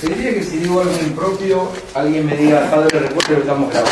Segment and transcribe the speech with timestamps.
[0.00, 3.90] Pediría que si digo algo impropio, alguien me diga, padre, recuerdo que estamos grabando.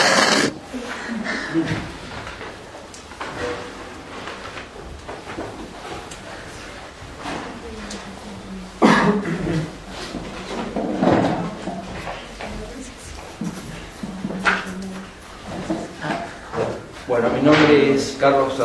[17.06, 18.60] Bueno, mi nombre es Carlos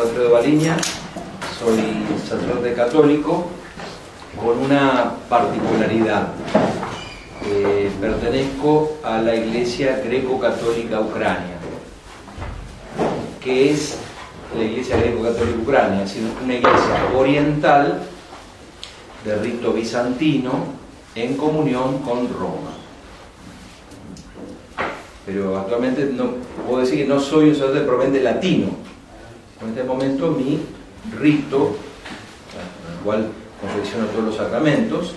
[0.54, 1.80] Soy
[2.28, 3.46] sacerdote católico
[4.40, 6.28] con una particularidad.
[7.44, 11.56] Eh, pertenezco a la Iglesia Greco-Católica Ucrania,
[13.42, 13.96] que es
[14.56, 18.02] la Iglesia Greco-Católica Ucrania, es una iglesia oriental
[19.24, 20.52] de rito bizantino
[21.16, 22.70] en comunión con Roma.
[25.26, 28.83] Pero actualmente no puedo decir que no soy un sacerdote probablemente latino.
[29.60, 30.60] En este momento mi
[31.18, 31.76] rito,
[32.52, 33.28] con el cual
[33.60, 35.14] confecciono todos los sacramentos,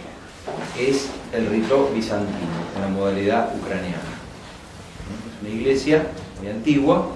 [0.79, 2.37] es el rito bizantino,
[2.75, 3.97] en la modalidad ucraniana.
[3.97, 6.07] Es una iglesia
[6.39, 7.09] muy antigua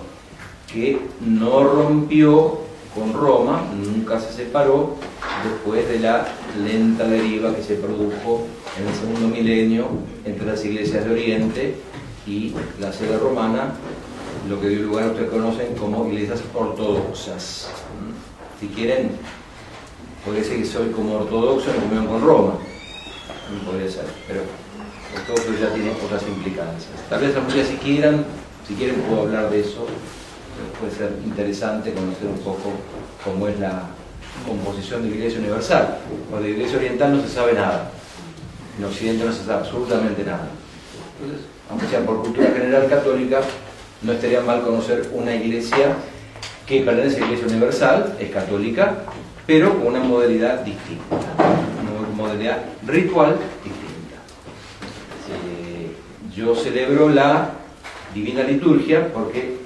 [0.72, 2.60] que no rompió
[2.96, 4.96] con Roma, nunca se separó
[5.44, 6.28] después de la
[6.62, 8.46] lenta deriva que se produjo
[8.78, 9.88] en el segundo milenio
[10.26, 11.76] entre las iglesias de Oriente
[12.28, 13.74] y la sede romana,
[14.50, 17.70] lo que dio lugar a ustedes conocen como iglesias ortodoxas.
[18.60, 19.12] Si quieren,
[20.26, 22.54] podría decir que soy como ortodoxo en comunión con Roma,
[23.66, 24.42] podría ser, pero
[25.16, 26.92] ortodoxo ya tiene otras implicancias.
[27.10, 28.26] Tal vez algún día si quieran,
[28.68, 29.86] si quieren puedo hablar de eso,
[30.80, 32.72] puede ser interesante conocer un poco
[33.24, 33.90] cómo es la
[34.48, 35.98] composición de la Iglesia Universal.
[36.32, 37.92] O de la Iglesia Oriental no se sabe nada,
[38.78, 40.48] en Occidente no se sabe absolutamente nada.
[41.20, 43.42] Entonces, aunque sea por cultura general católica,
[44.02, 45.96] no estaría mal conocer una iglesia
[46.66, 49.04] que pertenece a la Iglesia Universal, es católica,
[49.46, 51.16] pero con una modalidad distinta,
[51.82, 54.18] una modalidad ritual distinta.
[55.30, 55.92] Eh,
[56.36, 57.52] yo celebro la
[58.14, 59.58] Divina Liturgia porque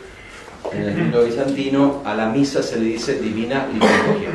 [0.71, 4.29] en el mundo bizantino a la misa se le dice Divina Liturgia.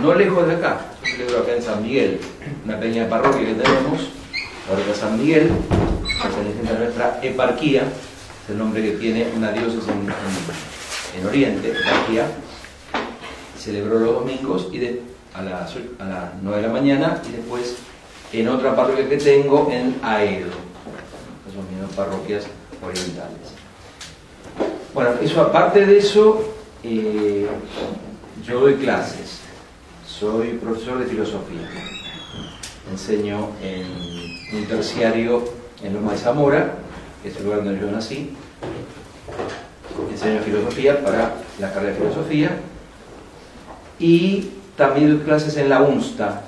[0.00, 2.20] No lejos de acá, yo celebro acá en San Miguel,
[2.64, 4.10] una pequeña parroquia que tenemos,
[4.88, 5.50] la San Miguel,
[6.22, 7.84] perteneciente a nuestra eparquía,
[8.44, 12.26] es el nombre que tiene una diócesis en, en, Oriente, eparquía,
[13.58, 15.00] celebró los domingos y
[15.34, 17.76] a, las, a las 9 de la mañana y después
[18.32, 20.50] en otra parroquia que tengo en Aedo,
[21.54, 22.44] son mis parroquias
[22.82, 23.52] orientales.
[24.94, 27.46] Bueno, eso aparte de eso, eh,
[28.44, 29.40] yo doy clases,
[30.06, 31.68] soy profesor de filosofía,
[32.90, 35.44] enseño en un terciario
[35.82, 36.74] en Loma de Zamora,
[37.22, 38.30] que es el lugar donde yo nací.
[40.10, 42.50] Enseño filosofía para la carrera de filosofía.
[43.98, 46.42] Y también doy clases en la UNSTA,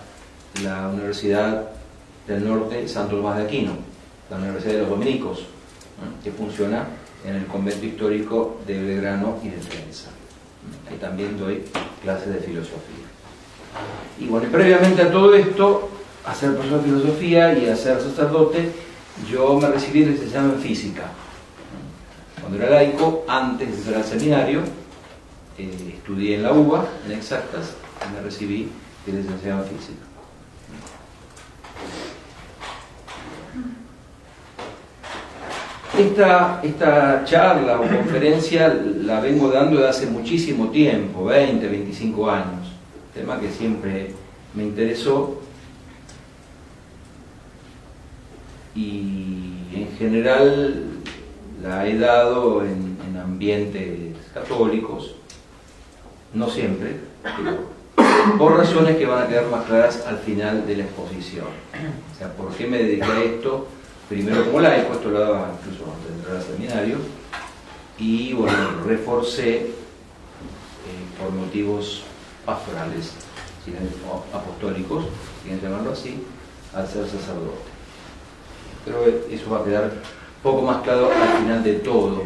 [0.63, 1.69] la Universidad
[2.27, 3.73] del Norte Santo Tomás de Aquino,
[4.31, 5.45] la Universidad de los Dominicos,
[6.23, 6.87] que funciona
[7.25, 10.11] en el convento histórico de Belgrano y de Trenza.
[10.91, 11.63] Ahí también doy
[12.03, 13.05] clases de filosofía.
[14.19, 15.91] Y bueno, previamente a todo esto,
[16.25, 18.71] a ser profesor de filosofía y a ser sacerdote,
[19.31, 21.05] yo me recibí licenciado en física.
[22.41, 24.61] Cuando era laico, antes de entrar al seminario,
[25.57, 28.69] eh, estudié en la UBA, en exactas, y me recibí
[29.07, 30.05] de licenciado en física.
[35.97, 42.73] Esta, esta charla o conferencia la vengo dando desde hace muchísimo tiempo, 20, 25 años,
[43.15, 44.11] tema que siempre
[44.55, 45.44] me interesó
[48.75, 50.85] y en general
[51.63, 55.15] la he dado en, en ambientes católicos,
[56.33, 57.75] no siempre, pero
[58.39, 61.47] por razones que van a quedar más claras al final de la exposición.
[61.47, 63.69] O sea, ¿por qué me dediqué a esto?
[64.09, 66.97] Primero como laico, esto lo daba incluso antes de entrar al seminario,
[67.99, 69.73] y bueno, reforcé eh,
[71.19, 72.03] por motivos
[72.45, 73.13] pastorales,
[74.33, 75.07] apostólicos,
[75.43, 76.23] quieren llamarlo así,
[76.75, 77.74] al ser sacerdote.
[78.85, 79.93] Pero eso va a quedar
[80.43, 82.23] poco más claro al final de todo.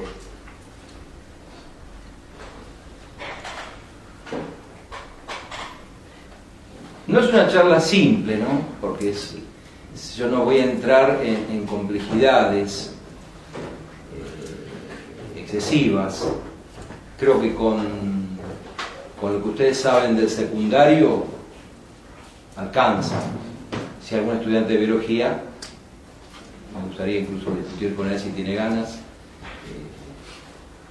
[7.07, 8.61] No es una charla simple, ¿no?
[8.81, 9.37] Porque es,
[10.17, 12.93] yo no voy a entrar en, en complejidades
[15.35, 16.29] eh, excesivas.
[17.19, 17.79] Creo que con,
[19.21, 21.25] con lo que ustedes saben del secundario
[22.57, 23.17] alcanza.
[24.05, 25.43] Si algún estudiante de biología
[26.79, 29.01] me gustaría incluso discutir con él si tiene ganas.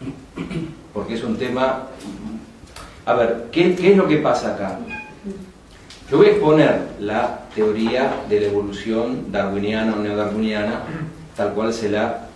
[0.04, 0.48] Eh,
[0.94, 1.88] porque es un tema...
[3.06, 4.80] A ver, ¿qué, es lo que pasa acá?
[6.12, 10.82] Yo voy a exponer la teoría de la evolución darwiniana o neodarwiniana,
[11.36, 12.28] tal cual se la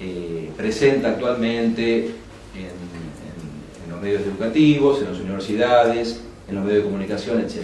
[0.00, 2.06] eh, presenta actualmente
[2.54, 7.62] en, los medios educativos, en las universidades, en los medios de comunicación, etc.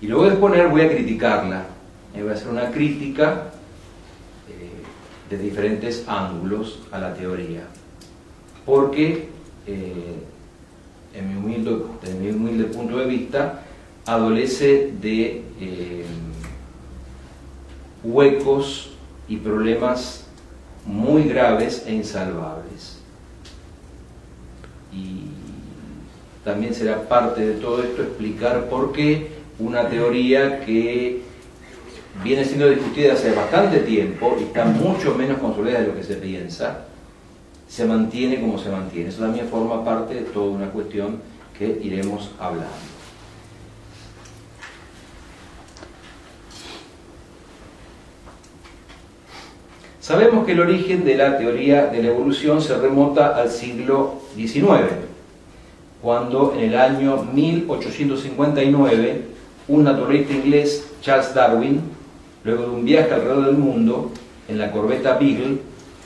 [0.00, 1.64] Y lo voy a exponer, voy a criticarla,
[2.14, 3.53] eh, voy a hacer una crítica
[5.36, 7.64] de diferentes ángulos a la teoría,
[8.64, 9.28] porque
[11.14, 13.62] en mi humilde, desde mi humilde punto de vista,
[14.06, 16.04] adolece de eh,
[18.02, 18.90] huecos
[19.28, 20.26] y problemas
[20.84, 22.98] muy graves e insalvables.
[24.92, 25.28] Y
[26.44, 29.28] también será parte de todo esto explicar por qué
[29.58, 31.22] una teoría que
[32.22, 36.14] viene siendo discutida hace bastante tiempo y está mucho menos consolidada de lo que se
[36.16, 36.84] piensa,
[37.68, 39.08] se mantiene como se mantiene.
[39.08, 41.20] Eso también forma parte de toda una cuestión
[41.58, 42.94] que iremos hablando.
[50.04, 54.92] Sabemos que el origen de la teoría de la evolución se remota al siglo XIX,
[56.02, 59.22] cuando en el año 1859
[59.66, 61.80] un naturalista inglés, Charles Darwin,
[62.44, 64.10] luego de un viaje alrededor del mundo
[64.48, 65.58] en la corbeta Beagle,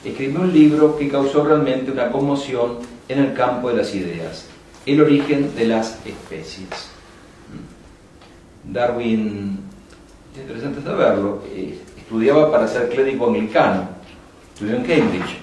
[0.03, 2.77] escribió un libro que causó realmente una conmoción
[3.09, 4.45] en el campo de las ideas,
[4.85, 6.69] el origen de las especies.
[8.63, 9.59] Darwin,
[10.33, 13.89] es interesante saberlo, eh, estudiaba para ser clérigo anglicano,
[14.53, 15.37] estudió en Cambridge.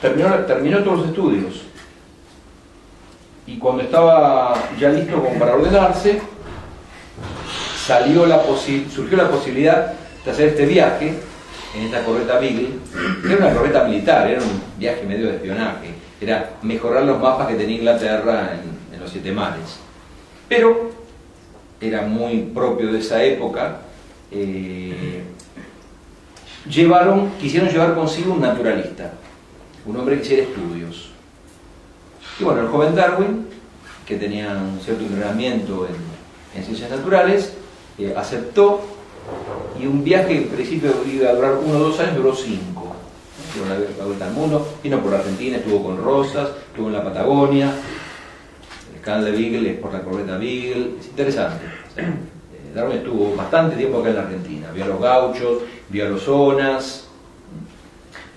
[0.00, 1.62] Terminó, todos los estudios.
[3.46, 6.20] Y cuando estaba ya listo para ordenarse,
[7.86, 9.92] salió la surgió la posibilidad
[10.24, 11.14] de hacer este viaje
[11.74, 12.70] en esta corbeta Beagle,
[13.22, 17.48] que era una corbeta militar, era un viaje medio de espionaje, era mejorar los mapas
[17.48, 19.80] que tenía Inglaterra en, los siete mares.
[20.48, 20.92] Pero
[21.78, 23.80] era muy propio de esa época,
[24.30, 25.22] eh,
[26.70, 29.12] llevaron, quisieron llevar consigo un naturalista,
[29.84, 31.10] un hombre que hiciera estudios.
[32.40, 33.46] Y bueno, el joven Darwin,
[34.06, 37.52] que tenía un cierto entrenamiento en, ciencias naturales,
[37.98, 38.80] eh, aceptó
[39.80, 42.94] y un viaje en principio iba a durar uno o dos años duró cinco.
[43.54, 47.72] Dio la, vuelta al mundo, vino por Argentina, estuvo con Rosas, estuvo en la Patagonia,
[48.94, 51.64] el canal de Beagle es por la corbeta Beagle, es interesante.
[51.96, 52.12] Eh,
[52.74, 56.22] Darwin estuvo bastante tiempo acá en la Argentina, vio a los gauchos, vio a los
[56.22, 57.06] zonas,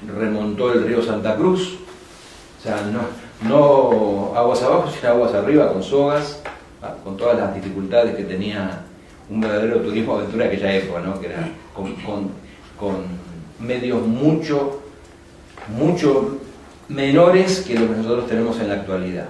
[0.06, 1.80] remontó el río Santa Cruz,
[2.60, 6.44] o sea, no, no aguas abajo, sino aguas arriba con sogas,
[6.84, 8.84] ah, con todas las dificultades que tenía
[9.30, 11.20] un verdadero turismo aventura de aquella época, ¿no?
[11.20, 13.18] que era con,
[13.60, 14.82] medios mucho,
[15.68, 16.38] mucho
[16.88, 19.28] menores que los que nosotros tenemos en la actualidad.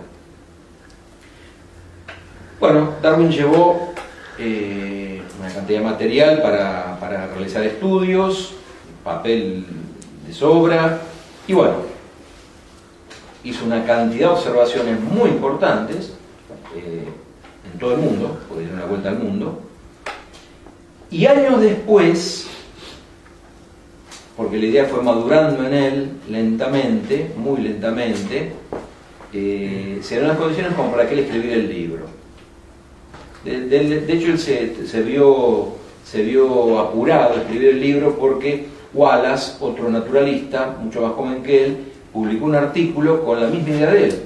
[2.59, 3.93] Bueno, Darwin llevó
[4.37, 8.53] eh, una cantidad de material para, para, realizar estudios,
[9.03, 9.65] papel
[10.25, 10.99] de sobra,
[11.47, 11.75] y bueno,
[13.43, 16.13] hizo una cantidad de observaciones muy importantes
[16.75, 17.07] eh,
[17.71, 19.66] en todo el mundo, porque dio una vuelta al mundo,
[21.09, 22.47] y años después,
[24.35, 28.51] porque la idea fue madurando en él lentamente, muy lentamente,
[29.33, 32.05] eh, se dieron las condiciones como para que él escribiera el libro.
[33.45, 35.69] De, hecho, él se, vio,
[36.03, 41.65] se vio apurado a escribir el libro porque Wallace, otro naturalista, mucho más joven que
[41.65, 41.77] él,
[42.11, 44.21] publicó un artículo con la misma idea de él.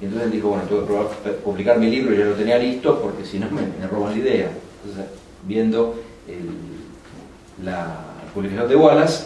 [0.00, 0.86] Y entonces él dijo, bueno, tengo
[1.24, 4.18] que publicar mi libro, ya lo tenía listo, porque si no me, me roban la
[4.18, 4.50] idea.
[4.84, 6.02] Entonces, viendo
[7.64, 7.96] la
[8.34, 9.24] publicación de Wallace,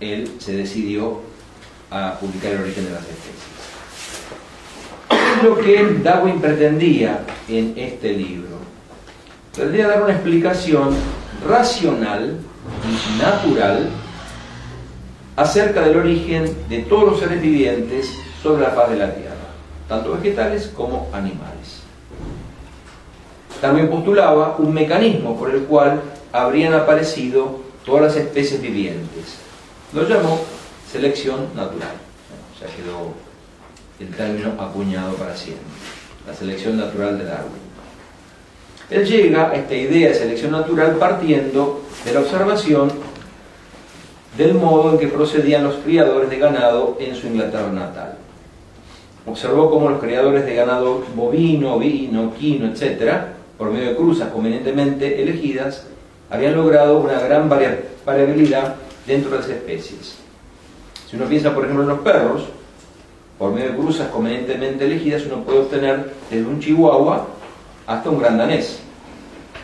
[0.00, 1.20] él se decidió
[1.90, 3.50] a publicar el origen de las especies.
[5.08, 8.58] ¿Qué es lo que Darwin pretendía en este libro?
[9.54, 10.94] Pretendía dar una explicación
[11.46, 12.38] racional
[12.84, 13.90] y natural
[15.36, 18.10] acerca del origen de todos los seres vivientes
[18.42, 19.34] sobre la faz de la Tierra,
[19.88, 21.80] tanto vegetales como animales.
[23.60, 26.00] También postulaba un mecanismo por el cual
[26.32, 29.38] habrían aparecido todas las especies vivientes.
[29.92, 30.40] Lo llamó
[30.90, 31.92] selección natural.
[32.58, 33.12] Sea, quedó
[33.98, 35.64] el término acuñado para siempre.
[36.26, 37.70] La selección natural de Darwin.
[38.90, 42.90] Él llega a esta idea de selección natural partiendo de la observación
[44.36, 48.16] del modo en que procedían los criadores de ganado en su Inglaterra natal.
[49.26, 55.22] Observó cómo los criadores de ganado bovino, vino, quino, etc., por medio de cruzas convenientemente
[55.22, 55.84] elegidas,
[56.30, 57.46] habían logrado una gran
[58.06, 58.76] variabilidad
[59.06, 60.16] dentro de las especies.
[61.06, 62.44] Si uno piensa, por ejemplo, en los perros,
[63.38, 67.26] por medio de cruzas convenientemente elegidas, uno puede obtener desde un chihuahua
[67.86, 68.80] hasta un gran danés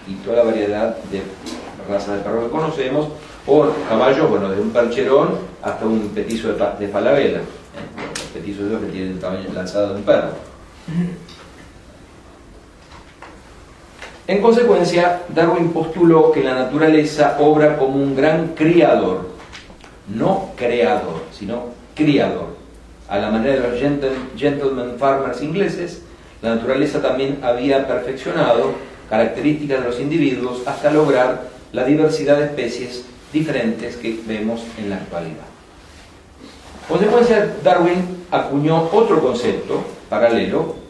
[0.07, 1.23] y toda la variedad de
[1.89, 3.09] razas de perros que conocemos,
[3.47, 8.45] o caballos, bueno, desde un percherón hasta un petizo de, de falabella, ¿eh?
[8.45, 10.33] los que tienen el tamaño lanzado de un perro.
[14.29, 19.29] En consecuencia, Darwin postuló que la naturaleza obra como un gran criador,
[20.09, 22.57] no creador, sino criador.
[23.09, 23.79] A la manera de los
[24.37, 26.03] gentleman farmers ingleses,
[26.43, 28.73] la naturaleza también había perfeccionado
[29.09, 34.97] características de los individuos hasta lograr la diversidad de especies diferentes que vemos en la
[34.97, 35.47] actualidad.
[36.89, 40.86] consecuencia, Darwin acuñó otro concepto paralelo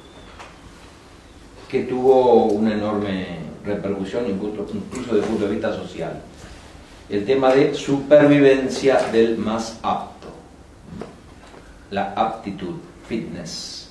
[1.68, 4.66] que tuvo una enorme repercusión incluso
[5.14, 6.22] desde el punto de vista social.
[7.08, 10.28] El tema de supervivencia del más apto.
[11.90, 12.74] La aptitud,
[13.08, 13.90] fitness,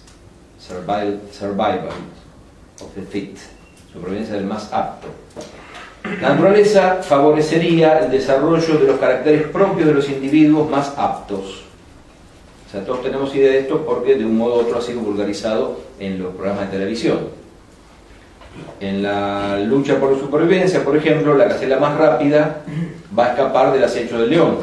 [0.58, 1.89] survival,
[2.82, 3.38] of the fit,
[3.91, 5.08] supervivencia del más apto.
[6.22, 11.63] La naturaleza favorecería el desarrollo de los caracteres propios de los individuos más aptos.
[12.67, 15.00] O sea, todos tenemos idea de esto porque de un modo u otro ha sido
[15.00, 17.44] vulgarizado en los programas de televisión
[18.79, 22.62] en la lucha por supervivencia, por ejemplo, la gacela más rápida
[23.17, 24.57] va a escapar del acecho del león.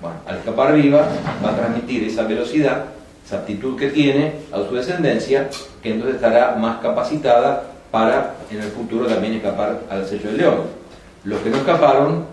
[0.00, 1.08] Bueno, al escapar viva,
[1.44, 2.86] va a transmitir esa velocidad,
[3.24, 5.48] esa aptitud que tiene a su descendencia,
[5.82, 10.60] que entonces estará más capacitada para en el futuro también escapar al acecho del león.
[11.24, 12.24] Los que no escaparon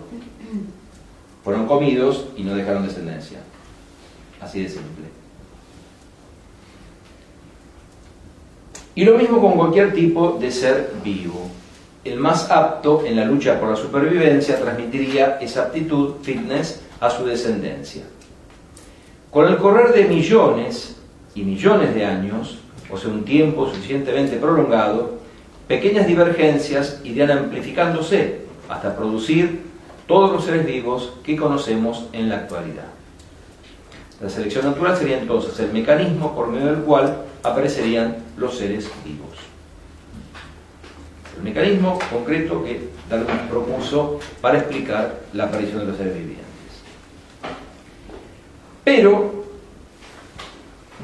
[1.42, 3.38] fueron comidos y no dejaron descendencia.
[4.40, 5.13] Así de simple.
[8.94, 11.50] Y lo mismo con cualquier tipo de ser vivo.
[12.04, 17.24] El más apto en la lucha por la supervivencia transmitiría esa aptitud, fitness, a su
[17.24, 18.04] descendencia.
[19.30, 20.96] Con el correr de millones
[21.34, 22.58] y millones de años,
[22.90, 25.18] o sea, un tiempo suficientemente prolongado,
[25.66, 29.62] pequeñas divergencias irían amplificándose hasta producir
[30.06, 32.84] todos los seres vivos que conocemos en la actualidad.
[34.20, 39.36] La selección natural sería entonces el mecanismo por medio del cual aparecerían los seres vivos.
[41.36, 46.44] El mecanismo concreto que Darwin propuso para explicar la aparición de los seres vivientes.
[48.82, 49.44] Pero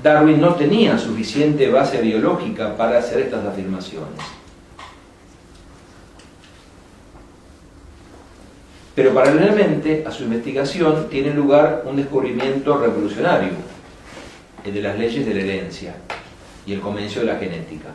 [0.02, 4.20] Darwin no tenía suficiente base biológica para hacer estas afirmaciones.
[8.94, 13.52] Pero paralelamente a su investigación tiene lugar un descubrimiento revolucionario,
[14.64, 15.94] el de las leyes de la herencia
[16.67, 17.90] y el Comencio de la Genética,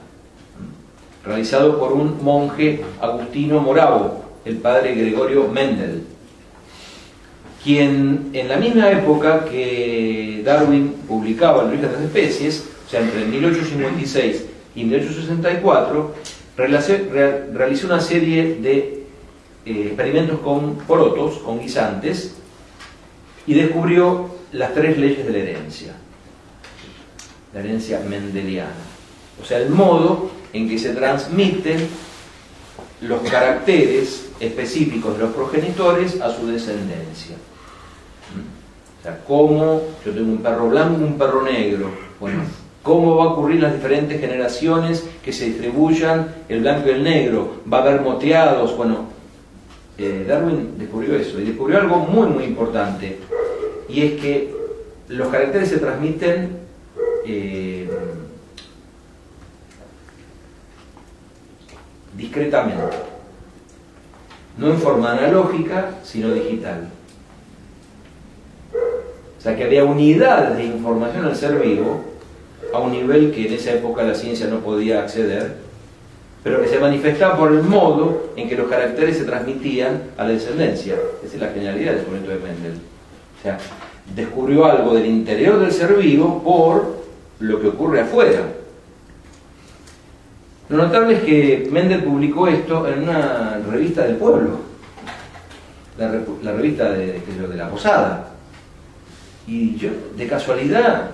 [1.23, 6.03] realizado por un monje agustino moravo, el padre Gregorio Mendel,
[7.63, 13.01] quien en la misma época que Darwin publicaba El origen de las especies, o sea,
[13.01, 14.45] entre 1856
[14.75, 16.15] y 1864,
[16.57, 19.05] realizó una serie de
[19.65, 22.35] eh, experimentos con porotos, con guisantes,
[23.47, 25.95] y descubrió las tres leyes de la herencia
[27.55, 28.75] la herencia mendeliana.
[29.41, 31.87] O sea, el modo en que se transmiten
[33.01, 37.37] los caracteres específicos de los progenitores a su descendencia.
[38.99, 41.91] O sea, cómo yo tengo un perro blanco y un perro negro.
[42.19, 42.41] Bueno,
[42.83, 47.61] cómo va a ocurrir las diferentes generaciones que se distribuyan el blanco y el negro.
[47.71, 48.75] Va a haber moteados.
[48.75, 49.05] Bueno,
[49.97, 53.17] eh, Darwin descubrió eso y descubrió algo muy, muy importante.
[53.87, 54.53] Y es que
[55.07, 56.64] los caracteres se transmiten
[57.25, 57.89] eh,
[62.15, 62.95] discretamente,
[64.57, 66.89] no en forma analógica, sino digital.
[69.37, 72.01] O sea que había unidades de información al ser vivo
[72.73, 75.57] a un nivel que en esa época la ciencia no podía acceder,
[76.43, 80.29] pero que se manifestaba por el modo en que los caracteres se transmitían a la
[80.29, 80.95] descendencia.
[81.23, 82.79] Esa es la genialidad del momento de Mendel.
[83.39, 83.57] O sea,
[84.15, 87.04] descubrió algo del interior del ser vivo por
[87.47, 88.41] lo que ocurre afuera.
[90.69, 94.59] Lo notable es que Mendel publicó esto en una revista del pueblo,
[95.97, 97.21] la, revista de,
[97.55, 98.31] la Posada.
[99.47, 101.11] Y yo, de casualidad,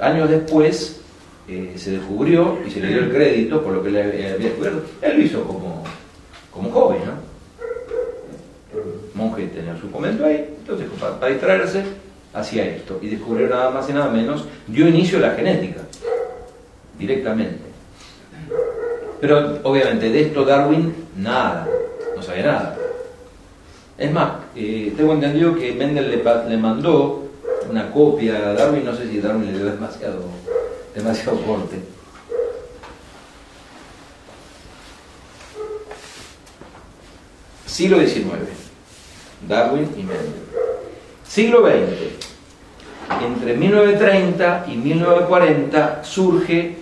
[0.00, 1.00] años después,
[1.48, 4.84] eh, se descubrió y se le dio el crédito por lo que le había descubierto.
[5.02, 5.82] Él lo hizo como,
[6.52, 7.34] como joven, ¿no?
[9.14, 11.84] Monje tenía su momento ahí, entonces para distraerse
[12.34, 15.80] hacia esto y descubrió nada más y nada menos, dio inicio a la genética,
[16.98, 17.62] directamente.
[19.20, 21.66] Pero obviamente de esto Darwin nada,
[22.14, 22.76] no sabía nada.
[23.96, 27.30] Es más, eh, tengo entendido que Mendel le, mandó
[27.70, 30.24] una copia a Darwin, no sé si Darwin le dio demasiado,
[30.94, 31.76] demasiado corte.
[37.66, 38.26] Siglo XIX,
[39.48, 40.44] Darwin y Mendel.
[41.26, 42.24] Siglo XX,
[43.24, 46.76] entre 1930 y 1940 surge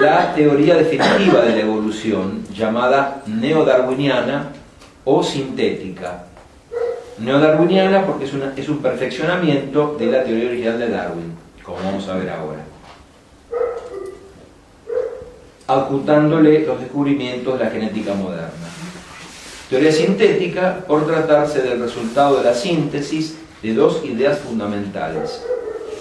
[0.00, 4.52] la teoría definitiva de la evolución llamada neodarwiniana
[5.04, 6.24] o sintética.
[7.18, 12.30] Neodarwiniana porque es, un perfeccionamiento de la teoría original de Darwin, como vamos a ver
[12.30, 12.64] ahora.
[15.68, 18.50] Ocultándole los descubrimientos de la genética moderna.
[19.68, 25.44] Teoría sintética por tratarse del resultado de la síntesis de dos ideas fundamentales,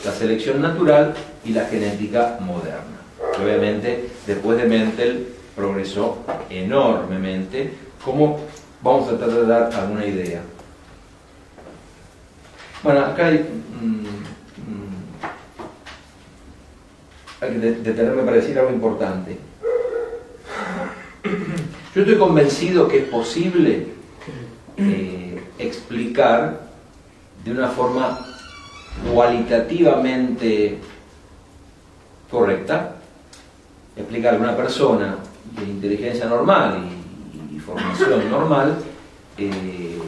[0.03, 3.01] la selección natural y la genética moderna.
[3.41, 6.19] Obviamente, después de Mendel progresó
[6.49, 8.39] enormemente, como
[8.83, 10.41] vamos a tratar de dar alguna idea.
[12.83, 13.85] Bueno, acá hay, mm,
[14.61, 15.05] mm,
[17.41, 19.39] hay que detenerme para decir algo importante.
[21.95, 23.87] Yo estoy convencido que es posible
[24.77, 26.64] eh, explicar
[27.45, 28.19] de una forma
[29.13, 30.79] cualitativamente
[32.29, 32.95] correcta,
[33.95, 35.17] explicar a una persona
[35.57, 36.85] de inteligencia normal
[37.53, 38.75] y, formación normal
[39.37, 39.99] eh,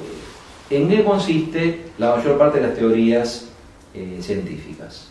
[0.70, 3.46] en qué consiste la mayor parte de las teorías
[3.94, 5.10] eh, científicas.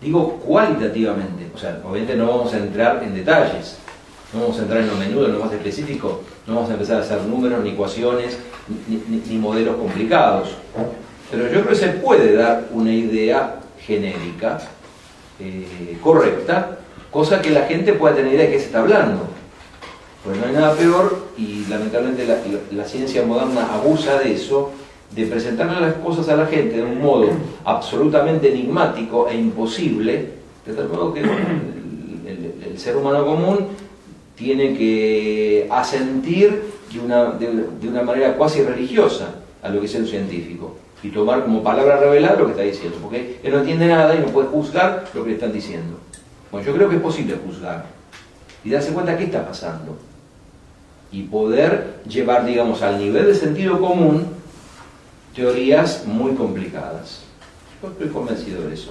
[0.00, 3.78] Digo cualitativamente, o sea, obviamente no vamos a entrar en detalles,
[4.32, 6.98] no vamos a entrar en lo menudo, en lo más específico, no vamos a empezar
[6.98, 8.38] a hacer números, ni ecuaciones,
[8.88, 10.50] ni, modelos complicados.
[11.30, 14.60] Pero yo creo que se puede dar una idea genérica,
[15.40, 16.78] eh, correcta,
[17.10, 19.28] cosa que la gente pueda tener idea de qué se está hablando.
[20.24, 22.26] Pues no hay nada peor, y lamentablemente
[22.72, 24.72] la, ciencia moderna abusa de eso,
[25.10, 27.30] de presentarle las cosas a la gente de un modo
[27.64, 30.30] absolutamente enigmático e imposible,
[30.64, 33.68] de tal modo que el ser humano común
[34.34, 36.62] tiene que asentir
[36.92, 41.44] de una, de, una manera cuasi religiosa a lo que es el científico y tomar
[41.44, 44.48] como palabra revelada lo que está diciendo, porque él no entiende nada y no puede
[44.48, 45.98] juzgar lo que le están diciendo.
[46.50, 47.86] Bueno, yo creo que es posible juzgar
[48.64, 49.96] y darse cuenta qué está pasando
[51.12, 54.26] y poder llevar, digamos, al nivel de sentido común
[55.32, 57.22] teorías muy complicadas.
[57.80, 58.90] Yo estoy convencido de eso.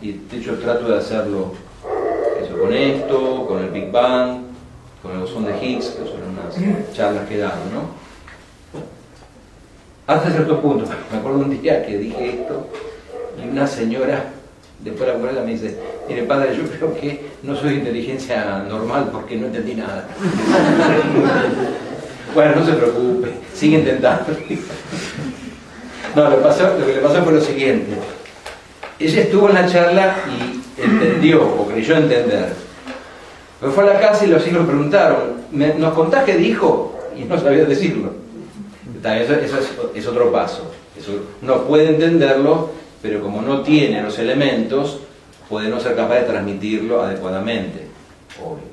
[0.00, 1.54] Y de hecho trato de hacerlo
[2.60, 4.42] con esto, con el Big Bang,
[5.02, 8.11] con el bosón de Higgs, que son unas charlas que he dado, ¿no?
[10.06, 12.66] Hasta cierto punto, me acuerdo un día que dije esto
[13.38, 14.24] y una señora
[14.80, 15.76] después de la abuela me dice,
[16.08, 20.08] mire padre, yo creo que no soy de inteligencia normal porque no entendí nada.
[22.34, 24.26] bueno, no se preocupe, sigue intentando.
[26.16, 27.92] no, lo que le pasó fue lo siguiente.
[28.98, 32.62] Ella estuvo en la charla y entendió o creyó entender
[33.62, 36.98] me fue a la casa y los hijos preguntaron, ¿nos contás qué dijo?
[37.16, 38.21] Y no sabía decirlo.
[39.04, 39.34] Eso,
[39.94, 40.70] es, otro paso.
[41.42, 45.00] Uno puede entenderlo, pero como no tiene los elementos,
[45.48, 47.88] puede no ser capaz de transmitirlo adecuadamente.
[48.40, 48.72] Obvio.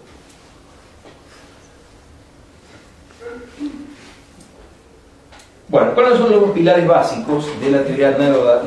[5.68, 8.18] Bueno, ¿cuáles son los pilares básicos de la teoría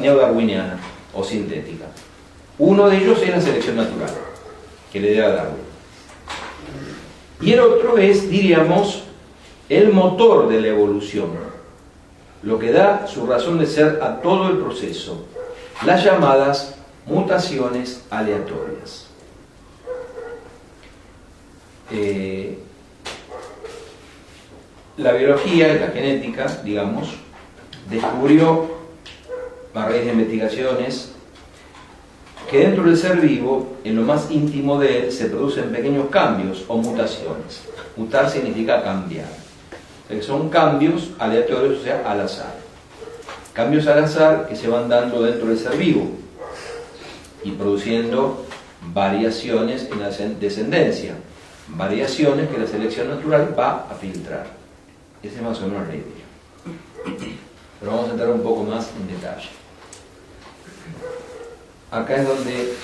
[0.01, 0.79] neodarwiniana
[1.14, 1.87] o sintética?
[2.59, 4.11] Uno de ellos es la selección natural,
[4.92, 5.72] que le debe a Darwin.
[7.40, 9.03] Y el otro es, diríamos,
[9.68, 11.31] el motor de la evolución,
[12.43, 15.25] lo que da su razón de ser a todo el proceso,
[15.85, 16.75] las llamadas
[17.07, 19.07] mutaciones aleatorias.
[21.91, 22.59] Eh,
[24.97, 27.15] la biología y la genética, digamos,
[27.91, 28.83] descubrió,
[29.75, 31.13] a raíz de investigaciones,
[32.51, 36.65] que dentro del ser vivo, en lo más íntimo de él, se producen pequeños cambios
[36.69, 37.63] o mutaciones.
[37.97, 39.42] Mutar significa cambiar.
[40.20, 42.55] Son cambios aleatorios, o sea, al azar.
[43.53, 46.11] Cambios al azar que se van dando dentro del ser vivo
[47.44, 48.44] y produciendo
[48.92, 51.14] variaciones en la descendencia.
[51.68, 54.46] Variaciones que la selección natural va a filtrar.
[55.22, 56.27] Ese es más o menos la idea.
[57.79, 59.62] Pero vamos a entrar un poco más en detalle
[61.92, 62.75] acá es donde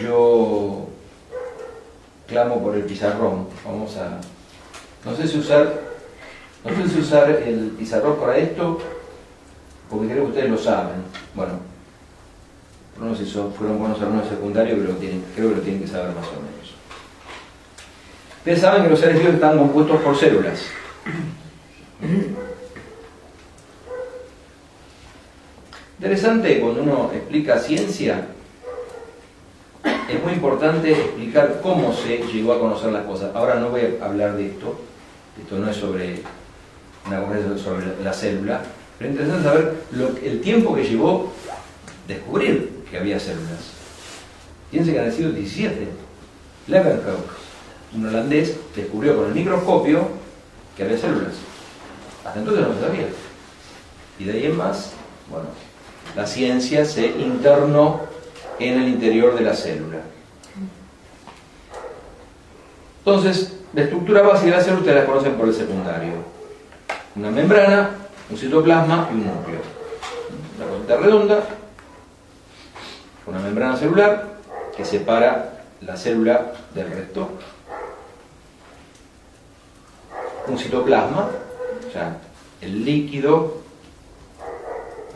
[0.00, 0.86] yo
[2.28, 3.48] clamo por el pizarrón.
[3.64, 4.20] Vamos a.
[5.06, 5.86] No sé si usar.
[6.64, 8.80] No sé si usar el pizarrón para esto,
[9.88, 10.96] porque creo que ustedes lo saben.
[11.32, 11.52] Bueno,
[13.00, 16.26] no sé si fueron buenos alumnos secundarios, pero creo que lo tienen que saber más
[16.26, 16.74] o menos.
[18.38, 20.60] Ustedes saben que los seres vivos están compuestos por células.
[25.98, 28.26] Interesante cuando uno explica ciencia,
[30.08, 33.34] es muy importante explicar cómo se llegó a conocer las cosas.
[33.36, 34.78] Ahora no voy a hablar de esto,
[35.40, 36.22] esto no es sobre
[37.06, 38.62] una conversación sobre la célula,
[38.98, 39.74] pero es interesante saber
[40.24, 41.32] el tiempo que llevó
[42.08, 43.74] descubrir que había células.
[44.70, 45.88] Fíjense que han sido 17.
[46.68, 47.30] Leeuwenhoek,
[47.94, 50.08] un holandés, descubrió con el microscopio
[50.76, 51.34] que había células.
[52.24, 53.06] Hasta entonces no se sabía.
[54.18, 54.92] Y de ahí en más,
[55.30, 55.48] bueno,
[56.16, 58.00] la ciencia se internó
[58.58, 60.00] en el interior de la célula.
[62.98, 66.12] Entonces, la estructura básica de la célula ustedes la conocen por el secundario.
[67.14, 67.90] Una membrana,
[68.30, 69.60] un citoplasma y un núcleo.
[70.56, 71.44] Una cosita redonda,
[73.26, 74.38] una membrana celular
[74.74, 77.28] que separa la célula del resto.
[80.48, 81.28] Un citoplasma,
[81.86, 82.16] o sea,
[82.62, 83.58] el líquido,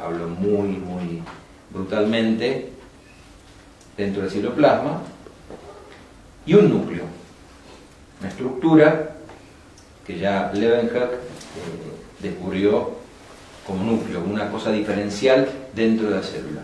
[0.05, 1.23] hablo muy, muy
[1.71, 2.73] brutalmente,
[3.97, 5.01] dentro del citoplasma,
[6.45, 7.20] y un núcleo,
[8.21, 9.11] una estructura
[10.07, 11.19] que ya Leeuwenhoek eh,
[12.21, 12.91] descubrió
[13.67, 16.63] como núcleo, una cosa diferencial dentro de la célula.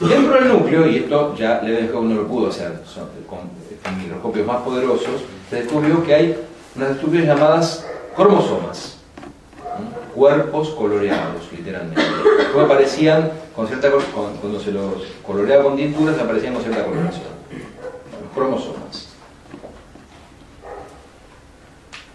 [0.00, 2.80] Dentro del núcleo, y esto ya Leeuwenhoek no lo pudo hacer
[3.28, 3.50] con,
[3.98, 6.36] microscopios más poderosos, se descubrió que hay
[6.76, 8.98] unas estructuras llamadas cromosomas,
[10.14, 12.00] cuerpos coloreados, literalmente.
[12.38, 13.90] Después aparecían con cierta
[14.40, 17.32] cuando se los coloreaba con tinturas aparecían con cierta coloración.
[18.22, 19.11] Los cromosomas.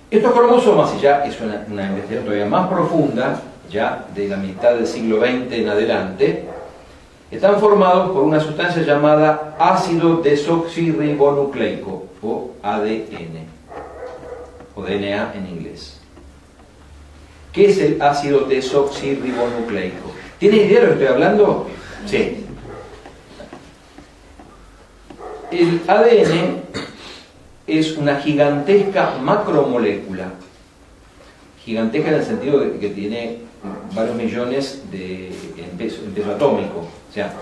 [0.10, 4.88] Estos cromosomas, y ya es una, investigación todavía más profunda, ya de la mitad del
[4.88, 6.46] siglo XX en adelante,
[7.30, 13.48] están formados por una sustancia llamada ácido desoxirribonucleico o ADN
[14.76, 16.00] o DNA en inglés.
[17.52, 20.14] ¿Qué es el ácido desoxirribonucleico?
[20.40, 21.68] ¿Tiene idea de lo que estoy hablando?
[22.06, 22.46] Sí.
[25.52, 26.62] El ADN
[27.68, 30.32] es una gigantesca macromolécula.
[31.64, 33.40] Gigantesca en el sentido de que tiene
[33.94, 35.28] varios millones de,
[35.58, 36.02] en, peso,
[36.34, 37.34] atómico, o sea,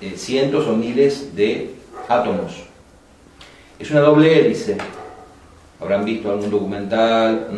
[0.00, 1.74] eh, cientos o miles de
[2.08, 2.64] átomos.
[3.78, 4.78] Es una doble hélice.
[5.80, 7.48] Habrán visto algún documental,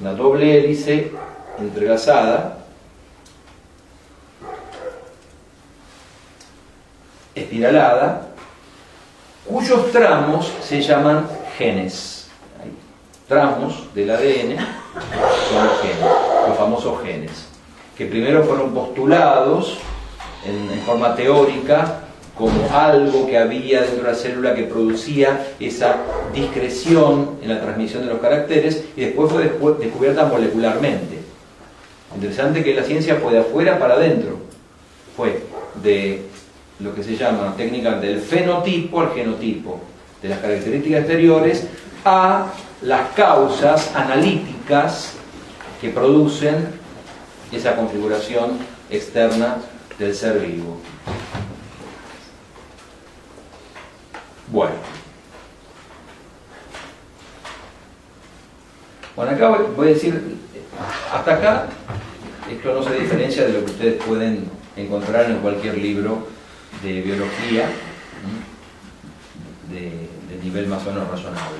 [0.00, 1.12] una doble hélice
[1.58, 2.58] entrelazada,
[7.34, 8.31] espiralada,
[9.46, 12.28] cuyos tramos se llaman genes.
[13.28, 14.56] Tramos del ADN
[15.48, 17.46] son los genes los famosos genes,
[17.96, 19.78] que primero fueron postulados
[20.44, 22.00] en, forma teórica
[22.36, 25.98] como algo que había dentro de la célula que producía esa
[26.34, 31.18] discreción en la transmisión de los caracteres y después fue descubierta molecularmente.
[32.14, 34.38] Interesante que la ciencia fue de afuera para adentro.
[35.16, 35.42] Fue
[35.82, 36.26] de
[36.82, 39.80] lo que se llama técnica del fenotipo al genotipo,
[40.20, 41.66] de las características exteriores
[42.04, 42.46] a
[42.82, 45.12] las causas analíticas
[45.80, 46.68] que producen
[47.52, 48.58] esa configuración
[48.90, 49.58] externa
[49.98, 50.78] del ser vivo.
[54.48, 54.74] Bueno.
[59.14, 60.36] Bueno, acá voy a decir,
[61.12, 61.66] hasta acá,
[62.50, 64.44] esto no se diferencia de lo que ustedes pueden
[64.76, 66.26] encontrar en cualquier libro
[66.82, 67.68] de biología
[69.70, 70.08] de,
[70.42, 71.56] nivel más o menos razonable.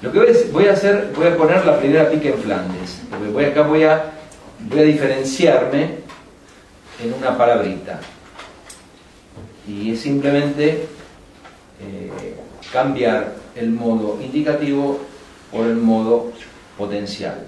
[0.00, 0.18] Lo que
[0.50, 3.02] voy a hacer, voy a poner la primera pica en Flandes.
[3.32, 4.12] Voy, acá voy a,
[4.58, 5.98] voy a diferenciarme
[7.02, 8.00] en una palabrita.
[9.68, 10.88] Y es simplemente
[11.80, 12.36] eh,
[12.72, 15.00] cambiar el modo indicativo
[15.52, 16.32] por el modo
[16.76, 17.46] potencial.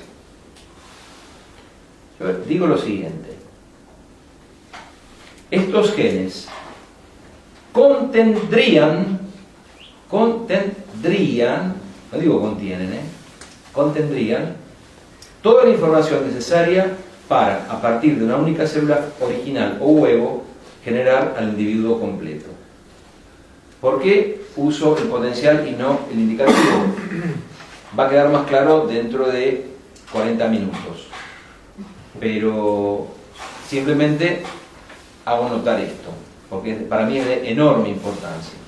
[2.46, 3.43] Digo lo siguiente.
[5.54, 6.48] Estos genes
[7.72, 9.20] contendrían,
[10.08, 11.74] contendrían
[12.14, 13.00] no digo contienen, ¿eh?
[13.72, 14.54] contendrían
[15.42, 16.92] toda la información necesaria
[17.28, 20.44] para, a partir de una única célula original o huevo,
[20.84, 22.46] generar al individuo completo.
[23.80, 26.94] ¿Por qué uso el potencial y no el indicativo?
[27.98, 29.66] Va a quedar más claro dentro de
[30.12, 31.08] 40 minutos.
[32.20, 33.08] Pero
[33.68, 34.42] simplemente
[35.24, 36.10] hago notar esto,
[36.50, 38.64] porque para mí es de enorme importancia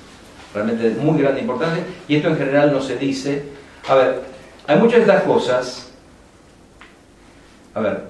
[0.57, 3.43] realmente muy grande importancia, y esto en general no se dice.
[3.87, 4.21] A ver,
[4.65, 5.91] hay muchas de estas cosas.
[7.73, 8.03] A ver,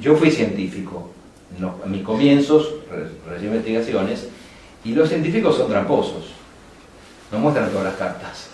[0.00, 1.10] yo fui científico
[1.56, 2.74] en, mis comienzos,
[3.38, 4.28] de investigaciones,
[4.84, 6.32] y los científicos son tramposos,
[7.30, 8.48] no muestran todas las cartas.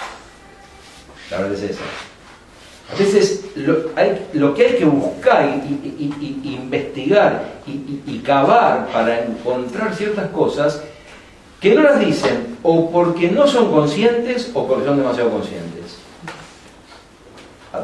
[1.31, 1.85] La verdad es esa.
[2.92, 10.83] A veces lo, que hay que buscar y, investigar y, cavar para encontrar ciertas cosas
[11.61, 15.99] que no las dicen o porque no son conscientes o porque son demasiado conscientes.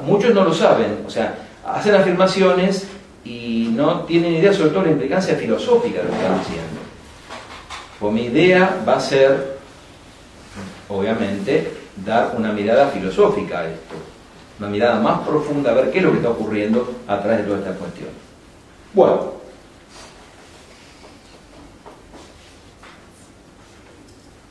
[0.07, 1.35] Muchos no lo saben, o sea,
[1.67, 2.87] hacen afirmaciones
[3.25, 6.81] y no tienen idea sobre todo la implicancia filosófica de lo que están haciendo.
[7.99, 9.59] Pues mi idea va a ser,
[10.89, 13.95] obviamente, dar una mirada filosófica a esto,
[14.61, 17.45] una mirada más profunda, a ver qué es lo que está ocurriendo a través de
[17.45, 18.11] toda esta cuestión.
[18.93, 19.33] Bueno,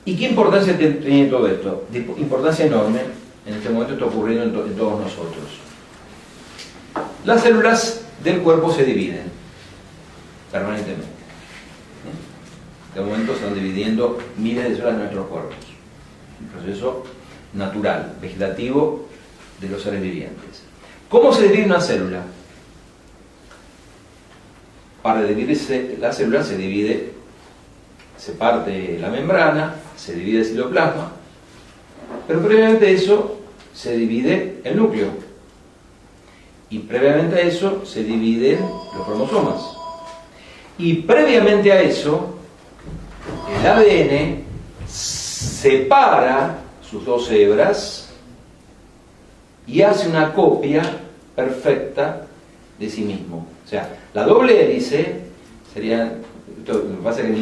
[0.05, 1.85] ¿y qué importancia tiene todo esto?
[1.93, 3.01] Importancia enorme,
[3.45, 5.45] en este momento está ocurriendo en, todos nosotros.
[7.23, 9.31] Las células del cuerpo se dividen
[10.51, 11.05] permanentemente.
[12.95, 15.55] En este momento están dividiendo miles de células de nuestros cuerpos.
[16.41, 17.03] Un proceso
[17.53, 19.08] natural, vegetativo
[19.59, 20.63] de los seres vivientes.
[21.09, 22.23] ¿Cómo se divide una célula?
[25.01, 27.13] Para dividirse la célula se divide,
[28.17, 31.11] se parte la membrana, se divide el citoplasma,
[32.27, 33.39] pero previamente a eso
[33.73, 35.07] se divide el núcleo.
[36.69, 38.59] Y previamente a eso se dividen
[38.95, 39.61] los cromosomas.
[40.77, 42.35] Y previamente a eso,
[43.59, 44.43] el ADN
[44.87, 48.08] separa sus dos hebras
[49.69, 50.81] y hace una copia
[51.35, 52.21] perfecta
[52.79, 53.45] de sí mismo.
[53.65, 55.21] O sea, la doble hélice
[55.71, 56.13] sería,
[56.57, 57.33] esto, pasa que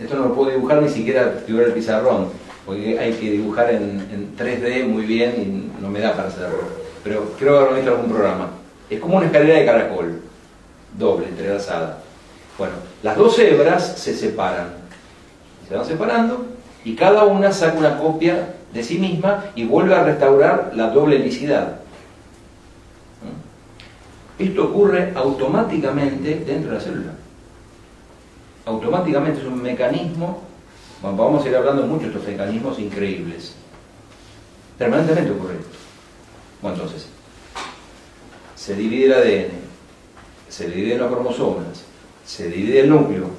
[0.00, 2.28] esto no lo puedo dibujar ni siquiera figura el pizarrón,
[2.66, 6.62] porque hay que dibujar en, 3D muy bien y no me da para hacerlo.
[7.04, 8.50] Pero creo haberlo visto algún programa.
[8.88, 10.20] Es como una escalera de caracol,
[10.98, 11.98] doble, entrelazada.
[12.58, 14.68] Bueno, las dos hebras se separan.
[15.68, 16.46] Se van separando
[16.84, 21.16] y cada una saca una copia de sí misma y vuelve a restaurar la doble
[21.16, 21.80] helicidad.
[23.22, 24.42] ¿Mm?
[24.42, 27.12] Esto ocurre automáticamente dentro de la célula.
[28.66, 30.42] Automáticamente es un mecanismo,
[31.02, 33.54] vamos a ir hablando mucho de estos mecanismos increíbles.
[34.78, 35.76] Permanentemente ocurre esto.
[36.62, 37.06] Bueno, entonces,
[38.54, 39.52] se divide el ADN,
[40.48, 41.84] se dividen los cromosomas,
[42.26, 43.30] se divide el núcleo,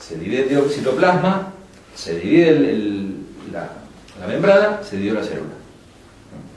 [0.00, 1.52] se divide el citoplasma,
[1.94, 2.93] se divide el,
[4.24, 5.54] la membrana, se dio la célula.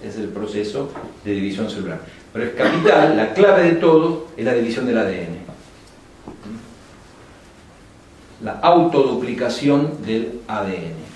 [0.03, 0.89] Es el proceso
[1.23, 1.99] de división celular.
[2.31, 5.37] Pero es capital, la clave de todo es la división del ADN.
[8.43, 11.07] La autoduplicación del ADN.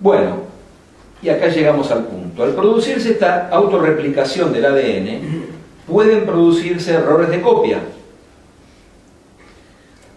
[0.00, 0.42] Bueno,
[1.22, 2.42] y acá llegamos al punto.
[2.42, 5.46] Al producirse esta autorreplicación del ADN,
[5.86, 7.80] pueden producirse errores de copia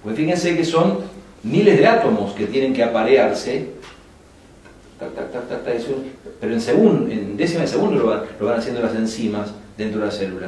[0.04, 1.00] pues fíjense que son
[1.44, 3.68] miles de átomos que tienen que aparearse,
[6.40, 10.12] pero en, segundo, en décima de segundo lo van, haciendo las enzimas dentro de la
[10.12, 10.48] célula.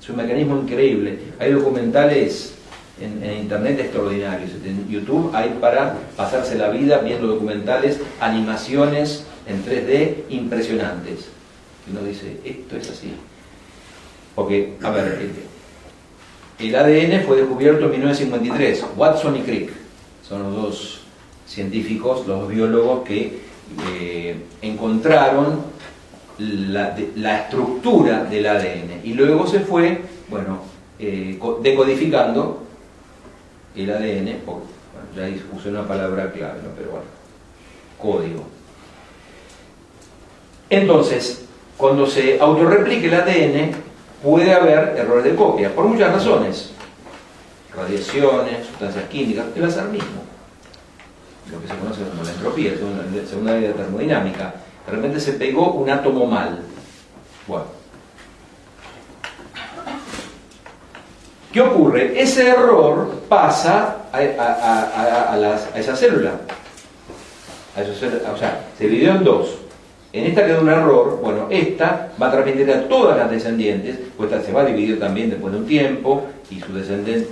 [0.00, 1.18] Es un mecanismo increíble.
[1.38, 2.54] Hay documentales
[3.00, 4.50] en, internet extraordinarios.
[4.64, 11.28] En YouTube hay para pasarse la vida viendo documentales, animaciones en 3D impresionantes.
[11.90, 13.12] Uno dice, esto es así.
[14.34, 15.18] Porque, a ver,
[16.60, 19.70] el ADN fue descubierto en 1953, Watson y Crick.
[20.26, 21.00] Son los dos
[21.46, 23.40] científicos, los biólogos que
[23.92, 25.62] eh, encontraron
[26.38, 29.00] la, estructura del ADN.
[29.04, 30.60] Y luego se fue, bueno,
[30.98, 32.62] eh, decodificando
[33.74, 34.62] el ADN, por,
[35.16, 37.06] ya usé una palabra clave, pero bueno,
[37.98, 38.44] código.
[40.68, 41.46] Entonces,
[41.76, 43.89] cuando se autorreplique el ADN,
[44.22, 46.70] puede haber errores de copia, por muchas razones.
[47.74, 50.22] Radiaciones, sustancias químicas, el azar mismo.
[51.50, 54.54] Lo que se conoce como la entropía, la segunda ley de termodinámica.
[54.86, 56.60] De repente se pegó un átomo mal.
[57.46, 57.66] Bueno.
[61.52, 62.20] ¿Qué ocurre?
[62.20, 64.22] Ese error pasa a,
[65.74, 66.32] esa célula.
[67.76, 68.32] A esa célula.
[68.32, 69.59] O sea, se dividió en dos.
[70.12, 74.30] En esta queda un error, bueno, esta va a transmitir a todas las descendientes, pues
[74.30, 77.28] esta se va a dividir también después de un tiempo, y su descendiente.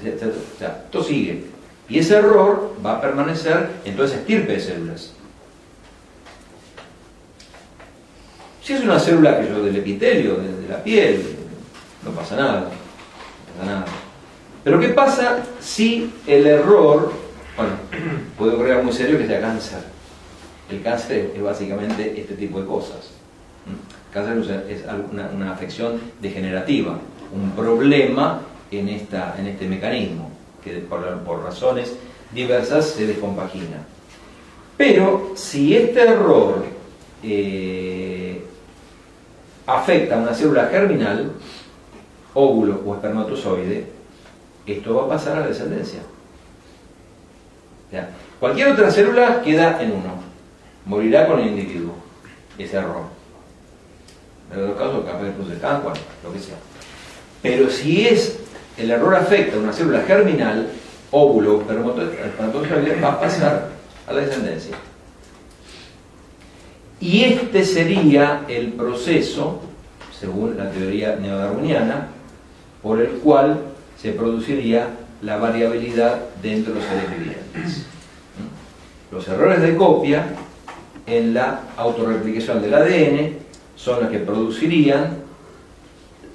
[0.00, 1.44] O sea, esto sigue.
[1.88, 5.12] Y ese error va a permanecer en toda esa estirpe de células.
[8.62, 11.22] Si es una célula que yo del epitelio, de, la piel,
[12.04, 12.60] no pasa nada.
[12.60, 13.84] No pasa nada.
[14.62, 17.10] Pero ¿qué pasa si el error,
[17.56, 17.72] bueno,
[18.36, 19.78] puede ocurrir muy serio que sea cáncer?
[20.70, 23.10] El cáncer es básicamente este tipo de cosas.
[23.66, 26.98] El cáncer es una, afección degenerativa,
[27.32, 30.30] un problema en, esta, en este mecanismo,
[30.62, 31.94] que por, razones
[32.32, 33.78] diversas se descompagina.
[34.76, 36.64] Pero si este error
[37.22, 38.42] eh,
[39.66, 41.32] afecta a una célula germinal,
[42.34, 43.86] óvulo o espermatozoide,
[44.66, 46.00] esto va a pasar a la descendencia.
[48.38, 50.17] Cualquier otra célula queda en uno,
[50.88, 51.94] morirá con el individuo,
[52.58, 53.02] ese error.
[54.52, 56.56] En otros casos, capaz de cáncer, lo que sea.
[57.42, 58.38] Pero si es
[58.76, 60.70] el error afecta a una célula germinal,
[61.10, 63.68] óvulo, espermatozoide, va a pasar
[64.06, 64.74] a la descendencia.
[67.00, 69.60] Y este sería el proceso,
[70.18, 72.08] según la teoría neodarwiniana,
[72.82, 73.60] por el cual
[74.00, 74.88] se produciría
[75.22, 77.86] la variabilidad dentro de los seres vivientes.
[79.12, 80.26] Los errores de copia
[81.08, 83.32] en la autorreplicación del ADN
[83.76, 85.18] son los que producirían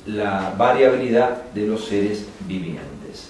[0.08, 3.30] la variabilidad de los seres vivientes.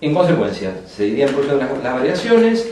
[0.00, 2.68] En consecuencia, se irían produciendo las, variaciones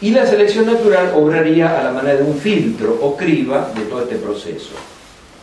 [0.00, 4.02] y la selección natural obraría a la manera de un filtro o criba de todo
[4.02, 4.74] este proceso,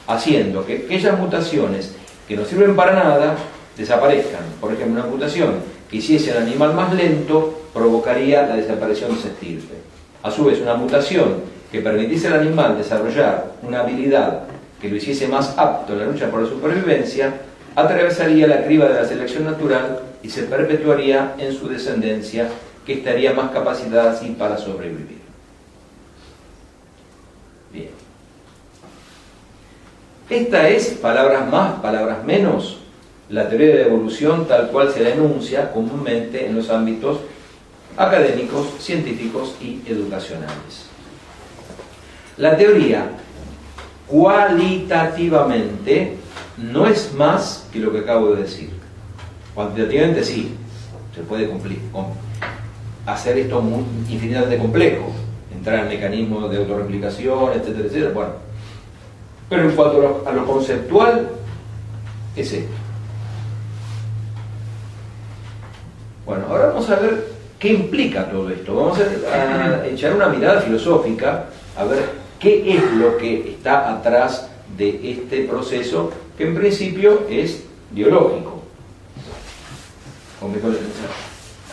[0.07, 1.95] haciendo que aquellas mutaciones
[2.27, 3.37] que no sirven para nada
[3.77, 4.43] desaparezcan.
[4.59, 5.55] Por ejemplo, una mutación
[5.89, 9.78] que hiciese al animal más lento provocaría la desaparición de ese estirpe.
[10.21, 14.41] A su vez, una mutación que permitiese al animal desarrollar una habilidad
[14.81, 17.33] que lo hiciese más apto en la lucha por la supervivencia,
[17.75, 22.49] atravesaría la criba de la selección natural y se perpetuaría en su descendencia,
[22.85, 25.19] que estaría más capacitada así para sobrevivir.
[27.71, 27.89] Bien.
[30.29, 32.79] Esta es, palabras más, palabras menos,
[33.29, 37.19] la teoría de evolución tal cual se la enuncia comúnmente en los ámbitos
[37.99, 40.87] académicos, científicos y educacionales.
[42.37, 43.11] La teoría
[44.07, 46.15] cualitativamente
[46.57, 48.69] no es más que lo que acabo de decir.
[49.53, 50.55] Cuantitativamente sí,
[51.13, 51.81] se puede cumplir,
[53.05, 55.11] hacer esto muy, infinitamente complejo,
[55.53, 58.13] entrar en mecanismos de autorreplicación, etcétera, etcétera.
[58.13, 58.31] Bueno,
[59.49, 61.31] pero en cuanto a lo, conceptual,
[62.37, 62.71] es esto.
[66.25, 67.28] Bueno, ahora vamos a ver
[67.59, 68.75] qué implica todo esto.
[68.75, 71.45] Vamos a echar una mirada filosófica
[71.77, 77.63] a ver ¿Qué es lo que está atrás de este proceso que en principio es
[77.91, 78.63] biológico?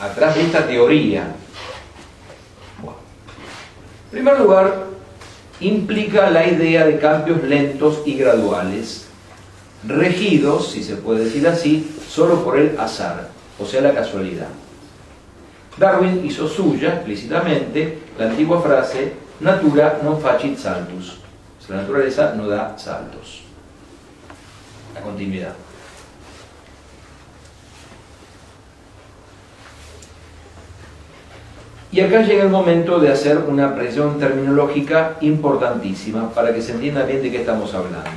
[0.00, 1.34] Atrás de esta teoría.
[2.82, 4.86] en primer lugar,
[5.60, 9.06] implica la idea de cambios lentos y graduales,
[9.86, 13.28] regidos, si se puede decir así, solo por el azar,
[13.60, 14.48] o sea, la casualidad.
[15.76, 21.20] Darwin hizo suya explícitamente la antigua frase natura non facit saltus.
[21.68, 23.42] La naturaleza no da saltos.
[24.94, 25.54] La continuidad.
[31.92, 37.04] Y acá llega el momento de hacer una presión terminológica importantísima para que se entienda
[37.04, 38.10] bien de qué estamos hablando.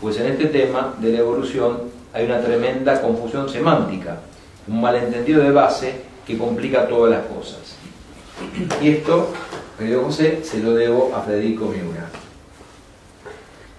[0.00, 1.80] Pues en este tema de la evolución
[2.12, 4.18] hay una tremenda confusión semántica,
[4.68, 7.76] un malentendido de base que complica todas las cosas.
[8.82, 9.32] Y esto
[9.78, 12.08] Querido José, se lo debo a Federico Miura.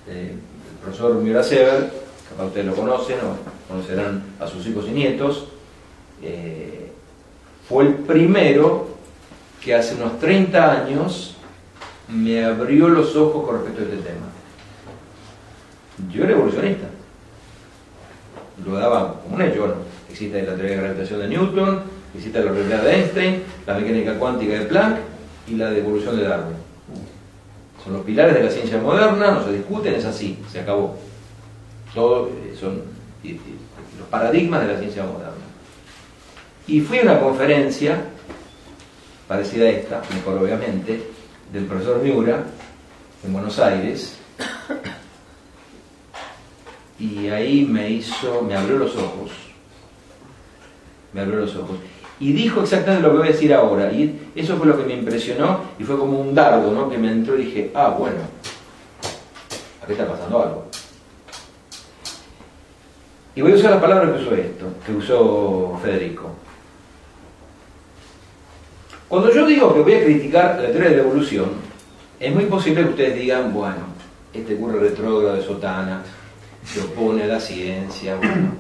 [0.08, 1.92] Eh, el profesor Miura Sever,
[2.30, 5.48] capaz ustedes lo conocen o conocerán a sus hijos y nietos,
[6.22, 6.92] eh,
[7.68, 8.90] fue el primero
[9.64, 11.36] que hace unos 30 años
[12.10, 14.28] me abrió los ojos con respecto a este tema.
[16.14, 16.88] Yo era evolucionista.
[18.64, 19.76] Lo daba como un hecho.
[20.10, 21.82] existe la teoría de gravitación de Newton,
[22.18, 24.98] existe la realidad de Einstein, la mecánica cuántica de Planck,
[25.48, 26.58] y la devolución de Darwin.
[27.84, 30.98] Son los pilares de la ciencia moderna, no se discuten, es así, se acabó.
[31.94, 32.82] Todos eh, son
[33.24, 35.34] los paradigmas de la ciencia moderna.
[36.68, 38.04] Y fui a una conferencia,
[39.28, 41.02] parecida a esta, mejor obviamente,
[41.54, 42.44] del profesor Miura,
[43.24, 44.18] en Buenos Aires,
[47.00, 49.32] y ahí me hizo, me abrió los ojos,
[51.14, 51.78] me abrió los ojos
[52.20, 53.92] y dijo exactamente lo que voy a decir ahora.
[53.92, 56.90] Y eso fue lo que me impresionó y fue como un dardo ¿no?
[56.90, 58.18] que me entró y dije, ah, bueno,
[59.84, 60.66] aquí está pasando algo.
[63.36, 66.32] Y voy a usar la palabra que usó esto, que usó Federico.
[69.08, 71.52] Cuando yo digo que voy a criticar la teoría de la evolución,
[72.20, 73.78] es muy posible que ustedes digan, bueno,
[74.34, 76.02] este curro retrógrado de sotana
[76.66, 78.54] se opone a la ciencia, bueno,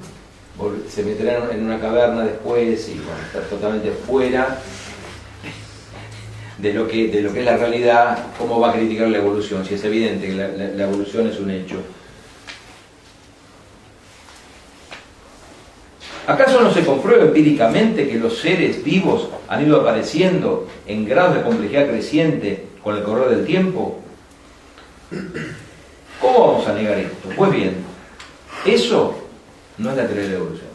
[0.89, 4.59] se meterán en una caverna después y bueno, estar totalmente fuera
[6.57, 9.63] de lo, que, de lo que es la realidad, cómo va a criticar la evolución,
[9.63, 11.75] si es evidente que la, evolución es un hecho.
[16.25, 21.43] ¿Acaso no se comprueba empíricamente que los seres vivos han ido apareciendo en grados de
[21.43, 23.99] complejidad creciente con el correr del tiempo?
[26.19, 27.29] ¿Cómo vamos a negar esto?
[27.37, 27.75] Pues bien,
[28.65, 29.26] eso
[29.77, 30.69] no es la teoría de la evolución.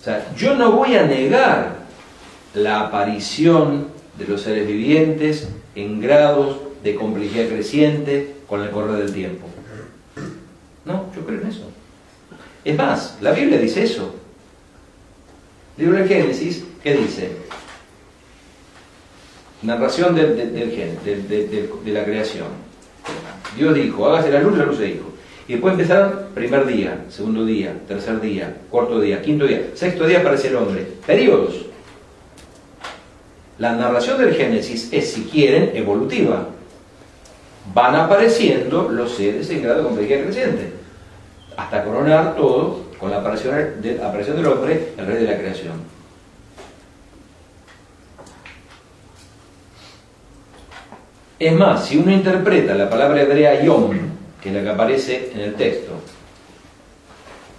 [0.00, 1.80] O sea, yo no voy a negar
[2.54, 3.88] la aparición
[4.18, 9.46] de los seres vivientes en grados de complejidad creciente con el correr del tiempo.
[10.84, 11.70] No, yo creo en eso.
[12.64, 14.14] Es más, la Biblia dice eso.
[15.76, 17.30] El libro de Génesis, ¿qué dice?
[19.62, 22.48] Narración del, de, la creación.
[23.56, 25.09] Dios dijo, hágase la luz, la luz se dijo.
[25.50, 30.20] Y después empezaron primer día, segundo día, tercer día, cuarto día, quinto día, sexto día
[30.20, 30.86] aparece el hombre.
[31.04, 31.66] Periodos.
[33.58, 36.46] La narración del Génesis es, si quieren, evolutiva.
[37.74, 40.72] Van apareciendo los seres en grado de complejidad creciente.
[41.56, 45.72] Hasta coronar todo con la aparición, de, aparición del hombre, el rey de la creación.
[51.40, 54.09] Es más, si uno interpreta la palabra hebrea yom,
[54.40, 55.92] que la que aparece en el texto,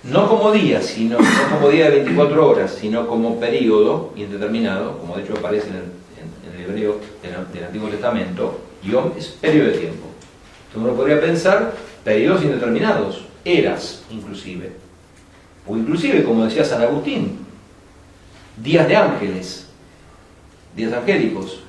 [0.04, 5.16] no como día, sino, no como día de 24 horas, sino como periodo indeterminado, como
[5.16, 10.08] de hecho aparece en el, hebreo del, Antiguo Testamento, yom es periodo de tiempo.
[10.68, 11.74] Entonces uno podría pensar
[12.04, 14.72] periodos indeterminados, eras inclusive,
[15.68, 17.46] o inclusive, como decía San Agustín,
[18.58, 19.68] días de ángeles,
[20.76, 21.60] días angélicos.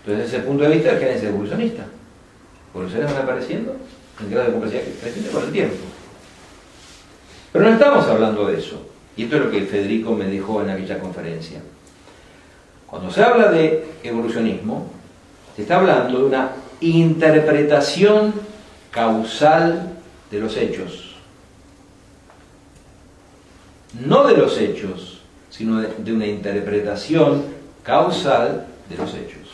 [0.00, 1.86] Entonces, desde ese punto de vista, el Génesis es evolucionista.
[2.90, 3.76] Seres van apareciendo
[4.22, 5.76] en grado de complejidad creciente con el tiempo.
[7.52, 8.80] Pero no estamos hablando de eso.
[9.16, 11.60] Y esto es lo que Federico me dijo en aquella conferencia.
[12.86, 14.90] Cuando se habla de evolucionismo,
[15.54, 18.34] se está hablando de una interpretación
[18.90, 19.92] causal
[20.30, 21.16] de los hechos.
[24.06, 25.20] No de los hechos,
[25.50, 27.44] sino de, una interpretación
[27.82, 29.48] causal de los hechos.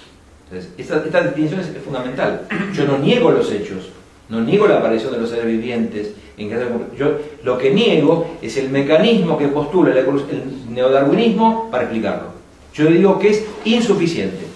[0.50, 2.46] Entonces, esta distinción es fundamental.
[2.72, 3.90] Yo no niego los hechos,
[4.28, 6.12] no niego la aparición de los seres vivientes.
[6.36, 6.50] En
[6.96, 12.28] yo lo que niego es el mecanismo que postula el, neodarwinismo para explicarlo.
[12.74, 14.46] Yo digo que es insuficiente.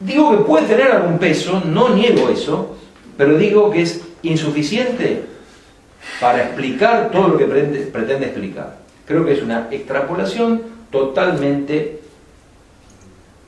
[0.00, 2.76] Digo que puede tener algún peso, no niego eso,
[3.16, 5.22] pero digo que es insuficiente
[6.20, 8.78] para explicar todo lo que pretende, pretende explicar.
[9.06, 12.00] Creo que es una extrapolación totalmente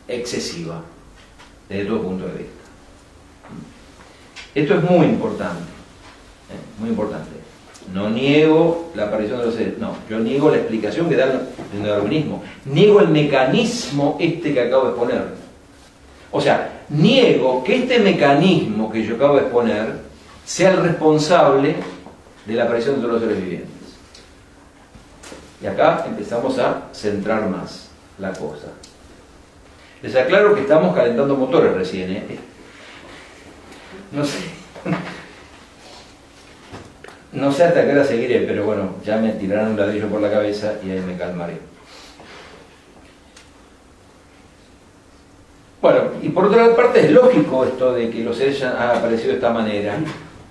[0.06, 0.82] excesiva
[1.68, 2.63] desde todo punto de vista.
[4.54, 6.78] Esto es muy importante, ¿eh?
[6.78, 7.30] muy importante.
[7.92, 11.26] No niego la aparición de los seres, no, yo niego la explicación que da
[11.74, 15.22] el darwinismo, niego el mecanismo este que acabo de exponer.
[16.30, 19.92] O sea, niego que este mecanismo que yo acabo de exponer
[20.44, 21.74] sea el responsable
[22.46, 23.70] de la aparición de todos los seres vivientes.
[25.62, 27.88] Y acá empezamos a centrar más
[28.18, 28.68] la cosa.
[30.02, 32.10] Les aclaro que estamos calentando motores recién.
[32.10, 32.38] ¿eh?
[34.12, 34.38] No sé.
[37.32, 40.30] No sé hasta qué hora seguiré, pero bueno, ya me tirarán un ladrillo por la
[40.30, 41.58] cabeza y ahí me calmaré.
[45.82, 49.34] Bueno, y por otra parte es lógico esto de que los seres hayan aparecido de
[49.34, 49.96] esta manera,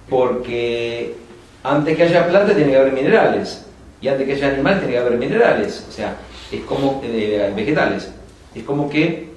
[0.10, 1.16] porque
[1.64, 3.66] antes que haya plantas tiene que haber minerales,
[4.01, 6.18] y antes que haya animales tiene que haber minerales, o sea,
[6.51, 8.12] es como eh, vegetales,
[8.54, 9.30] es como que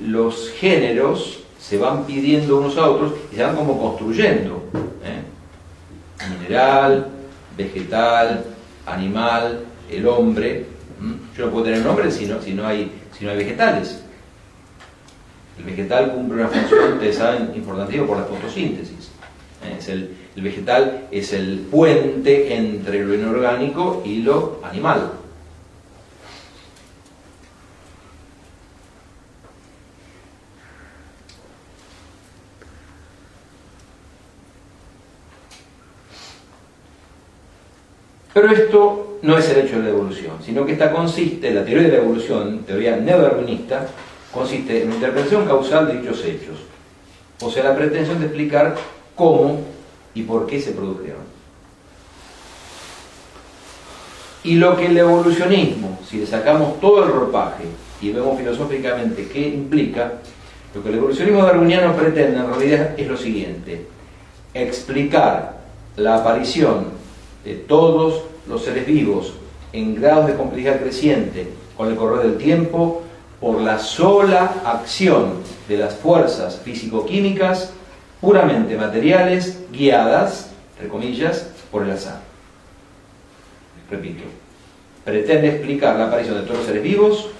[0.00, 4.64] los géneros se van pidiendo unos a otros y se van como construyendo.
[5.02, 5.22] ¿eh?
[6.38, 7.08] Mineral,
[7.56, 8.44] vegetal,
[8.84, 9.60] animal,
[9.90, 10.66] el hombre.
[11.36, 14.02] Yo no puedo tener nombre si no, si no, hay, si no hay vegetales.
[15.58, 19.10] El vegetal cumple una función, ustedes saben, importantísima por la fotosíntesis.
[19.64, 19.76] ¿eh?
[19.78, 25.12] Es el, el vegetal es el puente entre lo inorgánico y lo animal.
[38.34, 41.86] Pero esto no es el hecho de la evolución, sino que esta consiste, la teoría
[41.88, 43.86] de la evolución, teoría neodarwinista,
[44.32, 46.58] consiste en la interpretación causal de dichos hechos,
[47.40, 48.74] o sea, la pretensión de explicar
[49.14, 49.60] cómo
[50.14, 51.22] y por qué se produjeron.
[54.42, 57.64] Y lo que el evolucionismo, si le sacamos todo el ropaje
[58.02, 60.14] y vemos filosóficamente qué implica,
[60.74, 63.86] lo que el evolucionismo darwiniano pretende en realidad es lo siguiente,
[64.52, 65.60] explicar
[65.96, 67.03] la aparición
[67.44, 69.34] de todos los seres vivos
[69.72, 73.02] en grados de complejidad creciente con el correr del tiempo
[73.40, 75.34] por la sola acción
[75.68, 77.72] de las fuerzas físico-químicas
[78.20, 82.20] puramente materiales guiadas, entre comillas, por el azar.
[83.90, 84.24] Repito,
[85.04, 87.30] pretende explicar la aparición de todos los seres vivos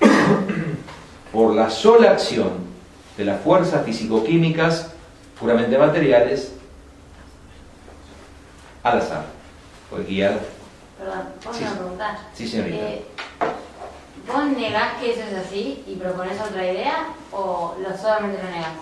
[1.32, 2.70] por la sola acción
[3.18, 4.92] de las fuerzas físico-químicas
[5.38, 6.54] puramente materiales
[8.82, 9.24] al azar,
[9.90, 10.40] o guiar.
[10.98, 11.64] Perdón, ¿puedo Sí.
[11.64, 12.18] una pregunta?
[12.34, 12.76] Sí, señorita.
[12.76, 13.04] Eh,
[14.26, 18.72] ¿Vos negás que eso es así y propones otra idea o lo solamente lo negás?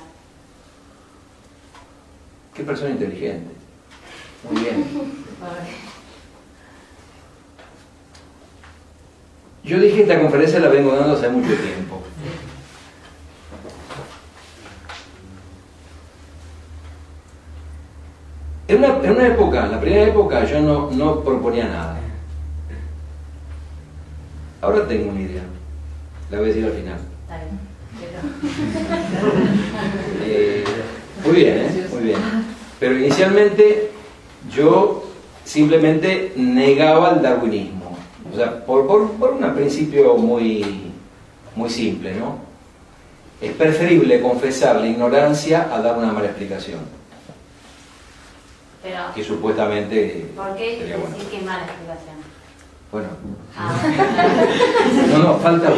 [2.55, 3.55] Qué persona inteligente.
[4.51, 4.85] Muy bien.
[9.65, 12.01] Yo dije esta conferencia la vengo dando hace mucho tiempo.
[18.69, 21.99] En una, en una época, en la primera época, yo no, no proponía nada.
[24.61, 25.43] Ahora tengo una idea.
[26.31, 26.99] La voy a decir al final.
[30.25, 30.65] Eh,
[31.25, 31.87] muy bien, ¿eh?
[31.93, 32.19] muy bien.
[32.79, 33.91] Pero inicialmente
[34.55, 35.09] yo
[35.45, 37.97] simplemente negaba el darwinismo.
[38.31, 40.93] O sea, por, por, por un principio muy,
[41.57, 42.39] muy simple, ¿no?
[43.41, 46.81] Es preferible confesar la ignorancia a dar una mala explicación,
[48.83, 51.31] Pero, que supuestamente ¿por qué sería decir bueno.
[51.31, 52.17] que es mala explicación?
[52.93, 53.09] Bueno,
[53.57, 53.75] Ah,
[55.13, 55.71] no, no, falta.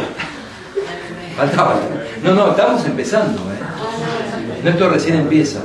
[1.35, 1.75] Faltaba.
[2.23, 4.61] No, no, estamos empezando, ¿eh?
[4.63, 5.59] No, esto recién empieza.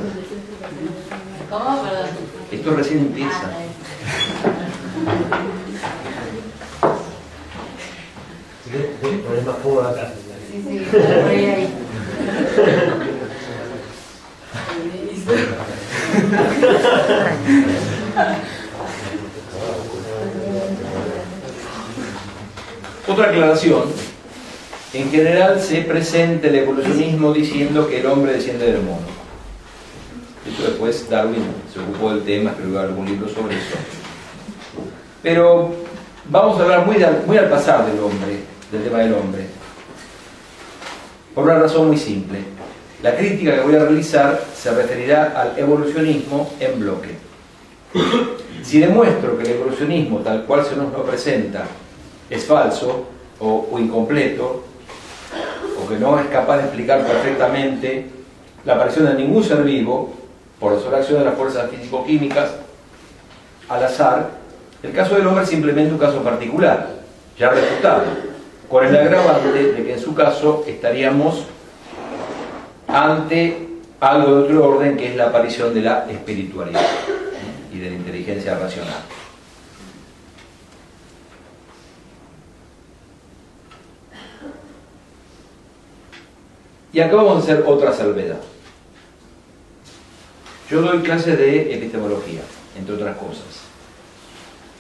[1.51, 1.83] ¿Cómo?
[1.83, 2.07] Perdón.
[2.51, 3.51] Esto recién Ah, empieza.
[9.27, 10.13] Poner más fuego acá.
[10.51, 11.69] Sí, sí, por ahí.
[23.09, 23.83] Otra aclaración.
[24.93, 29.07] En general se presenta el evolucionismo diciendo que el hombre desciende del mono.
[30.49, 33.77] Esto después Darwin se ocupó del tema, escribió algún libro sobre eso.
[35.23, 35.75] Pero
[36.29, 38.41] vamos a hablar muy, al- muy pasar del hombre,
[38.73, 39.47] del tema del hombre.
[41.35, 42.39] Por una razón muy simple.
[43.03, 47.11] La crítica que voy a realizar se referirá al evolucionismo en bloque.
[48.63, 51.67] Si demuestro que el evolucionismo tal cual se nos lo presenta
[52.31, 53.07] es falso
[53.39, 54.65] o, incompleto,
[55.81, 58.07] o que no es capaz de explicar perfectamente
[58.65, 60.15] la aparición de ningún ser vivo
[60.59, 62.51] por la sola acción de las fuerzas físico-químicas
[63.69, 64.31] al azar,
[64.83, 66.89] el caso del hombre es simplemente un caso particular,
[67.39, 68.05] ya refutado,
[68.71, 71.45] con el agravante de que en su caso estaríamos
[72.89, 73.69] ante
[74.01, 76.87] algo de otro orden que es la aparición de la espiritualidad
[77.73, 79.03] y de la inteligencia racional.
[86.93, 88.41] Y acá vamos a hacer otra salvedad.
[90.71, 92.41] Yo doy clases de epistemología,
[92.77, 93.67] entre otras cosas.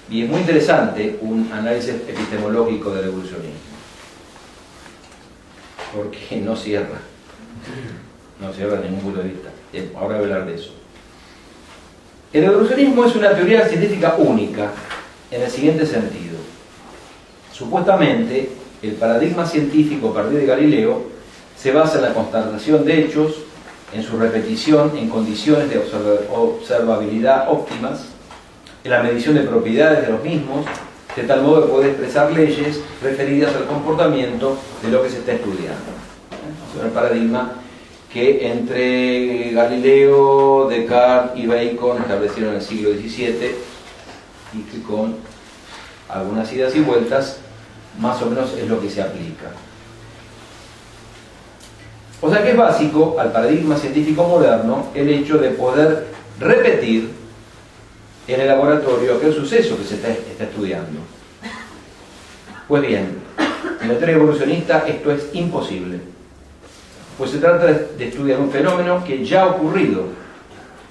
[0.09, 3.61] Y es muy interesante un análisis epistemológico del evolucionismo.
[5.95, 7.01] Porque no cierra.
[8.41, 9.49] No cierra ningún punto de vista.
[9.73, 10.71] Bien, ahora voy a hablar de eso.
[12.33, 14.71] El evolucionismo es una teoría científica única
[15.31, 16.37] en el siguiente sentido.
[17.53, 18.51] Supuestamente,
[18.83, 21.05] el paradigma científico a partir de Galileo
[21.57, 23.37] se basa en la constatación de hechos,
[23.95, 28.07] en su repetición en condiciones de observa- observabilidad óptimas,
[28.85, 30.67] en la medición de propiedades de los mismos,
[31.17, 35.33] de tal modo que puede expresar leyes referidas al comportamiento de lo que se está
[35.33, 35.96] estudiando.
[36.83, 37.53] El paradigma
[38.13, 43.55] que entre Galileo, Descartes y Bacon establecieron en el siglo XVII
[44.55, 45.17] y que con
[46.09, 47.39] algunas idas y vueltas
[47.99, 49.51] más o menos es lo que se aplica.
[52.21, 56.07] O sea que es básico al paradigma científico moderno el hecho de poder
[56.41, 57.11] repetir
[58.27, 61.01] en el laboratorio aquel suceso que se está, está estudiando.
[62.67, 63.19] Pues bien,
[63.81, 66.01] en la teoría evolucionista esto es imposible,
[67.19, 70.05] pues se trata de, estudiar un fenómeno que ya ha ocurrido,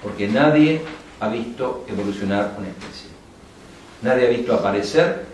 [0.02, 0.80] porque nadie
[1.20, 3.10] ha visto evolucionar una especie.
[4.02, 5.24] Nadie ha visto aparecer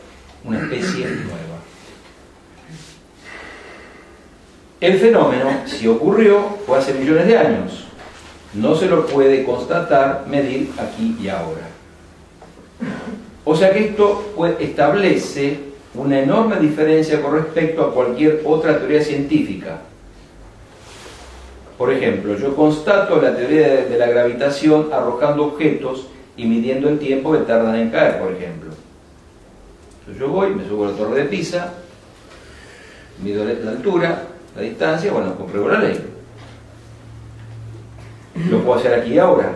[0.44, 1.52] una especie nueva.
[4.80, 7.84] El fenómeno, si ocurrió, fue hace millones de años.
[8.54, 11.68] No se lo puede constatar, medir aquí y ahora.
[13.44, 15.58] O sea que esto establece
[15.94, 19.80] una enorme diferencia con respecto a cualquier otra teoría científica.
[21.82, 26.06] Por ejemplo, yo constato la teoría de, la gravitación arrojando objetos
[26.36, 28.70] y midiendo el tiempo que tardan en caer, por ejemplo.
[29.98, 31.72] Entonces yo voy, me subo a la torre de Pisa,
[33.20, 36.00] mido la altura, la distancia, bueno, compruebo la ley.
[38.48, 39.52] Lo puedo hacer aquí y ahora.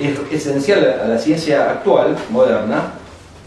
[0.00, 2.94] es esencial a la ciencia actual, moderna,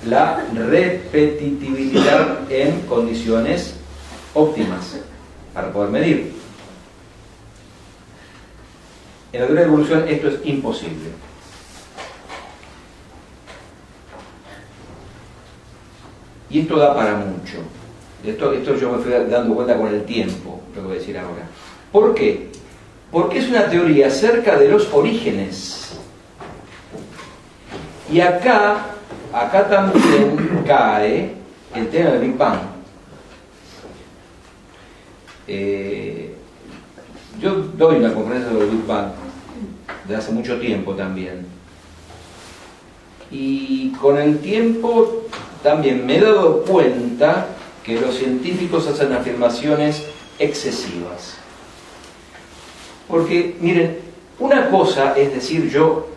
[0.05, 3.75] la repetitividad en condiciones
[4.33, 4.99] óptimas
[5.53, 6.33] para poder medir.
[9.31, 11.09] En la teoría de evolución esto es imposible.
[16.49, 17.57] Y esto da para mucho.
[18.23, 21.17] Esto, esto yo me fui dando cuenta con el tiempo, lo que voy a decir
[21.17, 21.47] ahora.
[21.91, 22.51] ¿Por qué?
[23.11, 25.97] Porque es una teoría acerca de los orígenes.
[28.11, 28.85] Y acá,
[29.33, 31.33] acá también cae
[31.75, 32.72] el tema del Big Bang.
[35.47, 36.33] Eh,
[37.41, 39.11] yo doy una conferencia sobre Big Bang
[40.07, 41.45] de hace mucho tiempo también.
[43.31, 45.23] Y con el tiempo
[45.63, 47.47] también me he dado cuenta
[47.83, 50.05] que los científicos hacen afirmaciones
[50.39, 51.35] excesivas.
[53.07, 53.99] Porque, miren,
[54.39, 56.07] una cosa es decir yo,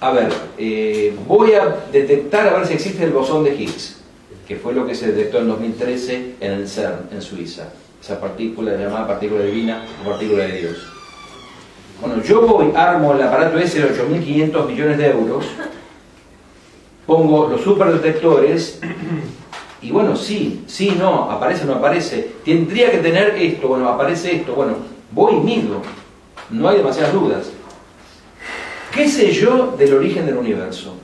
[0.00, 4.03] a ver, eh, voy a detectar a ver si existe el bosón de Higgs,
[4.46, 7.68] que fue lo que se detectó en 2013 en el CERN, en Suiza,
[8.02, 10.86] esa partícula llamada partícula divina o partícula de Dios.
[12.00, 15.46] Bueno, yo voy, armo el aparato ese de 8.500 millones de euros,
[17.06, 18.80] pongo los superdetectores
[19.84, 22.30] y bueno, sí, sí, no, aparece o no aparece.
[22.42, 24.76] Tendría que tener esto, bueno, aparece esto, bueno,
[25.12, 25.82] voy y mido.
[26.50, 27.50] No hay demasiadas dudas.
[28.94, 30.94] ¿Qué sé yo del origen del universo?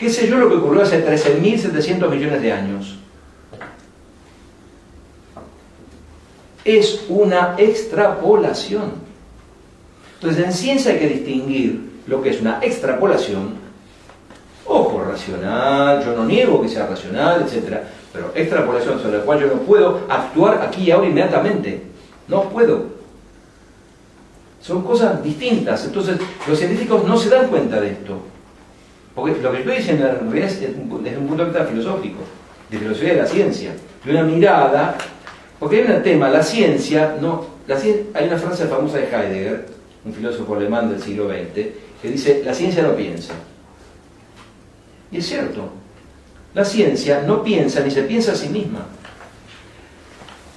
[0.00, 2.96] ¿Qué sé yo lo que ocurrió hace 13.700 millones de años?
[6.64, 8.92] Es una extrapolación.
[10.14, 13.60] Entonces, en ciencia hay que distinguir lo que es una extrapolación
[14.72, 17.78] Ojo, racional, yo no niego que sea racional, etc.
[18.12, 21.82] Pero extrapolación sobre la cual yo no puedo actuar aquí y ahora inmediatamente.
[22.28, 22.84] No puedo.
[24.62, 25.84] Son cosas distintas.
[25.84, 28.29] Entonces, los científicos no se dan cuenta de esto.
[29.14, 30.88] Porque lo que estoy diciendo en realidad es desde un
[31.26, 32.20] punto de vista filosófico,
[32.70, 33.72] de filosofía de la ciencia,
[34.04, 34.96] de una mirada.
[35.58, 37.44] Porque hay un tema, la ciencia, no,
[38.14, 39.66] hay una frase famosa de Heidegger,
[40.04, 41.54] un filósofo alemán del siglo XX,
[42.00, 43.34] que dice, la ciencia no piensa.
[45.12, 45.68] Y es cierto,
[46.54, 48.86] la ciencia no piensa ni se piensa a sí misma.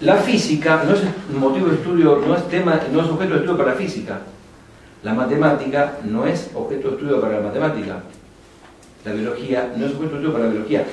[0.01, 1.01] La física no es
[1.33, 4.21] motivo de estudio, no es, tema, no es objeto de estudio para la física.
[5.03, 8.03] La matemática no es objeto de estudio para la matemática.
[9.05, 10.85] La biología no es de estudio para la biología.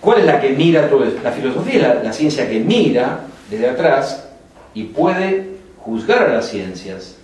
[0.00, 1.20] ¿Cuál es la que mira todo esto?
[1.22, 4.28] La filosofía es la, ciencia que mira desde atrás
[4.74, 7.16] y puede juzgar a las ciencias.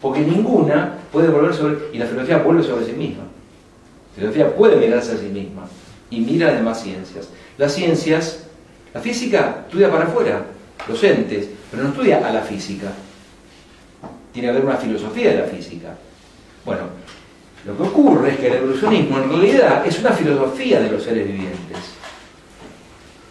[0.00, 3.24] Porque ninguna puede volver sobre, y la filosofía vuelve sobre sí misma.
[3.24, 5.62] La filosofía puede mirarse a sí misma
[6.10, 7.28] y mira además ciencias.
[7.56, 8.44] Las ciencias,
[8.92, 10.44] la física estudia para afuera,
[10.88, 12.88] los entes, pero no estudia a la física.
[14.32, 15.96] Tiene que haber una filosofía de la física.
[16.64, 16.82] Bueno,
[17.66, 21.26] lo que ocurre es que el evolucionismo en realidad es una filosofía de los seres
[21.26, 21.78] vivientes.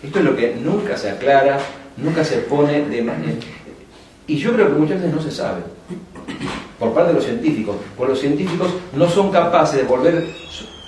[0.03, 1.59] Esto es lo que nunca se aclara,
[1.97, 3.33] nunca se pone de manera...
[4.27, 5.61] Y yo creo que muchas veces no se sabe
[6.79, 10.27] por parte de los científicos, porque los científicos no son capaces de volver,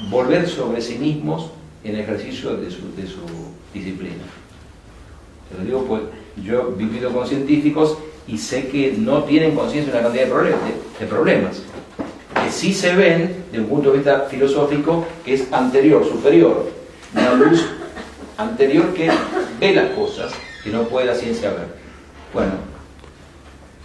[0.10, 1.52] volver sobre sí mismos
[1.84, 2.78] en el ejercicio de su,
[3.74, 4.24] disciplina.
[5.50, 6.02] Te lo digo pues
[6.44, 10.52] yo he vivido con científicos y sé que no tienen conciencia de una cantidad de
[11.00, 11.62] de, problemas,
[12.52, 16.70] que sí se ven de un punto de vista filosófico que es anterior, superior,
[17.14, 17.66] una luz
[18.38, 19.10] anterior que
[19.60, 21.68] ve las cosas que no puede la ciencia ver.
[22.34, 22.52] Bueno,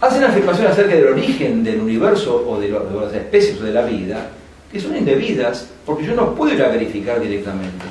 [0.01, 4.31] hacen afirmaciones acerca del origen del universo o de, las especies o de la vida
[4.69, 7.85] que son indebidas porque yo no puedo ir a verificar directamente.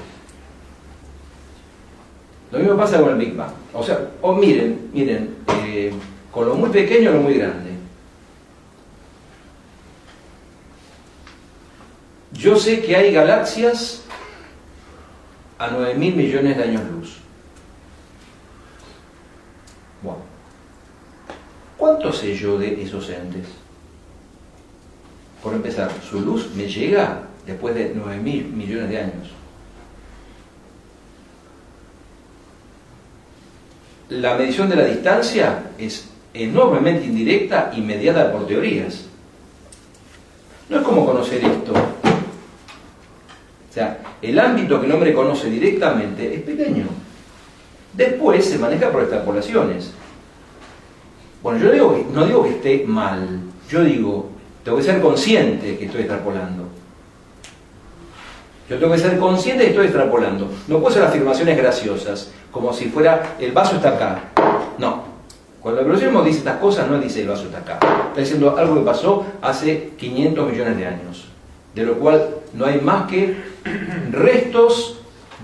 [2.52, 3.50] Lo mismo pasa con el Big Bang.
[3.72, 5.90] O sea, o miren, miren, eh,
[6.30, 7.75] con lo muy pequeño o lo muy grande.
[12.38, 14.02] Yo sé que hay galaxias
[15.58, 17.16] a 9 mil millones de años luz.
[21.76, 23.46] ¿Cuánto sé yo de esos entes?
[25.42, 29.30] Por empezar, su luz me llega después de 9 mil millones de años.
[34.08, 39.04] La medición de la distancia es enormemente indirecta y mediada por teorías.
[40.68, 41.72] No es como conocer esto.
[43.76, 46.86] Sea, el ámbito que el hombre conoce directamente es pequeño.
[47.92, 49.90] Después se maneja por extrapolaciones.
[51.42, 54.30] Bueno, yo digo no digo que esté mal, yo digo,
[54.64, 56.62] tengo que ser consciente que estoy extrapolando.
[58.70, 60.50] Yo tengo que ser consciente que estoy extrapolando.
[60.68, 64.20] No puedo hacer afirmaciones graciosas, como si fuera el vaso está acá.
[64.78, 65.04] No.
[65.60, 67.78] Cuando el evolucionismo dice estas cosas, no dice el vaso está acá.
[68.08, 71.26] Está diciendo algo que pasó hace 500 millones de años,
[71.76, 73.36] de lo cual no hay más que
[74.10, 74.96] restos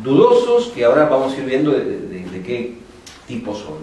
[0.03, 2.75] dudosos que ahora vamos a ir viendo de, qué
[3.29, 3.75] tipo son.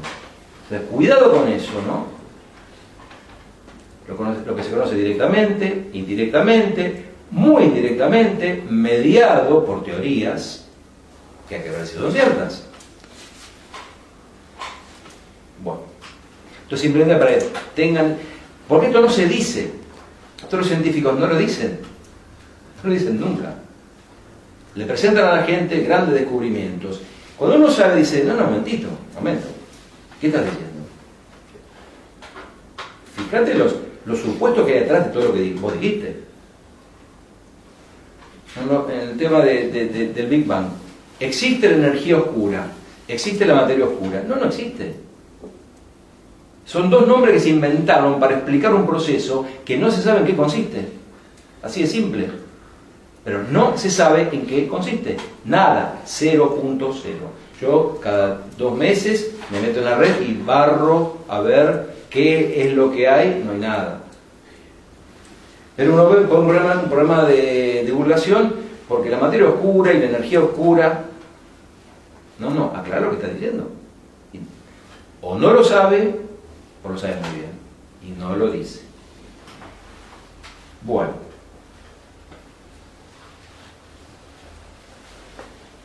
[0.91, 2.07] cuidado con eso, ¿no?
[4.07, 10.65] Lo, que se conoce directamente, indirectamente, muy indirectamente, mediado por teorías
[11.47, 12.65] que hay que haber sido ciertas.
[15.63, 15.81] Bueno,
[16.63, 17.45] entonces simplemente para que
[17.75, 18.17] tengan,
[18.67, 19.71] porque esto no se dice,
[20.47, 21.88] todos los científicos no lo dicen,
[22.83, 23.55] no dicen nunca.
[24.75, 27.01] Le presentan a la gente grandes descubrimientos.
[27.37, 29.47] Cuando uno sabe, dice, no, no, momentito, momento,
[30.19, 30.69] ¿qué estás diciendo?
[33.15, 33.75] Fíjate los,
[34.05, 36.29] los supuestos que hay detrás de todo lo que vos dijiste.
[38.57, 40.67] En el tema del Big Bang,
[41.19, 42.67] ¿existe la energía oscura?
[43.07, 44.23] ¿Existe la materia oscura?
[44.27, 44.93] No, no existe.
[46.65, 50.25] Son dos nombres que se inventaron para explicar un proceso que no se sabe en
[50.25, 50.87] qué consiste.
[51.63, 52.29] Así de simple.
[53.29, 55.15] Pero no se sabe en qué consiste.
[55.45, 56.95] Nada, 0.0.
[57.61, 62.73] Yo cada dos meses me meto en la red y barro a ver qué es
[62.73, 64.01] lo que hay, no hay nada.
[65.75, 68.55] Pero uno ve un problema, un problema de divulgación
[68.87, 71.03] porque la materia oscura y la energía oscura.
[72.39, 73.69] No, no, aclara lo que está diciendo.
[75.21, 76.15] O no lo sabe,
[76.83, 77.51] o lo sabe muy bien.
[78.07, 78.81] Y no lo dice.
[80.81, 81.28] Bueno.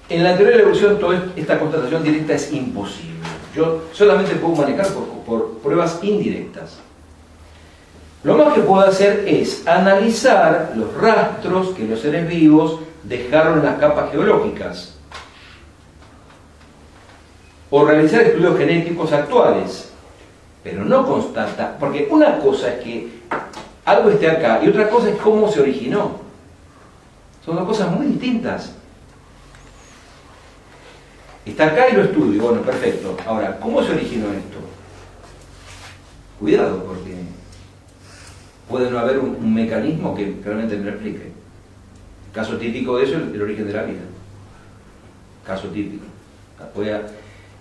[0.09, 3.15] En la teoría de la evolución, toda esta constatación directa es imposible.
[3.57, 6.79] Yo solamente puedo manejar por pruebas indirectas.
[8.23, 13.67] Lo más que puedo hacer es analizar los rastros que los seres vivos dejaron en
[13.67, 14.95] las capas geológicas
[17.69, 19.91] o realizar estudios genéticos actuales,
[20.63, 23.09] pero no constata, porque una cosa es que
[23.85, 26.13] algo esté acá y otra cosa es cómo se originó.
[27.45, 28.73] Son dos cosas muy distintas.
[31.47, 33.16] Está acá y lo estudio, bueno, perfecto.
[33.26, 34.59] Ahora, ¿cómo se originó esto?
[36.40, 37.16] Cuidado, porque
[38.68, 41.32] puede no haber un, mecanismo que realmente me lo explique.
[42.32, 44.01] Caso típico de eso es el, origen de la vida.
[45.47, 46.05] Caso típico.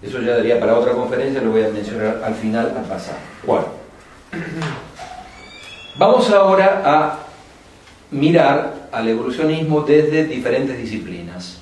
[0.02, 3.18] eso ya daría para otra conferencia, lo voy a mencionar al final, al pasar.
[3.46, 3.68] Bueno.
[5.98, 7.20] Vamos ahora a
[8.10, 11.53] mirar al evolucionismo desde diferentes disciplinas.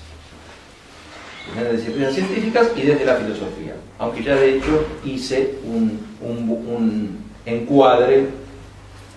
[1.56, 3.76] Desde disciplinas científicas y desde la filosofía.
[4.00, 8.28] Aunque ya de hecho hice un, un encuadre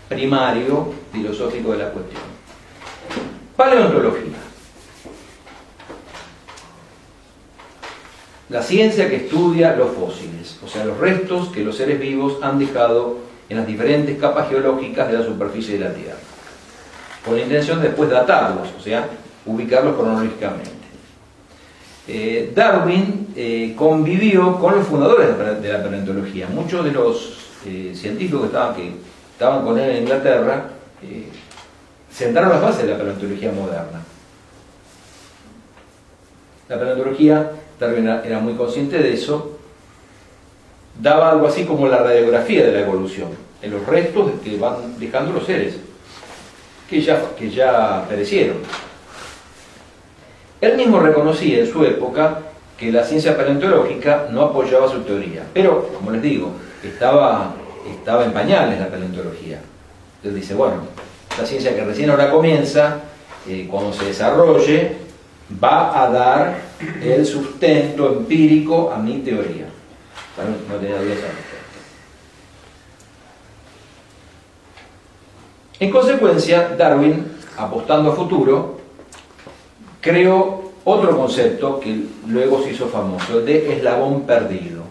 [0.08, 2.22] primario filosófico de la cuestión.
[3.56, 4.34] Paleontología.
[8.50, 12.58] La ciencia que estudia los fósiles, o sea, los restos que los seres vivos han
[12.58, 13.18] dejado
[13.48, 16.18] en las diferentes capas geológicas de la superficie de la Tierra,
[17.24, 19.08] con la intención de después datarlos, o sea,
[19.46, 20.73] ubicarlos cronológicamente.
[22.06, 25.28] Eh, Darwin eh, convivió con los fundadores
[25.62, 26.48] de la paleontología.
[26.48, 28.92] Muchos de los eh, científicos que
[29.32, 30.70] estaban, con él en Inglaterra,
[32.10, 34.02] sentaron las bases de la paleontología moderna.
[36.68, 39.58] La paleontología, Darwin era muy consciente de eso,
[41.00, 43.30] daba algo así como la radiografía de la evolución,
[43.62, 45.76] en los restos que van dejando los seres,
[46.88, 48.58] que ya, que ya perecieron.
[50.60, 52.38] Él mismo reconocía en su época
[52.78, 56.52] que la ciencia paleontológica no apoyaba su teoría, pero, como les digo,
[56.82, 57.54] estaba
[57.90, 59.60] estaba en pañales la paleontología.
[60.16, 60.76] Entonces dice, bueno,
[61.30, 62.98] esta ciencia que recién ahora comienza,
[63.46, 64.96] eh, cuando se desarrolle,
[65.62, 66.56] va a dar
[67.02, 69.66] el sustento empírico a mi teoría.
[70.68, 71.18] No, tenía dudas
[75.78, 77.26] En consecuencia, Darwin,
[77.56, 78.80] apostando a futuro,
[80.04, 84.82] creó otro concepto que luego se hizo famoso, el de eslabón perdido.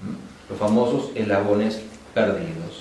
[0.00, 0.50] ¿Mm?
[0.50, 1.82] Los famosos eslabones
[2.14, 2.75] perdidos.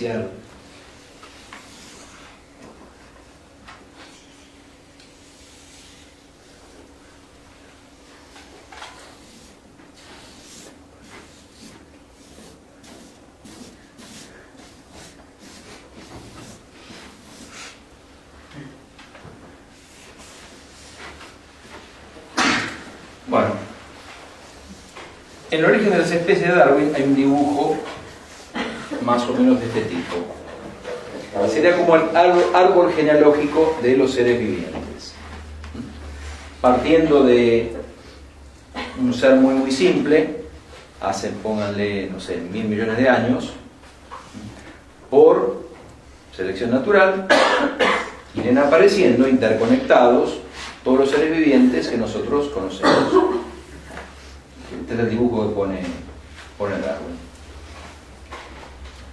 [0.00, 0.30] Bueno,
[25.50, 27.69] en el origen de las especies de Darwin hay un dibujo
[29.10, 30.16] más o menos de este tipo.
[31.48, 32.16] Sería como el
[32.54, 35.14] árbol genealógico de los seres vivientes.
[36.60, 37.72] Partiendo de
[39.00, 40.44] un ser muy muy simple,
[41.00, 43.52] hace, pónganle, no sé, mil millones de años,
[45.10, 45.64] por
[46.36, 47.26] selección natural,
[48.36, 50.38] irán apareciendo interconectados
[50.84, 53.12] todos los seres vivientes que nosotros conocemos.
[54.80, 55.80] Este es el dibujo que pone,
[56.56, 56.74] pone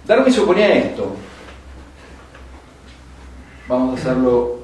[0.08, 0.32] Darwin.
[0.32, 1.14] Suponía esto.
[3.68, 4.60] Vamos a hacerlo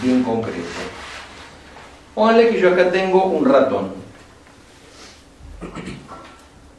[0.00, 0.60] bien concreto.
[2.14, 3.90] Pónganle que yo acá tengo un ratón.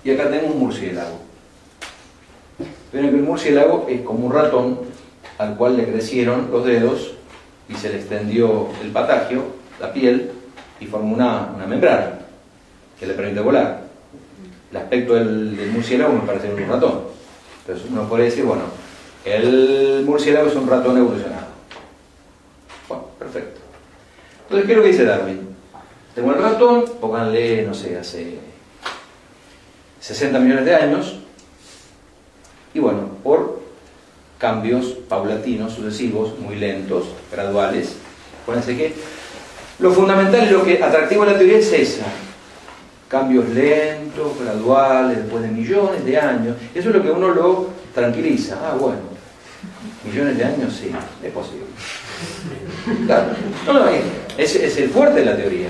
[0.06, 1.20] Y acá tengo un murciélago.
[2.92, 4.80] Pero que el murciélago es como un ratón
[5.38, 7.16] al cual le crecieron los dedos
[7.68, 9.44] y se le extendió el patagio,
[9.80, 10.32] la piel,
[10.80, 12.21] y formó una, membrana
[13.02, 13.82] que le permite volar.
[14.70, 17.02] El aspecto del, murciélago me parece un ratón.
[17.62, 18.62] Entonces uno puede decir, bueno,
[19.26, 21.48] el murciélago es un ratón evolucionado.
[22.88, 23.60] Bueno, perfecto.
[24.44, 25.50] Entonces, ¿qué es lo que dice Darwin?
[26.14, 28.38] Tengo el ratón, pónganle, no sé, hace
[30.00, 31.16] 60 millones de años,
[32.74, 33.62] y bueno, por
[34.38, 37.96] cambios paulatinos, sucesivos, muy lentos, graduales.
[38.44, 38.94] Acuérdense que
[39.80, 42.06] lo fundamental y lo que atractivo de la teoría es esa.
[43.12, 46.56] Cambios lentos, graduales, después de millones de años.
[46.74, 48.58] Eso es lo que uno lo tranquiliza.
[48.64, 49.02] Ah, bueno,
[50.06, 50.90] millones de años, sí,
[51.22, 51.66] es posible.
[53.06, 53.34] Claro.
[53.66, 53.86] No, no,
[54.38, 55.68] es, el fuerte de la teoría.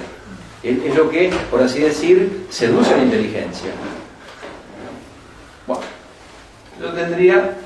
[0.62, 3.72] Es, lo que, por así decir, seduce a la inteligencia.
[5.66, 5.82] Bueno,
[6.80, 7.58] yo tendría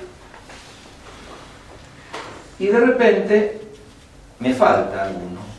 [2.59, 3.61] y de repente
[4.39, 5.54] me falta alguno.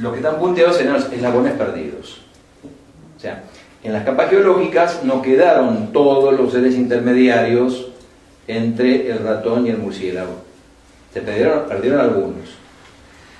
[0.00, 2.22] Lo que están punteados en eslabones perdidos.
[3.16, 3.44] O sea,
[3.82, 7.88] en las capas geológicas no quedaron todos los seres intermediarios
[8.46, 10.42] entre el ratón y el murciélago.
[11.12, 12.48] Se perdieron, perdieron algunos.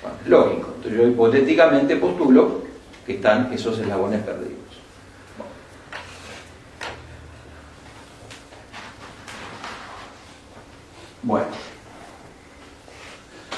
[0.01, 0.73] Bueno, lógico.
[0.75, 2.61] Entonces yo hipotéticamente postulo
[3.05, 4.51] que están esos eslabones perdidos.
[11.23, 11.47] Bueno,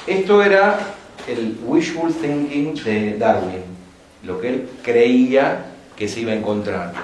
[0.06, 0.80] esto era
[1.28, 3.64] el wishful thinking de Darwin,
[4.24, 5.66] lo que él creía
[5.96, 6.94] que se iba a encontrar.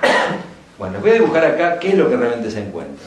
[0.79, 3.05] Bueno, voy a dibujar acá qué es lo que realmente se encuentra.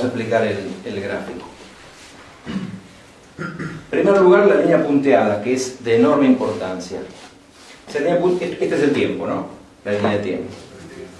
[0.00, 1.46] Vamos a explicar el, gráfico.
[3.36, 7.00] En primer lugar, la línea punteada, que es de enorme importancia.
[7.86, 9.48] Este es el tiempo, ¿no?
[9.84, 10.48] La línea de tiempo.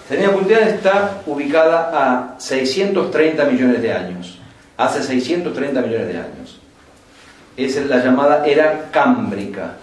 [0.08, 4.38] La línea punteada está ubicada a 630 millones de años.
[4.78, 6.58] Hace 630 millones de años.
[7.58, 9.74] Es la llamada era cámbrica.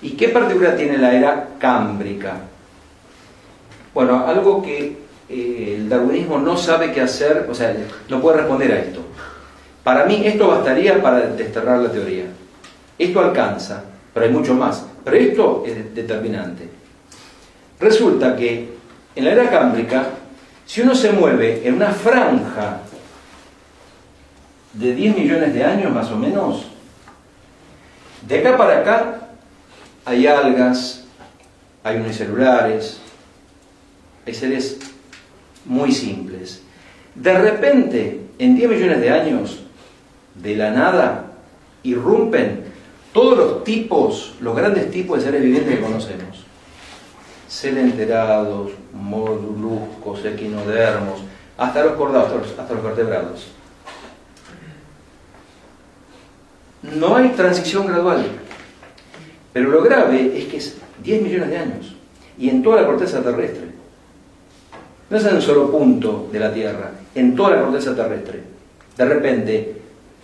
[0.00, 2.32] ¿Y qué particular tiene la era cámbrica?
[3.92, 7.74] Bueno, algo que eh, el darwinismo no sabe qué hacer, o sea,
[8.08, 9.00] no puede responder a esto.
[9.82, 12.26] Para mí esto bastaría para desterrar la teoría.
[12.98, 14.84] Esto alcanza, pero hay mucho más.
[15.02, 16.68] Pero esto es determinante.
[17.80, 18.74] Resulta que
[19.16, 20.04] en la era cámbrica,
[20.66, 22.80] si uno se mueve en una franja
[24.74, 26.66] de 10 millones de años más o menos,
[28.28, 29.28] de acá para acá
[30.04, 31.04] hay algas,
[31.82, 33.00] hay unicelulares,
[34.26, 34.91] hay seres
[35.64, 36.62] muy simples.
[37.14, 39.60] De repente, en 10 millones de años,
[40.34, 41.32] de la nada,
[41.82, 42.64] irrumpen
[43.12, 46.44] todos los tipos, los grandes tipos de seres vivientes que conocemos.
[47.48, 51.20] Celenterados, moluscos, equinodermos,
[51.58, 53.48] hasta los cordados, hasta los vertebrados.
[56.82, 58.24] No hay transición gradual.
[59.52, 61.94] Pero lo grave es que es 10 millones de años
[62.38, 63.71] y en toda la corteza terrestre.
[65.12, 68.40] No es en un solo punto de la Tierra, en toda la corteza terrestre.
[68.96, 69.74] De repente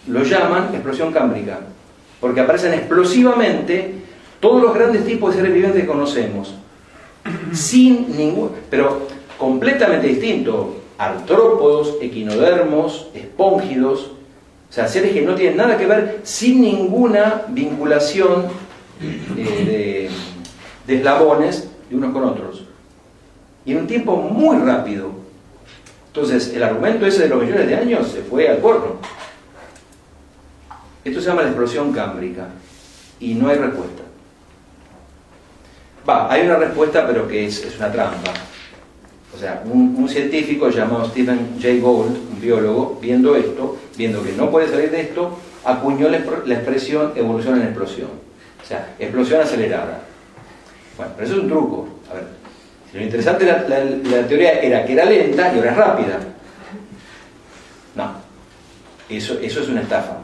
[0.07, 1.61] lo llaman explosión cámbrica,
[2.19, 3.97] porque aparecen explosivamente
[4.41, 6.55] todos los grandes tipos de seres vivientes que conocemos,
[7.53, 14.13] sin ningún, pero completamente distinto, artrópodos, equinodermos, espóngidos,
[14.71, 18.47] o sea, seres que no tienen nada que ver, sin ninguna vinculación
[19.03, 20.09] eh,
[20.87, 22.68] de, de eslabones de unos con otros.
[23.69, 25.11] Y en un tiempo muy rápido.
[26.07, 28.97] Entonces, el argumento ese de los millones de años se fue al corno.
[31.05, 32.49] Esto se llama la explosión cámbrica
[33.21, 34.05] y no hay respuesta.
[36.09, 38.33] Va, hay una respuesta, pero que es, es una trampa.
[39.35, 41.75] O sea, un, científico llamado Stephen J.
[41.83, 46.55] Gould, un biólogo, viendo esto, viendo que no puede salir de esto, acuñó la, la
[46.55, 48.09] expresión evolución en explosión.
[48.63, 50.05] O sea, explosión acelerada.
[50.97, 51.89] Bueno, pero eso es un truco.
[52.11, 52.38] A ver,
[52.95, 53.53] lo interesante de
[54.11, 56.19] la, teoría era que era lenta y ahora es rápida.
[57.95, 58.13] No,
[59.09, 60.17] eso, eso es una estafa.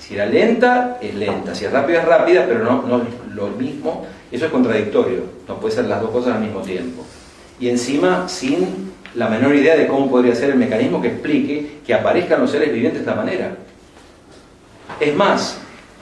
[0.00, 1.54] Si era lenta, es lenta.
[1.54, 3.02] Si es rápida, es rápida, pero no, no
[3.34, 4.06] lo mismo.
[4.30, 5.22] Eso es contradictorio.
[5.48, 7.04] No puede ser las dos cosas al mismo tiempo.
[7.58, 11.94] Y encima, sin la menor idea de cómo podría ser el mecanismo que explique que
[11.94, 13.56] aparezcan los seres vivientes de esta manera.
[15.00, 15.58] Es más,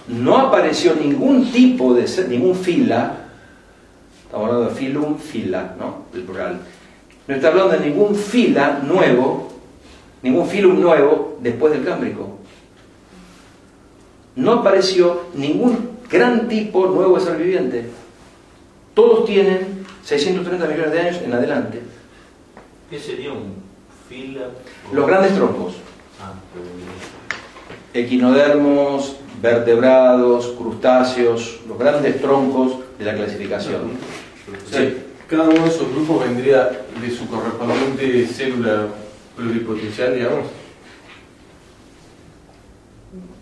[0.08, 3.23] no apareció ningún tipo de ser, ningún fila,
[4.34, 6.06] estamos hablando de filum, fila, ¿no?
[6.12, 6.58] El plural.
[7.28, 9.48] No está hablando de ningún fila nuevo,
[10.22, 12.38] ningún filum nuevo después del Cámbrico.
[14.34, 17.86] No apareció ningún gran tipo nuevo de ser viviente.
[18.92, 21.82] Todos tienen 630 millones de años en adelante.
[22.90, 23.54] ¿Qué sería un
[24.08, 24.48] fila?
[24.92, 25.74] Los grandes troncos.
[26.20, 26.32] Ah,
[27.92, 34.23] Equinodermos, vertebrados, crustáceos, los grandes troncos de la clasificación.
[34.66, 34.96] O sea, sí.
[35.28, 38.86] cada uno de esos grupos vendría de su correspondiente célula
[39.36, 40.46] pluripotencial, digamos.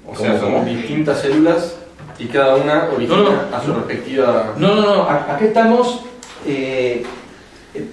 [0.06, 1.76] O sea, son distintas células
[2.18, 4.54] y cada una origina no, no, a su respectiva.
[4.56, 6.02] No, no, no, aquí estamos.
[6.46, 7.04] Eh,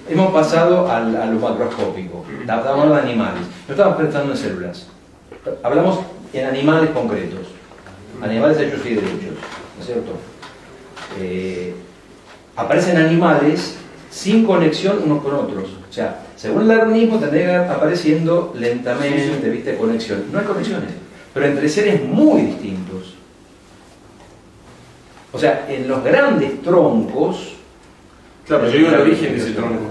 [0.10, 2.26] hemos pasado al, a lo macroscópico.
[2.42, 3.42] Estamos hablando de animales.
[3.68, 4.88] No estamos pensando en células.
[5.64, 6.00] Hablamos
[6.34, 7.48] en animales concretos.
[8.22, 9.36] Animales hechos y derechos.
[9.78, 10.12] ¿No es cierto?
[11.20, 11.76] Eh,
[12.60, 13.78] aparecen animales
[14.12, 15.70] sin conexión unos con otros.
[15.90, 19.78] O sea, según el darwinismo tendría apareciendo lentamente, ¿viste?
[19.78, 20.26] Conexión.
[20.32, 20.90] No hay conexiones,
[21.34, 23.16] pero entre seres muy distintos.
[25.32, 27.54] O sea, en los grandes troncos.
[28.46, 29.86] Claro, pero yo digo el origen de ese tronco.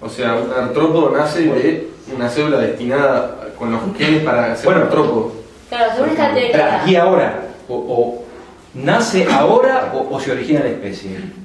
[0.00, 4.80] O sea, un artrópodo nace de una célula destinada con los genes para ser Bueno,
[4.80, 5.32] un artrópodo.
[5.68, 6.82] Claro, según esta teoría.
[6.86, 7.48] ¿Y ahora?
[7.68, 8.24] O, o
[8.74, 11.42] nace ahora o, o se origina la especie?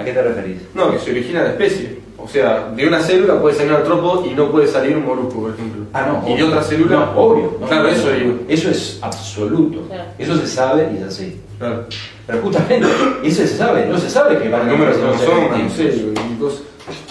[0.00, 0.58] ¿A qué te referís?
[0.74, 2.00] No, que se origina la especie.
[2.22, 5.40] O sea, de una célula puede salir un artrópodo y no puede salir un molusco,
[5.40, 5.84] por ejemplo.
[5.92, 6.28] Ah, no.
[6.28, 6.96] Y de otra célula.
[6.96, 7.56] No, obvio.
[7.60, 8.34] no, claro, no, eso no, digo.
[8.48, 9.82] Eso es absoluto.
[9.88, 10.04] Claro.
[10.18, 11.40] Eso se sabe y es así.
[11.58, 11.84] Claro.
[12.26, 12.86] Pero justamente,
[13.24, 13.86] eso se sabe.
[13.86, 16.22] No se sabe que van a Números cromosomas, seres no sé, distintos.
[16.30, 16.60] y cosas.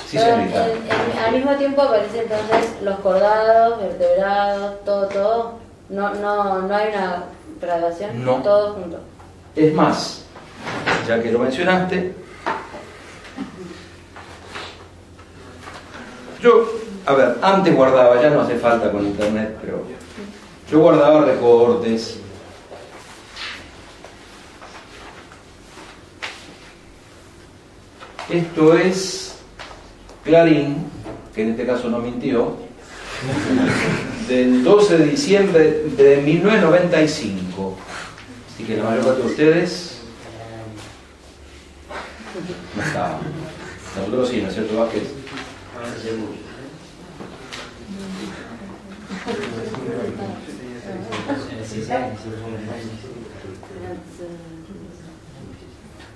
[0.08, 5.54] Sí, Pero en- en- al mismo tiempo aparecen entonces los cordados, vertebrados, todo, todo.
[5.90, 7.24] No, no, no hay una
[7.62, 8.36] graduación, No.
[8.38, 8.98] todo junto.
[9.56, 10.24] Es más,
[11.08, 12.14] ya que lo mencionaste,
[16.42, 19.84] yo, a ver, antes guardaba, ya no hace falta con internet, pero
[20.72, 22.20] yo guardaba recortes.
[28.30, 29.40] Esto es
[30.24, 30.86] Clarín,
[31.34, 32.58] que en este caso no mintió,
[34.28, 37.76] del 12 de diciembre de 1995.
[38.54, 40.02] Así que la mayor parte de ustedes
[42.76, 43.20] no estaban.
[43.98, 45.19] Nosotros sí, ¿no es cierto, Vázquez?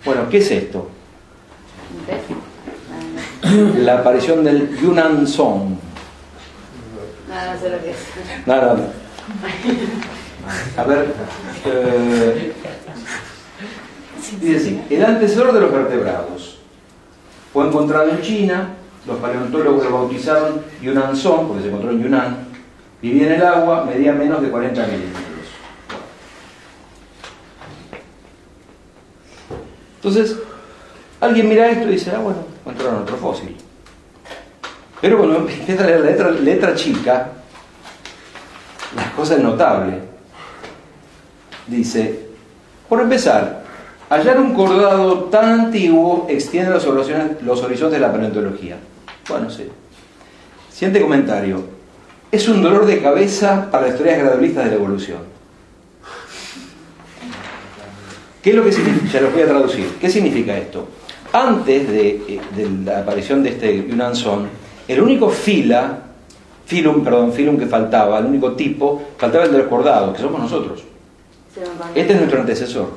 [0.05, 0.89] Bueno, ¿qué es esto?
[3.77, 5.75] La aparición del Yunnan Song.
[7.29, 7.97] Nada, no sé lo que es.
[8.45, 8.91] Nada.
[10.77, 11.13] A ver.
[11.65, 12.53] eh,
[14.41, 16.59] dice así: el antecesor de los vertebrados
[17.53, 18.75] fue encontrado en China.
[19.05, 22.37] Los paleontólogos lo bautizaron Yunnan Song, porque se encontró en Yunnan.
[23.01, 25.23] Vivía en el agua, medía menos de 40 milímetros.
[29.95, 30.37] Entonces,
[31.19, 33.57] alguien mira esto y dice: ah, bueno, encontraron otro fósil.
[35.01, 37.27] Pero cuando empieza a leer la letra, letra chica,
[38.95, 39.99] la cosa es notable.
[41.67, 42.27] Dice,
[42.87, 43.63] por empezar,
[44.13, 48.77] Hallar un cordado tan antiguo extiende los horizontes de la paleontología.
[49.29, 49.67] Bueno, sí.
[50.71, 51.63] Siguiente comentario.
[52.31, 55.19] Es un dolor de cabeza para las teorías gradualistas de la evolución.
[58.41, 59.13] ¿Qué es lo que significa?
[59.13, 59.87] Ya los voy a traducir.
[60.01, 60.87] ¿Qué significa esto?
[61.31, 64.49] Antes de, eh, de la aparición de este Yunanson,
[64.87, 65.99] el único fila,
[66.65, 70.41] filum, perdón, filum que faltaba, el único tipo, faltaba el de los cordados, que somos
[70.41, 70.83] nosotros.
[71.93, 72.89] Este es nuestro antecesor.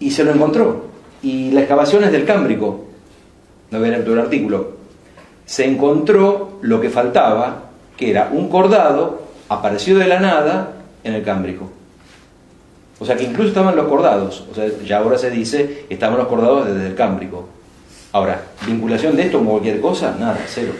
[0.00, 0.86] Y se lo encontró.
[1.22, 2.87] Y la excavación es del Cámbrico.
[3.70, 4.78] No voy a el artículo.
[5.46, 10.72] Se encontró lo que faltaba, que era un cordado aparecido de la nada
[11.04, 11.70] en el Cámbrico.
[12.98, 14.46] O sea que incluso estaban los cordados.
[14.50, 17.48] O sea, ya ahora se dice, estaban los cordados desde el Cámbrico.
[18.12, 20.72] Ahora, vinculación de esto con cualquier cosa, nada, cero.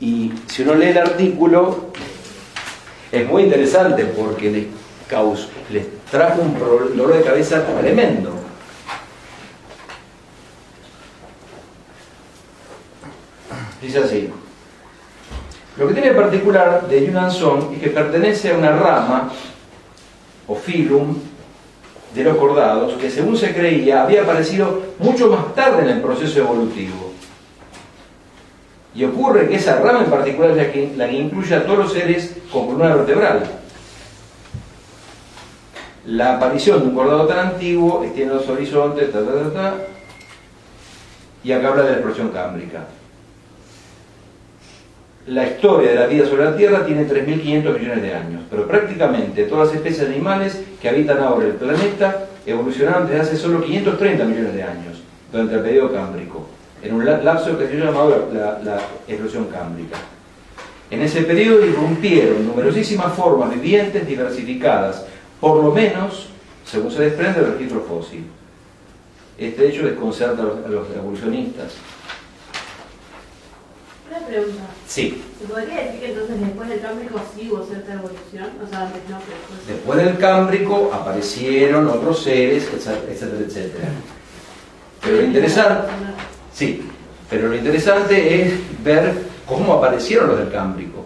[0.00, 1.86] Y si uno lee el artículo,
[3.10, 4.66] es muy interesante porque les,
[5.72, 8.45] les trajo un dolor de cabeza tremendo.
[13.80, 14.30] Dice así.
[15.76, 19.30] Lo que tiene particular de Yunnan-Song es que pertenece a una rama
[20.48, 21.16] o filum
[22.14, 26.38] de los cordados que según se creía había aparecido mucho más tarde en el proceso
[26.38, 27.12] evolutivo.
[28.94, 31.78] Y ocurre que esa rama en particular es la que, la que incluye a todos
[31.78, 33.42] los seres con columna vertebral.
[36.06, 39.74] La aparición de un cordado tan antiguo extiende los horizontes, ta, ta, ta,
[41.44, 42.86] y acá habla de la explosión cámbrica.
[45.26, 49.42] La historia de la vida sobre la Tierra tiene 3.500 millones de años, pero prácticamente
[49.44, 54.54] todas las especies animales que habitan ahora el planeta evolucionaron desde hace solo 530 millones
[54.54, 55.02] de años,
[55.32, 56.46] durante el periodo cámbrico,
[56.80, 59.96] en un la- lapso que se llamado la, la explosión cámbrica.
[60.92, 65.04] En ese periodo irrumpieron numerosísimas formas vivientes diversificadas,
[65.40, 66.28] por lo menos,
[66.64, 68.24] según se desprende del registro fósil.
[69.36, 71.74] Este hecho desconcerta a los evolucionistas.
[74.08, 74.62] Una pregunta.
[74.86, 78.50] Sí, ¿Se podría decir que entonces después del Cámbrico sí hubo cierta evolución?
[78.64, 79.66] O sea, antes no, pero después.
[79.66, 83.88] Después del Cámbrico aparecieron otros seres, etcétera, etcétera.
[85.02, 85.88] Pero lo interesante,
[86.54, 86.88] sí,
[87.28, 88.54] pero lo interesante es
[88.84, 89.12] ver
[89.46, 91.04] cómo aparecieron los del Cámbrico.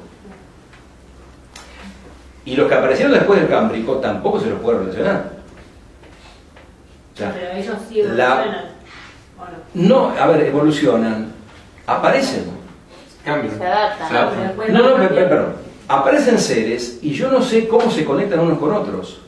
[2.44, 5.32] Y los que aparecieron después del Cámbrico tampoco se los puede relacionar.
[7.14, 8.64] O sea, Pero ellos sí la- evolucionan.
[9.38, 9.44] ¿O
[9.84, 10.10] no?
[10.14, 11.32] no, a ver, evolucionan,
[11.86, 12.59] aparecen.
[13.24, 13.58] Cambian.
[13.58, 14.08] Se adapta.
[14.08, 14.18] Se ¿no?
[14.20, 14.72] adaptan.
[14.72, 15.54] No, no, pe- perdón.
[15.88, 19.20] Aparecen seres y yo no sé cómo se conectan unos con otros.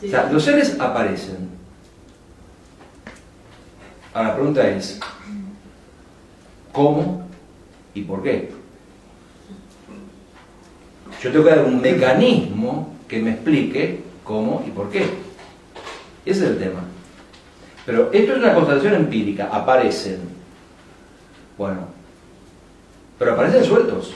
[0.00, 0.06] Sí.
[0.06, 1.50] O sea, los seres aparecen.
[4.14, 5.00] Ahora la pregunta es,
[6.72, 7.26] ¿cómo
[7.94, 8.50] y por qué?
[11.22, 15.00] Yo tengo que dar un mecanismo que me explique cómo y por qué.
[16.24, 16.80] Ese es el tema.
[17.86, 20.20] Pero esto es una constatación empírica, aparecen.
[21.58, 21.86] Bueno,
[23.22, 24.14] pero aparecen sueltos.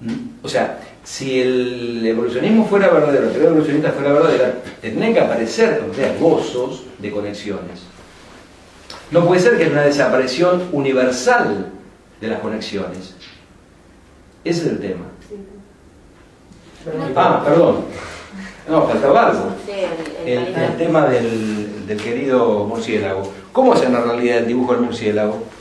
[0.00, 0.12] ¿Mm?
[0.40, 5.82] O sea, si el evolucionismo fuera verdadero, la teoría evolucionista fuera verdadera, tendrían que aparecer
[5.90, 7.82] o sea, gozos de conexiones.
[9.10, 11.72] No puede ser que haya una desaparición universal
[12.20, 13.16] de las conexiones.
[14.44, 15.06] Ese es el tema.
[17.16, 17.86] Ah, perdón.
[18.68, 19.56] No, faltaba algo.
[20.24, 23.32] El, tema del, del querido murciélago.
[23.50, 25.53] ¿Cómo hacen en realidad el dibujo del murciélago?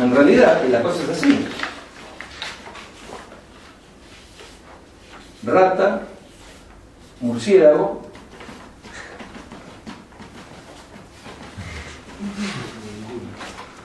[0.00, 1.46] En realidad, la cosa es así.
[5.44, 6.02] Rata,
[7.20, 8.02] murciélago.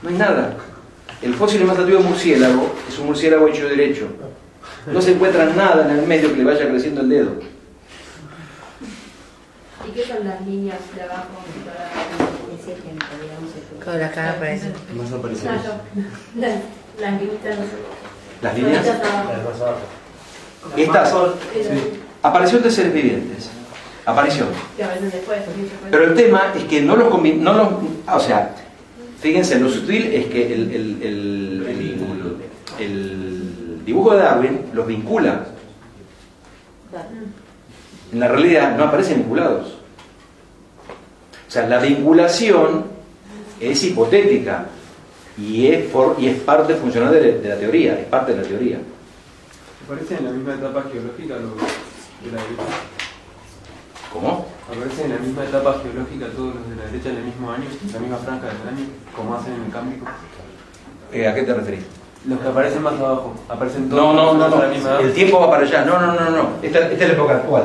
[0.02, 0.58] No hay nada.
[1.22, 4.08] El fósil más antiguo de murciélago es un murciélago hecho derecho.
[4.88, 7.32] No se encuentra nada en el medio que le vaya creciendo el dedo.
[9.88, 11.44] ¿Y qué son las líneas de abajo?
[13.86, 14.72] Con la cara parece.
[14.96, 15.64] Más No, aparecemos.
[15.64, 15.72] yo.
[16.42, 16.52] Las,
[17.00, 17.72] las líneas, no sé.
[18.42, 18.86] Las líneas.
[18.86, 19.30] Las abajo.
[19.52, 19.78] Más abajo.
[20.78, 21.10] Estas
[21.56, 21.78] Esas
[22.22, 23.50] aparición de seres vivientes.
[25.12, 25.40] Después.
[25.92, 27.68] Pero el tema es que no los no los,
[28.14, 28.54] o sea,
[29.20, 32.36] fíjense, lo sutil es que el, el- el- el-
[32.80, 35.46] el dibujo de Darwin los vincula.
[38.12, 39.74] En la realidad no aparecen vinculados.
[41.48, 42.86] O sea, la vinculación
[43.72, 44.66] es hipotética
[45.38, 48.42] y es, por- y es parte funcional de, la- de la teoría, es parte de
[48.42, 48.78] la teoría.
[49.86, 52.64] Aparecen en la misma etapa geológica los de la derecha.
[54.12, 54.46] ¿Cómo?
[54.70, 57.66] Aparecen en la misma etapa geológica todos los de la derecha en el mismo año,
[57.86, 58.86] en la misma franja del año,
[59.16, 60.06] como hacen en el Cámbrico.
[61.12, 61.82] Eh, ¿A qué te referís?
[62.28, 64.62] Los que aparecen más abajo, aparecen todos No, no, no, a no.
[64.64, 65.02] la misma edad.
[65.02, 65.84] El tiempo va para allá.
[65.84, 66.50] No, no, no, no.
[66.62, 67.64] Esta, esta es la época actual.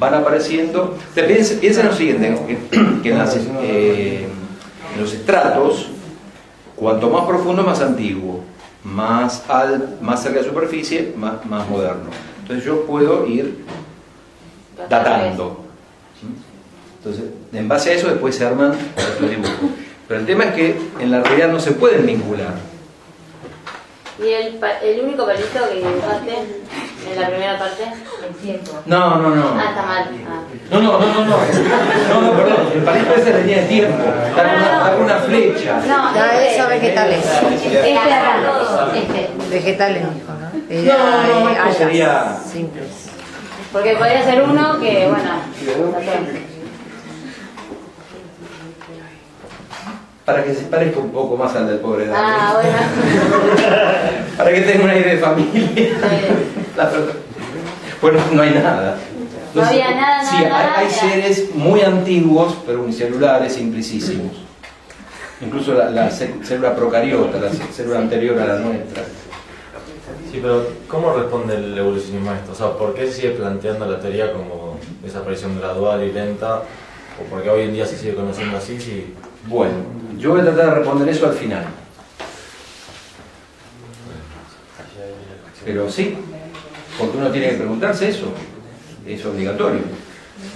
[0.00, 0.96] Van apareciendo.
[1.14, 2.58] Piensen, piensen lo siguiente, que,
[3.02, 4.26] que en, las, eh,
[4.94, 5.88] en los estratos,
[6.76, 8.44] cuanto más profundo, más antiguo.
[8.84, 12.10] Más, al, más cerca de la superficie, más, moderno.
[12.40, 13.64] Entonces yo puedo ir
[14.88, 15.64] datando.
[16.98, 18.76] Entonces, en base a eso después se arman
[19.20, 19.70] los dibujos.
[20.08, 22.54] Pero el tema es que en la realidad no se pueden vincular.
[24.18, 26.61] ¿Y el, el único palito que dibujaste
[27.14, 27.82] en la primera parte?
[28.28, 28.72] El tiempo.
[28.86, 29.44] No, no, no.
[29.58, 30.04] Ah, está mal.
[30.28, 30.40] Ah.
[30.70, 31.36] No, no, no, no, no.
[32.08, 32.66] No, no, perdón.
[32.74, 34.02] El palito ese de tiempo.
[34.36, 35.80] Da una, da una flecha.
[35.86, 37.24] No, No, eso vegetales.
[37.24, 37.82] Este
[38.98, 39.30] este.
[39.50, 40.50] Vegetales, dijo, ¿no?
[40.82, 42.86] No, no, esto algas sería- Simples.
[43.72, 45.30] Porque podría ser uno que, bueno,
[50.24, 52.18] Para que se parezca un poco más al del pobre Dani.
[52.24, 52.78] Ah, bueno.
[54.36, 55.90] Para que tenga una idea de familia.
[58.00, 58.96] Bueno, no hay nada.
[59.54, 64.32] No había nada, Sí, nada, hay, nada, hay seres muy antiguos, pero unicelulares, simplicísimos.
[65.42, 69.02] Incluso la, la cé- célula procariota, la cé- célula anterior a la nuestra.
[70.30, 72.52] Sí, pero ¿cómo responde el evolucionismo a esto?
[72.52, 76.62] O sea, ¿por qué se sigue planteando la teoría como desaparición gradual y lenta?
[77.20, 78.80] ¿O por qué hoy en día se sigue conociendo así?
[78.80, 79.12] Si...
[79.46, 79.74] Bueno,
[80.18, 81.64] yo voy a tratar de responder eso al final.
[85.64, 86.16] Pero sí,
[86.98, 88.32] porque uno tiene que preguntarse eso.
[89.06, 89.80] Es obligatorio.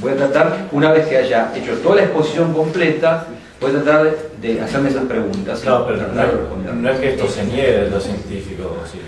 [0.01, 3.27] Voy a tratar, una vez que haya hecho toda la exposición completa,
[3.61, 5.61] voy a tratar de, hacerme esas preguntas.
[5.61, 9.01] Claro, pero no, no es que esto se niegue de lo científico, sí.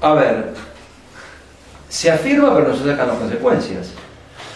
[0.00, 0.52] A ver,
[1.88, 3.90] se afirma pero no se sacan las consecuencias.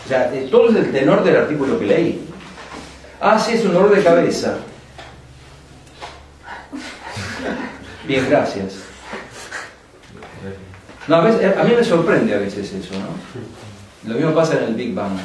[0.04, 2.29] O sea, eh, todo es el tenor del artículo que leí.
[3.20, 4.56] Ah, sí, es un dolor de cabeza.
[8.06, 8.76] Bien, gracias.
[11.06, 14.10] No, a, a mí me sorprende a veces eso, ¿no?
[14.10, 15.18] Lo mismo pasa en el Big Bang.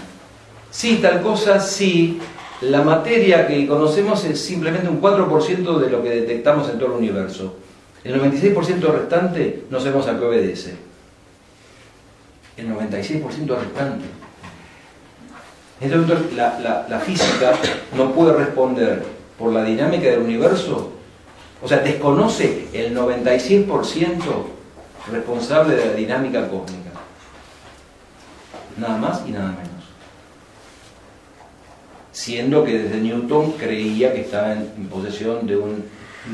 [0.71, 2.19] Sí, tal cosa, sí.
[2.61, 6.95] La materia que conocemos es simplemente un 4% de lo que detectamos en todo el
[6.97, 7.55] universo.
[8.03, 10.75] El 96% restante no sabemos a qué obedece.
[12.57, 14.05] El 96% restante.
[15.93, 17.53] Entonces la, la- la física
[17.95, 19.03] no puede responder
[19.37, 20.91] por la dinámica del universo.
[21.61, 24.19] O sea, desconoce el 96%
[25.11, 26.91] responsable de la dinámica cósmica.
[28.77, 29.65] Nada más y nada menos.
[32.11, 35.85] Siendo que desde Newton creía que estaba en, en posesión de un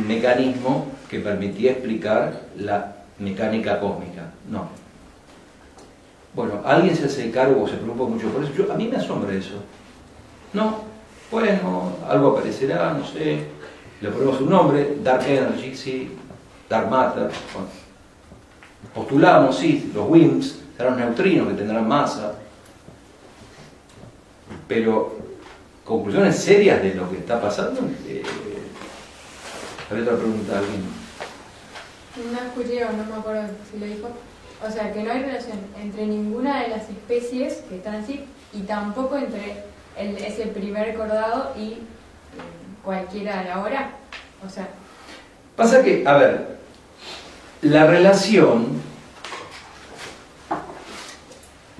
[0.08, 4.30] mecanismo que permitía explicar la mecánica cósmica.
[4.50, 4.70] No.
[6.34, 8.54] Bueno, alguien se hace cargo o se preocupa mucho por eso.
[8.54, 9.56] Yo- a mí me asombra eso.
[10.54, 10.84] No,
[11.30, 13.46] bueno, algo aparecerá, no sé.
[14.02, 16.12] Le ponemos un nombre, Dark Energy, sí,
[16.70, 17.30] Dark Matter.
[17.54, 17.68] bueno.
[18.96, 22.34] Postulamos, sí, los WIMPs serán neutrinos que tendrán masa.
[24.68, 25.18] Pero
[25.86, 27.82] conclusiones serias de lo que está pasando.
[28.08, 28.24] Eh,
[29.90, 30.84] ¿Había otra pregunta alguien?
[32.32, 34.10] No o no me acuerdo si lo dijo.
[34.68, 38.62] O sea, que no hay relación entre ninguna de las especies que están así y
[38.62, 39.64] tampoco entre
[39.98, 41.78] el, ese primer cordado y eh,
[42.84, 43.92] cualquiera de ahora.
[44.46, 44.68] O sea,
[45.56, 46.58] Pasa que, a ver,
[47.62, 48.68] la relación,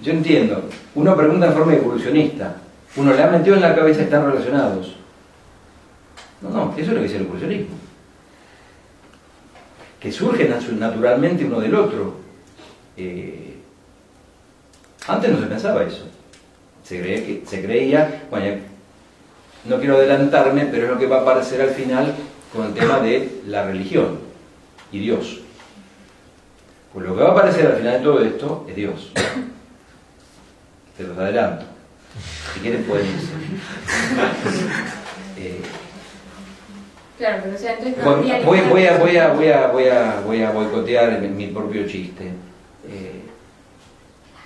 [0.02, 0.64] yo entiendo,
[0.96, 2.56] uno pregunta en forma evolucionista,
[2.96, 4.96] uno le ha metido en la cabeza están relacionados.
[6.42, 7.76] No, no, eso es lo que dice el evolucionismo.
[10.00, 12.21] Que surgen natu- naturalmente uno del otro.
[12.98, 13.56] Eh,
[15.08, 16.08] antes no se pensaba eso.
[16.84, 18.62] Se creía, que, se creía, bueno,
[19.66, 22.14] no quiero adelantarme, pero es lo que va a aparecer al final
[22.54, 24.20] con el tema de la religión
[24.92, 25.42] y Dios.
[26.94, 29.12] Pues lo que va a aparecer al final de todo esto es Dios.
[30.98, 31.66] Te los adelanto.
[32.54, 33.28] Si quieren pueden irse.
[35.44, 35.60] Eh,
[37.18, 39.88] claro, pero o sea, entonces no voy, voy, voy a, voy, a, voy, a, voy,
[39.88, 42.32] a, voy a boicotear mi propio chiste.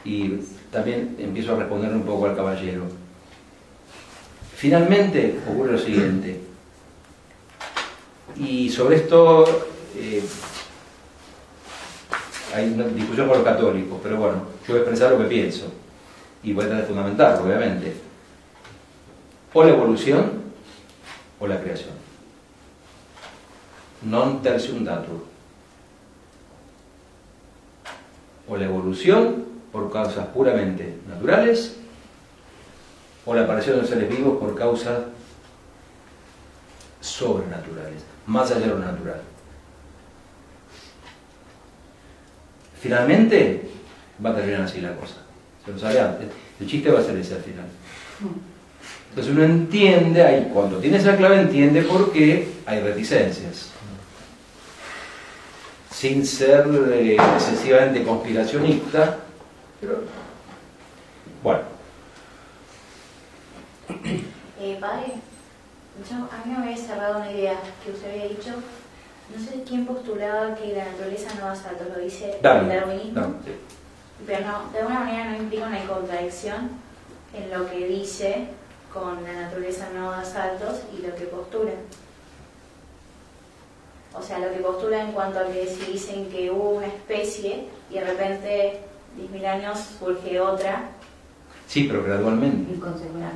[0.05, 0.39] Y
[0.71, 2.83] también empiezo a responderle un poco al caballero.
[4.55, 6.39] Finalmente ocurre lo siguiente.
[8.37, 9.45] Y sobre esto
[9.97, 10.23] eh,
[12.53, 15.71] hay una discusión con los católicos, pero bueno, yo voy a expresar lo que pienso
[16.43, 17.95] y voy a tratar de fundamentarlo, obviamente.
[19.53, 20.43] O la evolución
[21.39, 21.95] o la creación.
[24.05, 25.25] Non tertium datur.
[28.45, 29.44] O la evolución
[29.75, 31.75] por causas puramente naturales
[33.25, 34.99] o la aparición de los seres vivos por causas
[37.01, 39.19] sobrenaturales, más allá de lo natural.
[42.79, 43.67] Finalmente
[44.25, 45.15] va a terminar así la cosa.
[45.65, 46.29] Se lo sabe antes.
[46.57, 47.65] El chiste va a ser ese al final.
[49.09, 53.71] Entonces uno entiende, ahí, cuando tiene esa clave entiende por qué hay reticencias.
[55.91, 59.24] Sin ser eh, excesivamente conspiracionista,
[59.85, 60.01] pero
[61.43, 61.61] bueno.
[64.57, 65.07] Eh, padre,
[66.09, 68.51] yo, a mí me había cerrado una idea que usted había dicho.
[69.35, 72.71] No sé quién postulaba que la naturaleza no da saltos, lo dice Darwin.
[72.71, 73.19] el darwinismo.
[73.21, 73.51] No, sí.
[74.25, 76.69] Pero no, de alguna manera no implica una contradicción
[77.33, 78.47] en lo que dice
[78.93, 81.73] con la naturaleza no da saltos y lo que postula.
[84.13, 87.65] O sea, lo que postula en cuanto a que si dicen que hubo una especie
[87.89, 88.84] y de repente
[89.17, 90.89] 10.000 años surge otra,
[91.67, 92.73] Sí, pero gradualmente.
[92.73, 93.35] Inconsecuente.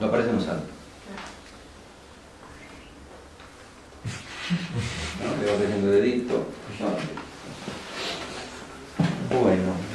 [0.00, 0.66] No aparece un salto.
[5.22, 6.44] No, Veo teniendo dedito.
[9.30, 9.91] Bueno.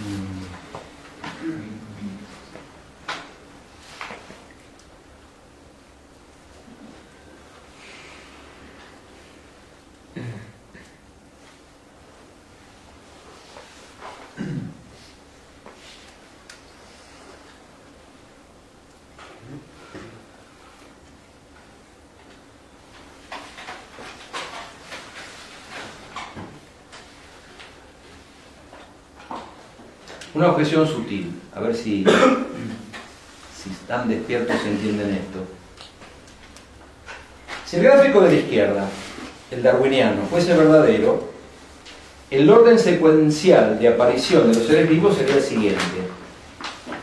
[30.38, 32.06] Una objeción sutil, a ver si,
[33.58, 35.40] si están despiertos y entienden esto.
[37.66, 38.88] Si el gráfico de la izquierda,
[39.50, 41.32] el darwiniano, fuese verdadero,
[42.30, 45.82] el orden secuencial de aparición de los seres vivos sería el siguiente.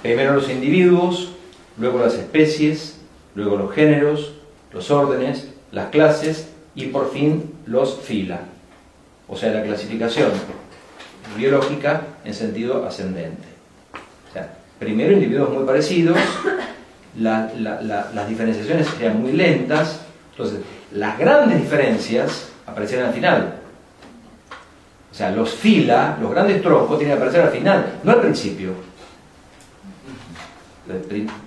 [0.01, 1.33] Primero los individuos,
[1.77, 3.01] luego las especies,
[3.35, 4.35] luego los géneros,
[4.73, 8.43] los órdenes, las clases y por fin los fila.
[9.27, 10.31] O sea, la clasificación
[11.37, 13.49] biológica en sentido ascendente.
[14.31, 16.19] O sea, primero individuos muy parecidos,
[17.19, 20.01] la- la- la- las diferenciaciones serían muy lentas,
[20.33, 20.61] entonces
[20.93, 23.55] las grandes diferencias aparecerían al final.
[25.11, 28.73] O sea, los fila, los grandes troncos tienen que aparecer al final, no al principio.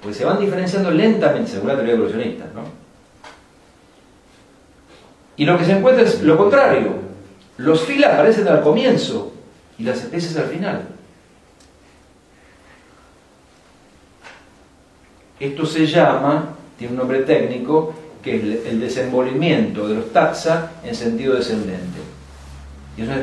[0.01, 2.61] Pues se van diferenciando lentamente según la teoría evolucionista, ¿no?
[5.35, 6.93] Y lo que se encuentra es lo contrario.
[7.57, 9.33] Los fila aparecen al comienzo
[9.79, 10.81] y las especies al final.
[15.39, 17.93] Esto se llama, tiene un nombre técnico,
[18.23, 21.99] que es el- desenvolvimiento de los taxa en sentido descendente.
[22.97, 23.17] Y es una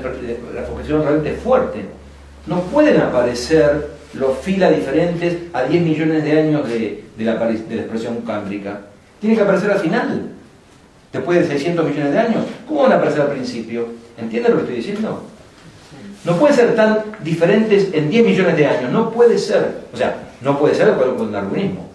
[0.72, 1.84] objeción realmente fuerte.
[2.46, 7.74] No pueden aparecer los fila diferentes a 10 millones de años de, de la, de
[7.76, 8.82] la expresión cámbrica.
[9.20, 10.28] Tiene que aparecer al final.
[11.12, 12.44] Después de 600 millones de años.
[12.68, 13.88] ¿Cómo van a aparecer al principio?
[14.16, 15.24] ¿Entienden lo que estoy diciendo?
[16.24, 18.90] No pueden ser tan diferentes en 10 millones de años.
[18.90, 19.82] No puede ser.
[19.92, 21.86] O sea, no puede ser con con el darwinismo.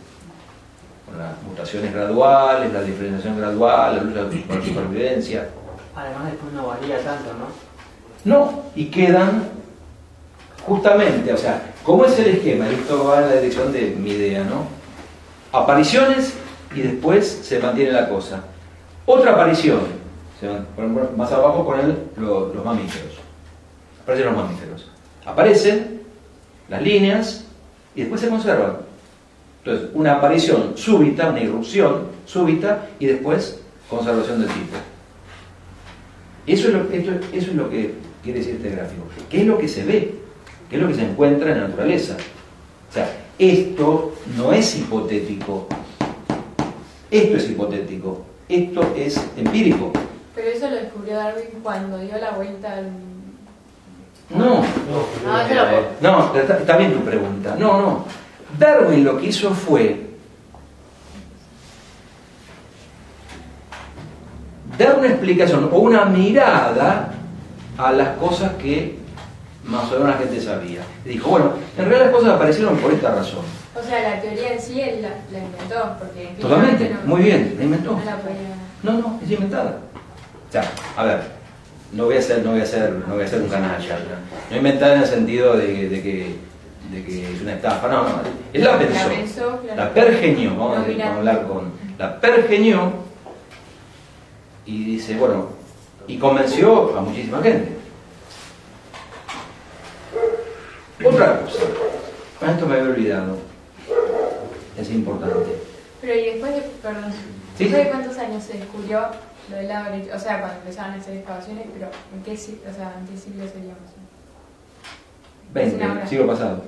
[1.07, 5.49] Con las mutaciones graduales, la diferenciación gradual, la lucha por la supervivencia.
[5.95, 7.69] Además después no varía tanto, ¿no?
[8.26, 9.43] No, y quedan
[10.65, 12.69] justamente, o sea, ¿cómo es el esquema?
[12.69, 14.68] Esto va en la dirección de mi idea, ¿no?
[15.57, 16.34] Apariciones
[16.76, 18.41] y después se mantiene la cosa.
[19.06, 19.80] Otra aparición,
[21.18, 21.73] más abajo
[22.18, 23.18] lo- los mamíferos.
[24.10, 24.88] Aparecen los mamíferos.
[25.23, 26.02] Aparecen
[26.68, 27.45] las líneas
[27.94, 28.77] y después se conservan.
[29.64, 34.77] Entonces, una aparición súbita, una irrupción súbita y después conservación del tipo.
[36.48, 39.03] Eso es, lo, eso es lo que quiere decir este gráfico.
[39.30, 40.15] ¿Qué es lo que se ve?
[40.72, 42.18] ¿Qué es lo que se encuentra en la naturaleza?
[42.90, 45.68] O sea, esto no es hipotético.
[47.11, 48.26] Esto es hipotético.
[48.48, 49.94] Esto es empírico.
[50.34, 53.09] Pero eso lo descubrió Darwin cuando dio la vuelta al...
[54.30, 54.61] No,
[56.01, 57.56] No, no, está, bien tu pregunta.
[57.57, 58.06] No, no.
[58.57, 60.07] Darwin lo que hizo fue
[64.77, 67.11] dar una explicación o una mirada
[67.77, 68.97] a las cosas que
[69.65, 70.81] más o menos la gente sabía.
[71.06, 73.43] Y dijo, bueno, en realidad las cosas aparecieron por esta razón.
[73.76, 76.34] O sea, la teoría en sí él la, la inventó, porque...
[76.39, 77.91] Totalmente, no- muy bien, la inventó.
[77.93, 78.56] No la podía...
[78.84, 79.77] No, no, es inventada.
[80.47, 80.64] O sea,
[80.97, 81.22] a ver,
[81.94, 83.99] no voy a ser, no voy a ser, no voy a ser un canalla.
[84.49, 86.36] No, inventada en el sentido de, que- de que,
[86.91, 88.10] de que es una estafa, no, no.
[88.53, 88.94] Él la pensó.
[88.95, 89.76] La pensó, claro.
[89.84, 91.72] La pergeñó, vamos, a decir, hablar con.
[91.98, 92.94] La pergeñó
[94.66, 95.48] y dice, bueno,
[96.07, 97.74] y convenció a muchísima gente.
[101.06, 101.64] Otra cosa,
[102.52, 103.38] esto me había olvidado,
[104.78, 105.56] es importante.
[106.02, 107.11] Pero y después de, perdón,
[107.57, 107.86] Sí, después sí.
[107.86, 109.02] de cuántos años se descubrió
[109.49, 110.15] lo lado derecho?
[110.15, 113.45] O sea, cuando empezaron a hacer excavaciones, pero ¿en qué, o sea, ¿en qué siglo
[113.47, 113.89] seríamos?
[115.53, 116.07] 20, ahora.
[116.07, 116.63] siglo pasado.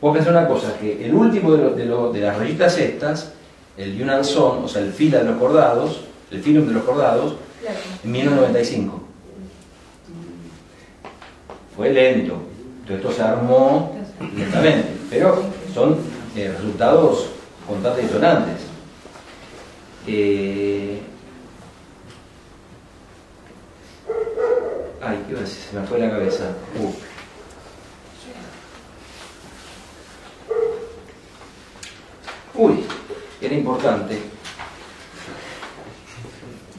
[0.00, 3.32] Vos pensás una cosa, que el último de, los- de, los- de las rayitas estas,
[3.76, 6.00] el Yunnan Son, o sea, el fila de los cordados,
[6.30, 7.76] el filum de los cordados, Claro.
[8.04, 9.00] en 1995.
[11.76, 12.36] Fue lento,
[12.86, 13.96] todo esto se armó
[14.36, 15.42] lentamente, pero
[15.72, 15.96] son
[16.36, 17.26] eh, resultados
[17.66, 18.56] constantes y sonantes.
[20.06, 21.00] Eh,
[25.00, 25.62] Ay, ¿qué iba a decir?
[25.70, 26.44] Se me fue la cabeza.
[26.78, 26.92] Uh.
[32.60, 32.84] Uy,
[33.40, 34.16] era importante.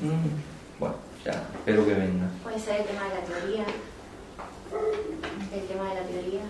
[0.01, 2.29] Mm, Bueno, ya, espero que venga.
[2.43, 3.65] Puede ser el tema de la teoría.
[5.53, 6.41] El tema de la teoría.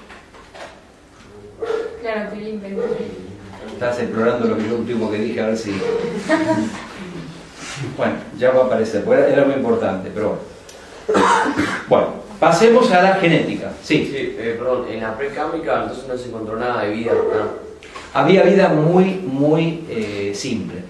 [2.02, 2.84] Claro, que él inventó.
[3.74, 5.72] Estás explorando lo que yo último que dije, a ver si.
[7.96, 10.59] Bueno, ya va a aparecer, era muy importante, pero bueno.
[11.88, 12.08] Bueno,
[12.40, 13.72] pasemos a la genética.
[13.84, 17.14] Sí, Sí, eh, perdón, en la precámica entonces no se encontró nada de vida.
[17.14, 17.70] ¿no?
[18.14, 20.84] había vida muy, muy eh, simple.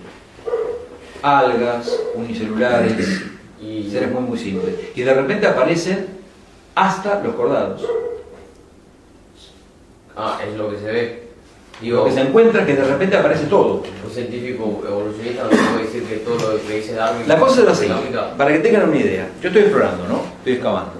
[1.22, 3.24] Algas, unicelulares,
[3.62, 4.74] Y seres muy, muy simples.
[4.96, 6.08] Y de repente aparecen
[6.76, 7.86] hasta los cordados.
[10.16, 11.28] Ah, es lo que se ve.
[11.81, 13.84] Lo Digo, que se encuentra es que de repente aparece todo.
[14.06, 17.68] un científico evolucionista no puede decir que todo lo que dice Darwin La cosa es
[17.69, 17.88] así,
[18.38, 19.30] para que tengan una idea.
[19.41, 20.22] Yo estoy explorando, ¿no?
[20.39, 20.93] Estoy excavando.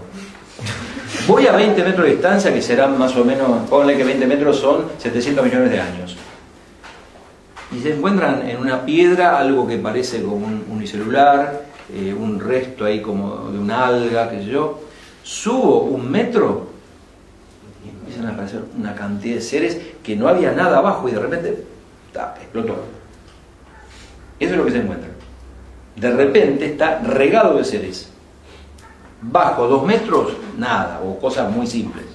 [1.27, 4.57] Voy a 20 metros de distancia, que serán más o menos, ponle que 20 metros
[4.57, 6.18] son 700 millones de años.
[7.76, 12.85] Y se encuentran en una piedra algo que parece como un unicelular, eh, un resto
[12.85, 14.80] ahí como de una alga, qué sé yo.
[15.23, 16.69] Subo un metro
[18.20, 21.64] empiezan a aparecer una cantidad de seres que no había nada abajo y de repente
[22.14, 22.84] ta, explotó.
[24.40, 25.10] Eso es lo que se encuentra.
[25.96, 28.10] De repente está regado de seres.
[29.22, 32.06] Bajo dos metros, nada, o cosas muy simples.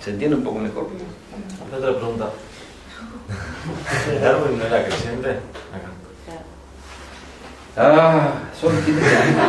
[0.00, 0.88] ¿Se entiende un poco mejor?
[1.76, 2.30] Otra pregunta.
[4.20, 5.30] ¿Darwin no era creyente?
[5.30, 5.88] Acá.
[7.76, 9.02] Ah, son gente,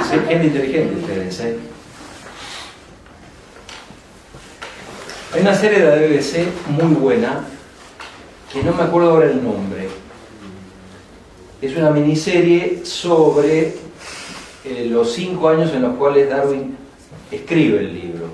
[0.08, 1.58] son gente inteligente ustedes, ¿eh?
[5.32, 7.46] Hay una serie de la BBC muy buena,
[8.52, 9.88] que no me acuerdo ahora el nombre.
[11.62, 13.76] Es una miniserie sobre
[14.66, 16.76] eh, los cinco años en los cuales Darwin
[17.30, 18.26] escribe el libro.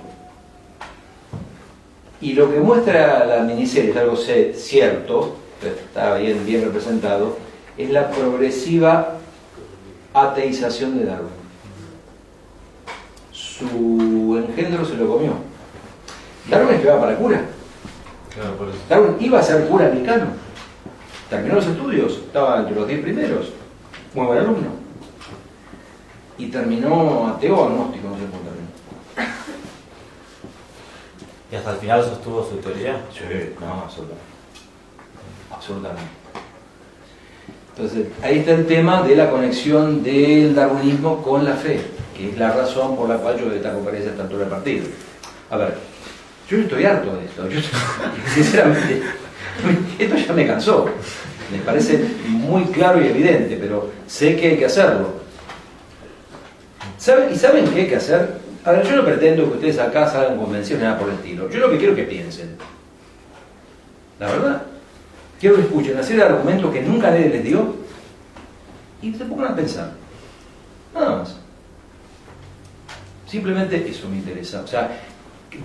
[2.21, 7.37] Y lo que muestra la miniserie, es algo cierto, está bien representado,
[7.77, 9.17] es la progresiva
[10.13, 11.27] ateización de Darwin.
[13.33, 15.54] Su engendro se lo comió.
[16.49, 17.41] Darwin estudiaba para cura.
[18.33, 18.77] Claro, por eso.
[18.89, 20.27] Darwin iba a ser cura anglicano.
[21.29, 23.51] Terminó los estudios, estaba entre los 10 primeros.
[24.13, 24.69] Muy buen alumno.
[26.37, 28.65] Y terminó ateo o agnóstico, no sé cómo terminó.
[31.51, 33.01] ¿Y hasta el final sostuvo su teoría?
[33.13, 34.23] Sí, no, absolutamente.
[35.51, 36.11] Absolutamente.
[37.75, 41.81] Entonces, ahí está el tema de la conexión del darwinismo con la fe,
[42.15, 44.85] que es la razón por la cual yo destaco para esa altura del partido.
[45.49, 45.77] A ver,
[46.49, 47.49] yo estoy harto de esto.
[47.49, 47.59] Yo,
[48.33, 49.01] sinceramente,
[49.99, 50.89] esto ya me cansó.
[51.51, 55.25] Me parece muy claro y evidente, pero sé que hay que hacerlo.
[56.97, 58.39] ¿Saben, ¿Y saben qué hay que hacer?
[58.63, 61.49] A ver, yo no pretendo que ustedes acá salgan convencidos nada por el estilo.
[61.49, 62.55] Yo lo que quiero es que piensen.
[64.19, 64.63] La verdad.
[65.39, 67.75] Quiero que escuchen de argumentos que nunca nadie les dio
[69.01, 69.91] y se pongan a pensar.
[70.93, 71.35] Nada más.
[73.27, 74.61] Simplemente eso me interesa.
[74.61, 74.89] O sea,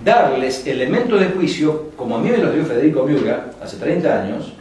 [0.03, 4.53] darles elementos de juicio, como a mí me los dio Federico Miura hace 30 años,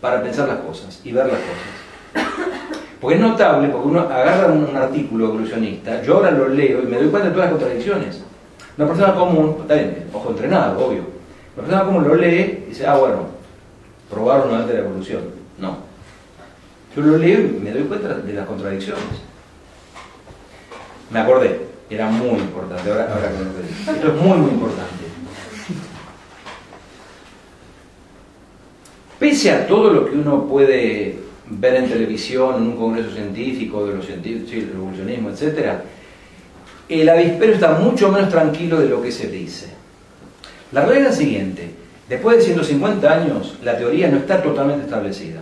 [0.00, 2.26] para pensar las cosas y ver las cosas.
[3.00, 6.96] Porque es notable, porque uno agarra un, artículo evolucionista, yo ahora lo leo y me
[6.96, 8.22] doy cuenta de todas las contradicciones.
[8.78, 11.02] Una persona común, está bien, ojo entrenado, obvio.
[11.56, 13.26] Una persona común lo lee y dice, ah, bueno,
[14.10, 15.22] probaron nuevamente la evolución.
[15.58, 15.78] No.
[16.94, 19.02] Yo lo leo y me doy cuenta de las contradicciones.
[21.10, 23.92] Me acordé, era muy importante, ahora, ahora que.
[23.92, 25.04] Esto es muy, muy importante.
[29.18, 31.16] Pese a todo lo que uno puede
[31.46, 35.74] ver en televisión, en un congreso científico, de los científicos, sí, el evolucionismo, etc.,
[36.88, 39.68] el avispero está mucho menos tranquilo de lo que se dice.
[40.72, 41.70] La realidad es la siguiente,
[42.08, 45.40] después de 150 años, la teoría no está totalmente establecida,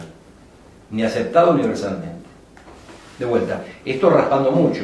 [0.91, 2.29] ni aceptada universalmente.
[3.19, 4.83] De vuelta, esto raspando mucho.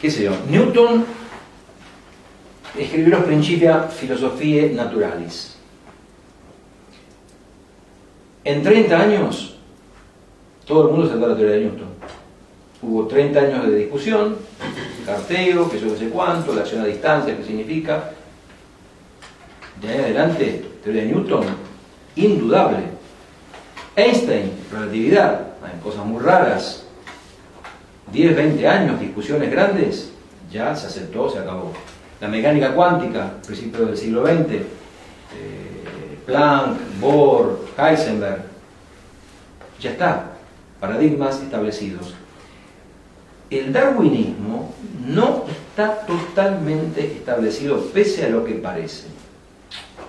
[0.00, 0.32] ¿Qué sé yo?
[0.50, 1.04] Newton
[2.78, 5.56] escribió los Principia Philosophiae Naturalis.
[8.44, 9.56] En 30 años,
[10.66, 11.88] todo el mundo aceptó la teoría de Newton.
[12.82, 14.36] Hubo 30 años de discusión,
[15.04, 18.12] carteo, que yo no sé cuánto, la acción a distancia, qué significa.
[19.80, 21.44] De ahí adelante, teoría de Newton,
[22.16, 22.84] indudable.
[23.96, 26.85] Einstein, relatividad, hay cosas muy raras.
[28.12, 30.12] 10, 20 años, discusiones grandes,
[30.50, 31.72] ya se aceptó, se acabó.
[32.20, 34.66] La mecánica cuántica, principio del siglo XX, eh,
[36.24, 38.42] Planck, Bohr, Heisenberg,
[39.80, 40.32] ya está,
[40.80, 42.14] paradigmas establecidos.
[43.50, 44.74] El darwinismo
[45.06, 49.06] no está totalmente establecido pese a lo que parece.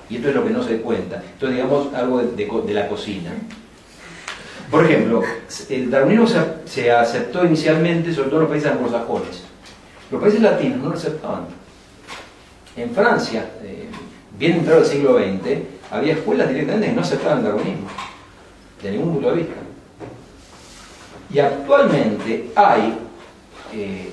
[0.09, 1.17] Y esto es lo que no se cuenta.
[1.17, 3.31] Esto es, digamos, algo de, la cocina.
[4.69, 5.21] Por ejemplo,
[5.69, 6.27] el darwinismo
[6.65, 9.43] se, aceptó inicialmente, sobre todo en los países anglosajones.
[10.11, 11.45] Los países latinos no lo aceptaban.
[12.75, 13.87] En Francia, eh,
[14.37, 17.87] bien entrado el siglo XX, había escuelas directamente que no aceptaban el darwinismo,
[18.83, 19.55] de ningún punto de vista.
[21.33, 22.97] Y actualmente hay
[23.73, 24.11] eh,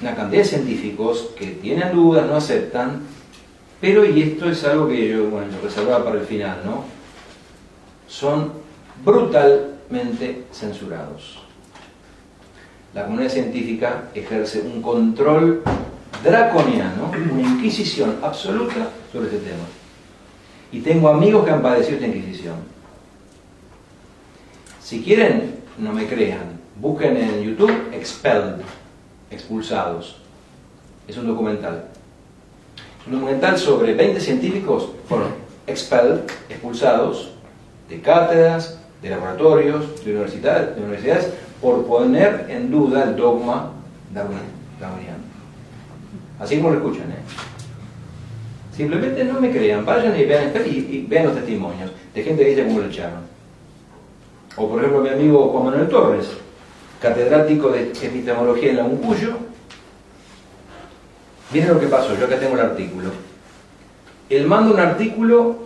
[0.00, 3.02] una cantidad de científicos que tienen dudas, no aceptan,
[3.80, 6.84] pero, y esto es algo que yo, bueno, reservaba para el final, ¿no?
[8.08, 8.52] Son
[10.52, 11.38] censurados.
[12.94, 15.62] La comunidad científica ejerce un control
[16.24, 19.64] draconiano, una inquisición absoluta sobre este tema.
[20.72, 22.56] Y tengo amigos que han padecido esta inquisición.
[24.82, 28.62] Si quieren, no me crean, busquen en YouTube Expelled,
[29.30, 30.16] expulsados.
[31.06, 31.88] Es un documental.
[33.06, 35.28] Un documental sobre 20 científicos fueron
[35.66, 37.32] expelled, expulsados
[37.88, 43.72] de cátedras, de laboratorios, de universidades, de universidades por poner en duda el dogma
[44.14, 45.24] darwin- darwiniano.
[46.38, 47.16] Así como lo escuchan, ¿eh?
[48.76, 52.50] Simplemente no me crean, vayan y vean, y, y vean los testimonios de gente que
[52.50, 53.20] dice cómo lo echaron.
[54.56, 56.28] O por ejemplo mi amigo Juan Manuel Torres,
[57.00, 59.36] catedrático de epistemología en la UNCUYO.
[61.52, 63.10] Miren lo que pasó, yo acá tengo el artículo.
[64.28, 65.56] Él manda un artículo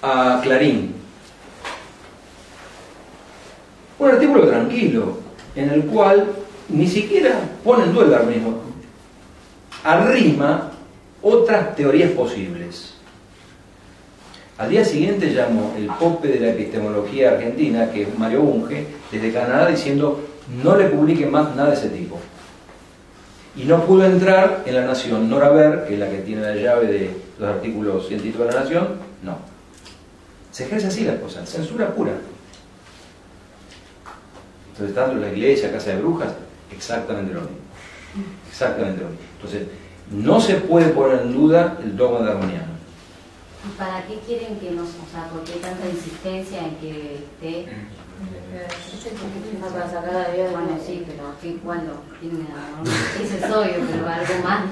[0.00, 0.93] a Clarín.
[3.98, 5.18] Un artículo tranquilo,
[5.54, 6.26] en el cual
[6.68, 8.60] ni siquiera pone en duda el darwinismo.
[9.84, 10.70] Arrima
[11.22, 12.94] otras teorías posibles.
[14.56, 19.32] Al día siguiente llamó el pope de la epistemología argentina, que es Mario Bunge, desde
[19.32, 20.20] Canadá, diciendo
[20.62, 22.18] no le publiquen más nada de ese tipo.
[23.56, 25.30] Y no pudo entrar en la Nación.
[25.30, 28.60] Nora Ver, que es la que tiene la llave de los artículos científicos de la
[28.60, 28.88] Nación,
[29.22, 29.38] no.
[30.50, 32.12] Se ejerce así la cosa, censura pura.
[34.74, 36.32] Entonces, tanto la iglesia, casa de brujas,
[36.74, 37.56] exactamente lo mismo.
[38.50, 39.24] Exactamente lo mismo.
[39.36, 39.68] Entonces,
[40.10, 42.74] no se puede poner en duda el dogma darwiniano.
[43.64, 47.66] ¿Y para qué quieren que nos, o sea, por qué tanta insistencia en que esté?
[49.72, 52.02] Para sacar a Dios, bueno, sí, pero ¿qué, ¿cuándo?
[52.20, 52.82] Tienen a-
[53.22, 54.64] Eso es obvio, pero algo más.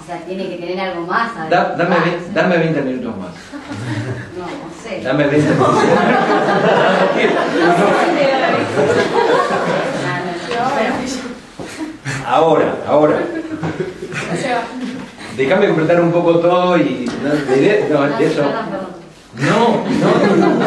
[0.00, 1.34] O sea, tiene que tener algo más.
[1.50, 3.30] Da- dame, o ve- sea, dame 20 minutos más.
[4.82, 5.00] Sé.
[5.02, 5.76] Dame 20 minutos.
[12.30, 13.18] Ahora, ahora.
[15.36, 17.10] Déjame completar un poco todo y.
[17.22, 18.42] No, no, eso.
[19.34, 20.66] No, no, no, no.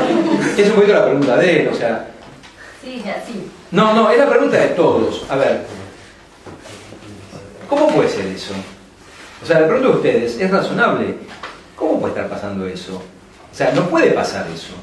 [0.57, 2.07] Es un poquito la pregunta de él, o sea.
[2.84, 3.49] Sí, ya, sí.
[3.72, 5.26] No, no, es la pregunta de todos.
[5.30, 5.65] A ver.
[7.69, 8.53] ¿Cómo puede ser eso?
[9.41, 11.15] O sea, la pregunta de ustedes es razonable.
[11.77, 13.02] ¿Cómo puede estar pasando eso?
[13.54, 14.74] O sea, no puede pasar eso.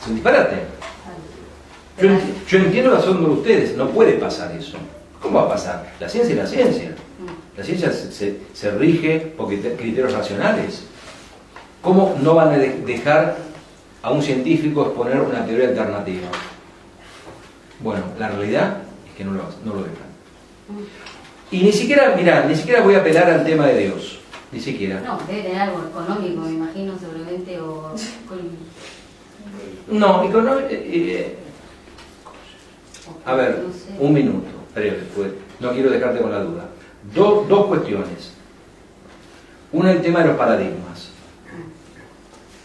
[0.00, 0.56] Es un disparate.
[1.98, 4.76] Yo, enti- yo entiendo el asombro de ustedes, no puede pasar eso.
[5.20, 5.92] ¿Cómo va a pasar?
[5.98, 6.94] La ciencia es la ciencia.
[7.56, 10.84] La ciencia se, rige por crite- criterios racionales.
[11.80, 13.36] ¿Cómo no van a de- dejar
[14.02, 16.28] a un científico exponer una teoría alternativa?
[17.80, 18.76] Bueno, la realidad
[19.08, 20.12] es que no lo, no lo dejan.
[21.50, 24.18] Y ni siquiera, mira, ni siquiera voy a apelar al tema de Dios.
[24.52, 25.00] Ni siquiera.
[25.00, 27.94] No, debe tener algo económico, me imagino, seguramente, o.
[29.90, 31.36] No, econo- eh, eh,
[33.24, 33.96] a ver, No sé.
[33.98, 36.68] un minuto, breve, pues, no quiero dejarte con la duda.
[37.14, 38.32] Do- dos cuestiones.
[39.72, 41.08] Una, el tema de los paradigmas.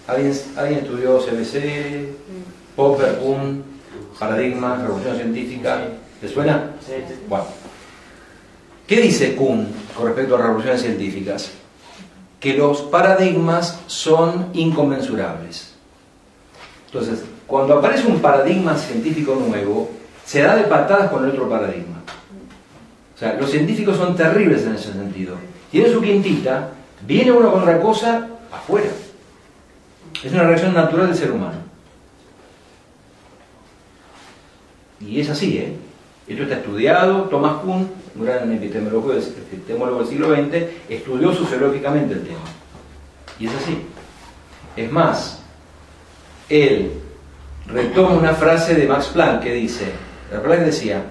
[0.07, 2.13] ¿Alguien, alguien estudió CBC,
[2.75, 3.63] Popper, Kuhn,
[4.19, 5.81] paradigmas, revolución científica?
[6.21, 6.71] ¿Te suena?
[7.27, 7.45] Bueno.
[8.85, 11.51] ¿Qué dice Kuhn con respecto a revoluciones científicas?
[12.39, 15.73] Que los paradigmas son inconmensurables.
[16.87, 19.89] Entonces, cuando aparece un paradigma científico nuevo,
[20.25, 22.01] se da de patadas con el otro paradigma.
[23.15, 25.35] O sea, los científicos son terribles en ese sentido.
[25.71, 26.69] Tienen su quintita,
[27.05, 28.89] viene uno con otra cosa, afuera.
[30.23, 31.57] Es una reacción natural del ser humano.
[34.99, 35.75] Y es así, ¿eh?
[36.27, 42.15] Esto está estudiado, Thomas Kuhn, un gran epistemólogo del, epistemólogo del siglo XX, estudió sociológicamente
[42.15, 42.39] el tema.
[43.39, 43.81] Y es así.
[44.75, 45.39] Es más,
[46.49, 46.91] él
[47.67, 49.85] retoma una frase de Max Planck que dice,
[50.29, 51.03] Planck decía,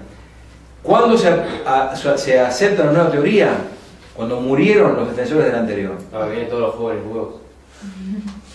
[0.83, 1.29] ¿cuándo se,
[1.65, 3.49] a- se acepta una nueva teoría?
[4.15, 5.95] Cuando murieron los defensores de la anterior.
[6.11, 7.35] Ahora vienen todos los jóvenes nuevos.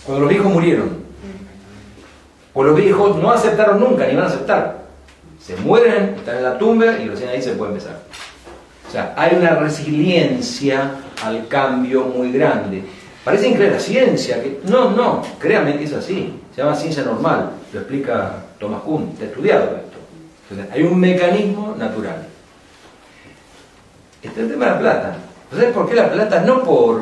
[0.05, 0.89] Cuando los viejos murieron.
[2.53, 4.82] Pues los viejos no aceptaron nunca, ni van a aceptar.
[5.45, 7.99] Se mueren, están en la tumba y recién ahí se puede empezar.
[8.87, 10.91] O sea, hay una resiliencia
[11.21, 12.83] al cambio muy grande.
[13.25, 16.33] Parece increíble la ciencia, que no, no, créanme que es así.
[16.55, 19.97] Se llama ciencia normal, lo explica Thomas Kuhn, está estudiado esto.
[20.49, 22.27] Entonces, hay un mecanismo natural.
[24.21, 25.17] Está el tema de la plata.
[25.51, 26.41] ¿Sabes por qué la plata?
[26.41, 27.01] No por,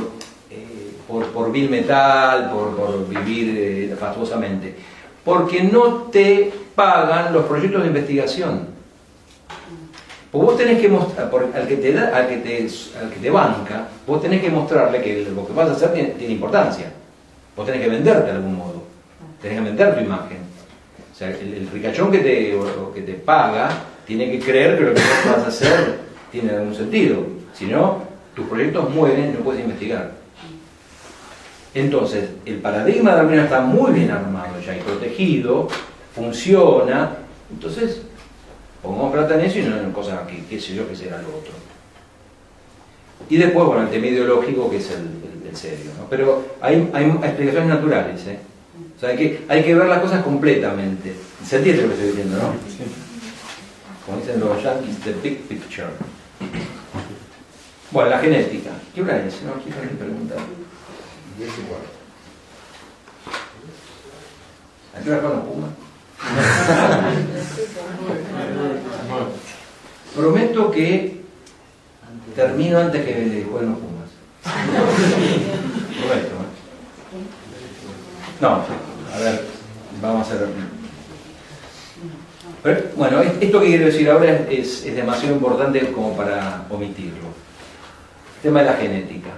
[0.50, 4.76] eh, por, por vil metal, por, por vivir eh, fastuosamente.
[5.24, 8.68] Porque no te pagan los proyectos de investigación.
[10.32, 15.28] Pues vos tenés que mostrar, por- al que te banca, vos tenés que mostrarle que
[15.36, 16.92] lo que vas a hacer tiene, importancia.
[17.56, 18.84] Vos tenés que venderte de algún modo.
[19.42, 20.38] Tenés que vender tu imagen.
[21.12, 22.58] O sea, el, ricachón que te,
[22.96, 23.70] que te paga
[24.06, 26.00] tiene que creer que lo que vos vas a hacer
[26.32, 27.18] tiene algún sentido.
[27.54, 28.04] Si no,
[28.34, 30.12] tus proyectos mueren y no puedes investigar.
[31.74, 35.68] Entonces, el paradigma de Darwin está muy bien armado ya y protegido,
[36.16, 37.18] funciona.
[37.52, 38.02] Entonces,
[38.82, 41.30] pongamos plata en eso y no en cosas que, qué sé yo, que será lo
[41.30, 41.52] otro.
[43.30, 45.92] Y después, bueno, el tema ideológico que es el, el- el serio.
[45.98, 46.06] ¿no?
[46.10, 48.26] Pero hay, hay explicaciones naturales.
[48.28, 48.40] ¿eh?
[48.96, 51.14] O sea, hay que, hay que ver las cosas completamente.
[51.46, 52.54] ¿Se entiende lo que estoy diciendo, no?
[54.06, 55.88] Como dicen los yankees, the big picture.
[57.92, 58.72] Bueno, la genética.
[58.96, 59.42] ¿Qué hora es?
[59.44, 59.54] ¿No?
[59.62, 60.36] ¿Quién me pregunta?
[61.38, 61.90] Diez y cuarto.
[64.98, 65.70] ¿A qué hora los Pumas?
[70.16, 71.22] Prometo que
[72.36, 74.10] termino antes que jueguen los Pumas.
[76.00, 76.28] Prometo.
[76.28, 76.30] ¿eh?
[78.42, 79.46] No, a ver,
[80.02, 80.48] vamos a hacer.
[82.96, 87.28] Bueno, esto que quiero decir ahora es, es- es demasiado importante como para omitirlo.
[88.38, 89.30] El tema de la genética.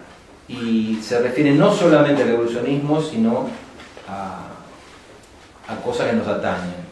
[0.48, 3.48] Y se refiere no solamente al evolucionismo, sino
[4.08, 4.48] a,
[5.80, 6.84] cosas que nos atañen.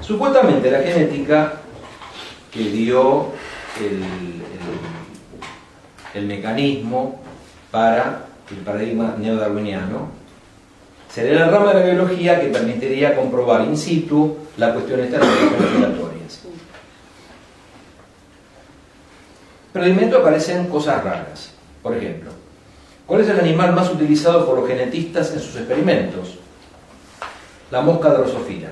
[0.00, 1.54] Supuestamente la genética
[2.50, 3.32] que dio
[3.80, 4.02] el,
[6.14, 7.20] el- mecanismo
[7.70, 10.08] para el paradigma neodarwiniano
[11.12, 15.20] sería la rama de la biología que permitiría comprobar in situ la cuestión de las
[15.20, 16.40] reacciones respiratorias.
[19.72, 21.52] Pero de momento aparecen cosas raras.
[21.82, 22.30] Por ejemplo,
[23.06, 26.38] ¿cuál es el animal más utilizado por los genetistas en sus experimentos?
[27.70, 28.68] La mosca drosofila,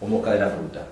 [0.00, 0.86] o mosca de la fruta.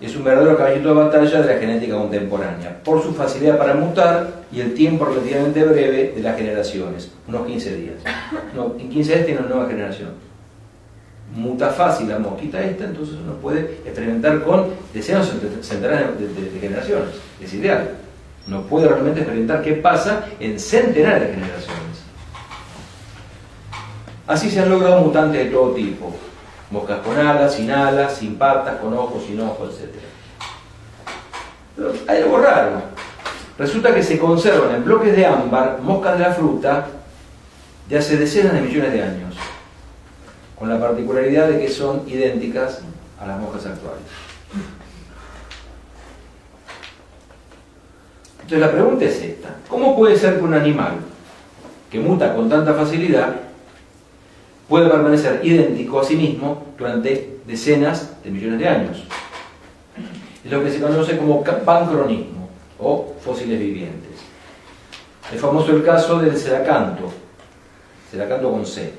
[0.00, 4.28] Es un verdadero caballito de batalla de la genética contemporánea, por su facilidad para mutar
[4.52, 7.94] y el tiempo relativamente breve de las generaciones, unos 15 días.
[8.54, 10.10] No, en 15 días tiene una nueva generación.
[11.34, 15.38] Muta fácil la mosquita esta, entonces uno puede experimentar con decenas o
[16.18, 17.08] de, de- de generaciones.
[17.40, 17.90] Es ideal.
[18.46, 21.86] No puede realmente experimentar qué pasa en centenares de generaciones.
[24.26, 26.14] Así se han logrado mutantes de todo tipo.
[26.70, 29.94] Moscas con alas, sin alas, sin patas, con ojos, sin ojos, etc.
[32.08, 32.82] Hay algo raro.
[33.58, 36.86] Resulta que se conservan en bloques de ámbar moscas de la fruta
[37.88, 39.36] de hace decenas de millones de años,
[40.58, 42.80] con la particularidad de que son idénticas
[43.20, 44.02] a las moscas actuales.
[48.46, 50.98] Entonces la pregunta es esta, ¿cómo puede ser que un animal
[51.90, 53.34] que muta con tanta facilidad
[54.68, 59.02] puede permanecer idéntico a sí mismo durante decenas de millones de años?
[60.44, 62.48] Es lo que se conoce como pancronismo
[62.78, 64.12] o fósiles vivientes.
[65.34, 67.12] Es famoso el caso del ceracanto,
[68.08, 68.92] ceracanto con C.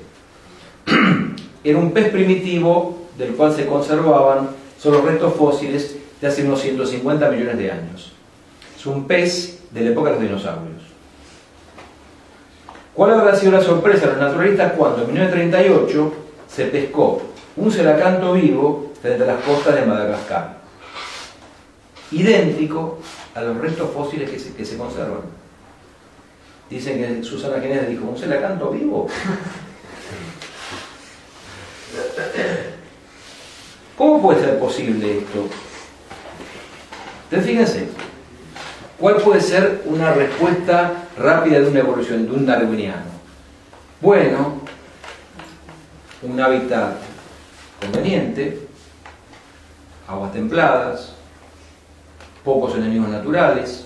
[1.64, 7.30] Era un pez primitivo del cual se conservaban solo restos fósiles de hace unos 150
[7.30, 8.17] millones de años.
[8.88, 10.82] Un pez de la época de los dinosaurios.
[12.94, 16.12] ¿Cuál habrá sido la sorpresa de los naturalistas cuando en 1938
[16.48, 17.22] se pescó
[17.56, 20.58] un celacanto vivo frente a las costas de Madagascar?
[22.10, 22.98] Idéntico
[23.34, 25.20] a los restos fósiles que se, que se conservan.
[26.70, 29.06] Dicen que Susana Jiménez dijo, ¿un celacanto vivo?
[33.98, 35.46] ¿Cómo puede ser posible esto?
[37.24, 37.88] Entonces fíjense,
[38.98, 43.06] ¿Cuál puede ser una respuesta rápida de una evolución, de un darwiniano?
[44.00, 44.54] Bueno,
[46.22, 46.96] un hábitat
[47.80, 48.66] conveniente,
[50.08, 51.12] aguas templadas,
[52.44, 53.84] pocos enemigos naturales,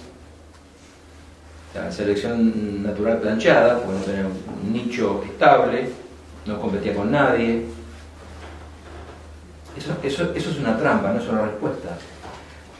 [1.75, 5.91] la selección natural planchada, porque no tenía un nicho estable,
[6.47, 7.67] no competía con nadie.
[9.77, 11.99] Eso, eso es una trampa, no es una respuesta.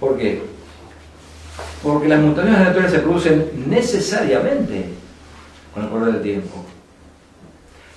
[0.01, 0.52] ¿Por qué?
[1.83, 4.87] Porque las mutaciones naturales se producen necesariamente
[5.75, 6.65] con el correr del tiempo.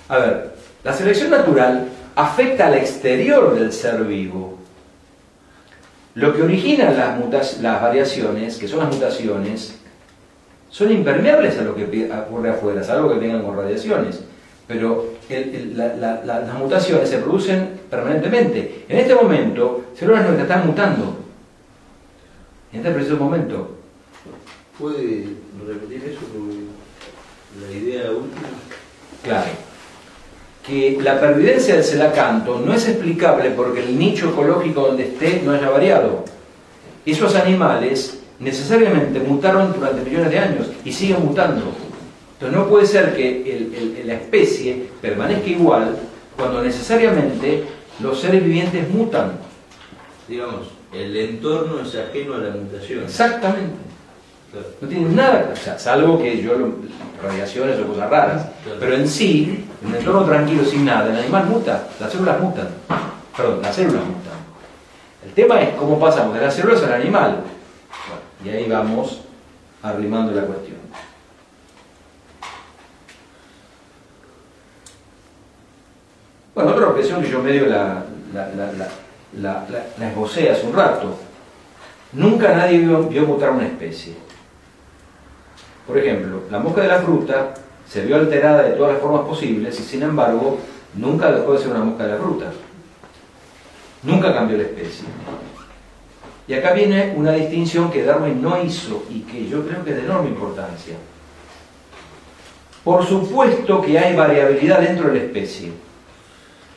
[0.08, 4.58] A ver, la selección natural afecta al exterior del ser vivo.
[6.14, 9.76] Lo que origina las, las variaciones, que son las mutaciones,
[10.70, 14.20] son impermeables a lo que ocurre afuera, salvo que vengan con radiaciones.
[14.66, 18.84] Pero las mutaciones se producen permanentemente.
[18.88, 21.25] En este momento, células nuestras están mutando.
[22.76, 23.70] En este preciso momento.
[24.78, 25.28] ¿Puede
[25.66, 26.20] repetir eso?
[27.66, 28.48] La idea última.
[29.24, 29.46] Claro.
[30.66, 35.52] Que la pervivencia del celacanto no es explicable porque el nicho ecológico donde esté no
[35.52, 36.22] haya variado.
[37.06, 41.72] Esos animales necesariamente mutaron durante millones de años y siguen mutando.
[42.34, 45.96] Entonces no puede ser que el- el- la especie permanezca igual
[46.36, 47.64] cuando necesariamente
[48.00, 49.32] los seres vivientes mutan.
[50.28, 53.04] Digamos, el entorno es ajeno a la mutación.
[53.04, 53.74] Exactamente.
[54.80, 56.74] No tiene nada, o sea, salvo que yo lo-
[57.22, 58.46] radiaciones o cosas raras.
[58.64, 58.78] Claro.
[58.80, 62.68] Pero en sí, en un entorno tranquilo sin nada, el animal muta, las células mutan.
[63.36, 64.36] Perdón, las células mutan.
[65.26, 67.40] El tema es cómo pasamos de las células al animal.
[68.42, 69.20] Bueno, y ahí vamos
[69.82, 70.76] arrimando la cuestión.
[76.54, 78.02] Bueno, otra objeción que yo medio la,
[78.32, 78.88] la, la, la,
[79.40, 79.66] la,
[79.98, 81.16] la- esbocé hace un rato.
[82.12, 84.14] Nunca nadie vio, vio mutar una especie.
[85.86, 87.54] Por ejemplo, la mosca de la fruta
[87.88, 90.58] se vio alterada de todas las formas posibles y sin embargo
[90.94, 92.52] nunca dejó de ser una mosca de la fruta.
[94.02, 95.06] Nunca cambió la especie.
[96.48, 99.96] Y acá viene una distinción que Darwin no hizo y que yo creo que es
[99.96, 100.94] de enorme importancia.
[102.84, 105.72] Por supuesto que hay variabilidad dentro de la especie,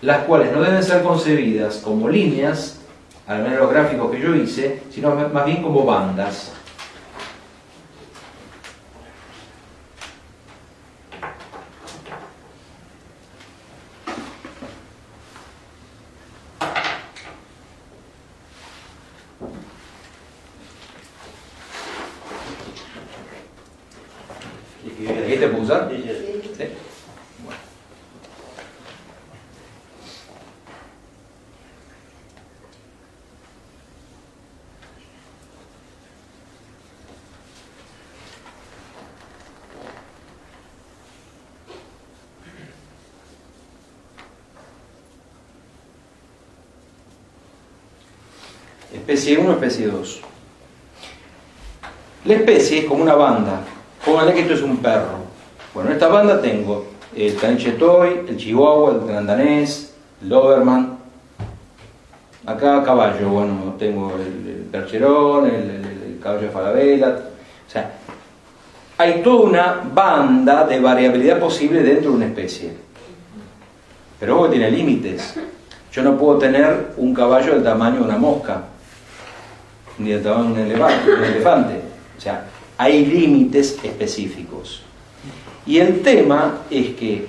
[0.02, 2.80] las cuales no deben ser concebidas como líneas,
[3.28, 6.54] al menos los gráficos que yo hice, sino más bien como bandas.
[25.24, 25.90] ¿Aquí te puedo usar?
[25.92, 26.64] Sí.
[27.44, 27.60] Bueno.
[49.20, 50.22] Especie 1, especie 2.
[52.24, 53.60] La especie es como una banda.
[54.06, 55.18] Póngale que esto es un perro.
[55.74, 61.00] Bueno, en esta banda tengo el caniche toy, el chihuahua, el gran danés, el doberman.
[62.46, 67.10] Acá caballo, bueno, tengo el, percherón, el, caballo de falabella.
[67.68, 67.91] O sea,
[68.98, 72.72] hay toda una banda de variabilidad posible dentro de una especie.
[74.18, 75.36] Pero que tiene límites.
[75.91, 78.64] Yo no puedo tener un caballo del tamaño de una mosca,
[80.00, 81.12] ni del un elefante.
[81.12, 81.74] un elefante.
[82.18, 82.46] O sea,
[82.78, 84.82] hay límites específicos.
[85.66, 87.28] Y el tema es que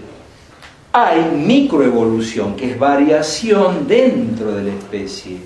[0.93, 5.37] hay microevolución, que es variación dentro de la especie.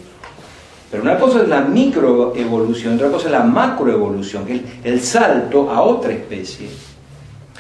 [0.91, 5.71] Pero una cosa es la microevolución, otra cosa es la macroevolución, que es el salto
[5.71, 6.69] a otra especie.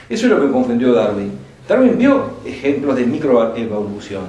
[0.09, 1.33] Eso es lo que confundió Darwin.
[1.67, 4.25] Darwin vio ejemplos de microevolución,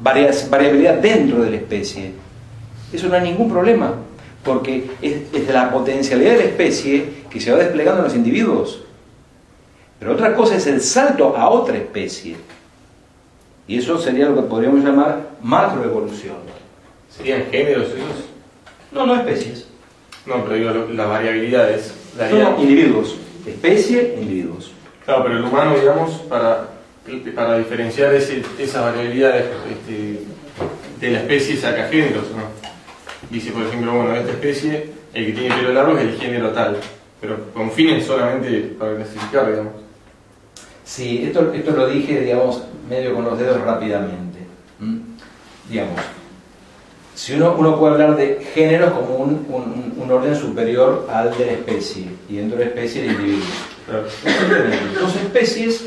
[0.00, 2.12] variabilidad dentro de la especie.
[2.92, 3.94] Eso no hay ningún problema,
[4.46, 8.80] porque es, la potencialidad de la especie que se va desplegando en los individuos.
[9.98, 12.36] Pero otra cosa es el salto a otra especie.
[13.68, 16.36] Y eso sería lo que podríamos llamar macroevolución.
[17.14, 18.24] ¿Serían géneros esos?
[18.92, 19.66] No, no especies.
[20.24, 21.92] No, pero digo, las variabilidades.
[22.16, 23.16] Darían- individuos.
[23.46, 24.72] Especie, individuos.
[25.04, 26.68] Claro, pero el humano, digamos, para,
[27.34, 30.20] para diferenciar ese- esas variabilidades este,
[31.00, 32.55] de la especie saca géneros, ¿no?
[33.30, 36.76] Dice, por ejemplo, bueno, esta especie, el que tiene pelo largo es el género tal,
[37.20, 39.72] pero con fines solamente para clasificar, digamos.
[40.84, 44.38] Sí, esto, esto lo dije, digamos, medio con los dedos rápidamente.
[44.78, 44.98] ¿Mm?
[45.68, 46.00] Digamos,
[47.16, 51.46] Si uno, uno puede hablar de géneros como un, un- un orden superior al de
[51.46, 53.46] la especie, y dentro de la especie el individuo.
[55.00, 55.86] Dos especies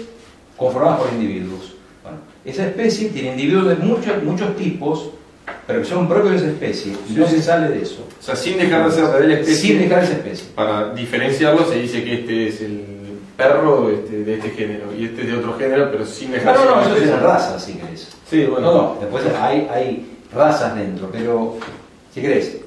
[0.58, 1.76] conformadas por individuos.
[2.04, 5.12] Bueno, esa especie tiene individuos de muchos, muchos tipos,
[5.66, 8.08] pero que son propios de esa especie, no se sale de eso.
[8.20, 9.56] O sea, sin dejar de ser de la especie.
[9.56, 10.48] Sin dejar esa especie.
[10.56, 12.86] Para diferenciarlo se dice que este es el
[13.38, 16.66] perro este, de este género y este es de otro género, pero sin dejar No,
[16.66, 18.10] no, no, de eso ser es la una raza, si querés.
[18.30, 18.72] Sí, bueno.
[18.72, 21.58] No, no, después hay, hay razas dentro, pero
[22.14, 22.58] si querés,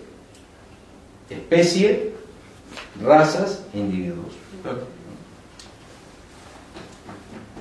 [1.28, 2.12] especie,
[3.02, 4.32] razas, individuos.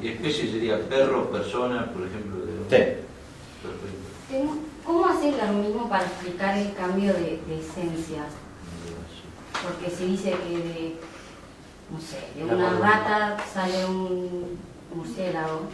[0.02, 2.38] Y especie sería perro, persona, por ejemplo.
[2.46, 2.52] De...
[2.70, 2.84] Sí.
[3.62, 4.71] Perfecto.
[4.86, 8.24] ¿Cómo haces lo mismo para explicar el cambio de, de esencia?
[9.64, 10.96] Porque se dice que de,
[11.92, 14.58] no sé, de una rata sale un
[14.94, 15.68] murciélago.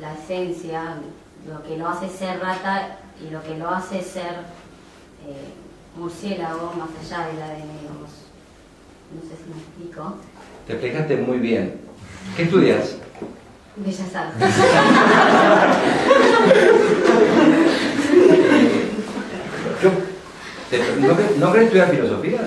[0.00, 0.96] La esencia,
[1.46, 4.32] lo que lo hace ser rata y lo que lo hace ser
[5.26, 5.52] eh,
[5.96, 8.10] murciélago, más allá del ADN, digamos.
[9.14, 10.14] No sé si me explico.
[10.66, 11.80] Te explicaste muy bien.
[12.36, 12.96] ¿Qué estudias?
[13.76, 14.54] Bellas Artes.
[20.70, 22.38] Te- ¿no, cre- ¿No estudiar filosofía?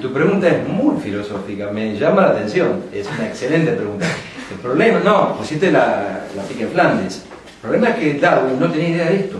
[0.00, 4.06] Tu pregunta es muy filosófica, me llama la atención, es una excelente pregunta.
[4.50, 7.22] El problema, no, pusiste la, la pica en Flandes.
[7.62, 9.36] El problema es que Darwin no tenía idea de esto,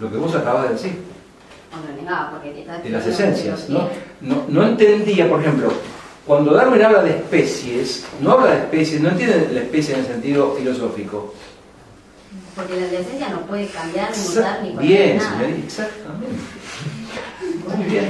[0.00, 0.98] lo que vos acabas de decir,
[2.06, 3.68] No porque te de las esencias.
[3.68, 3.88] ¿no?
[4.20, 5.72] No, no entendía, por ejemplo,
[6.26, 10.06] cuando Darwin habla de especies, no habla de especies, no entiende la especie en el
[10.06, 11.34] sentido filosófico.
[12.54, 15.30] Porque la esencia no puede cambiar, ni mutar, ni Bien, nada.
[15.38, 16.42] señorita, exactamente.
[17.76, 18.08] Muy bien.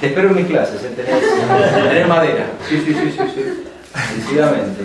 [0.00, 0.90] Te espero en mis clases, ¿eh?
[0.96, 2.46] tenés, tenés madera.
[2.68, 3.42] Sí, sí, sí, sí, sí.
[4.16, 4.82] Decididamente.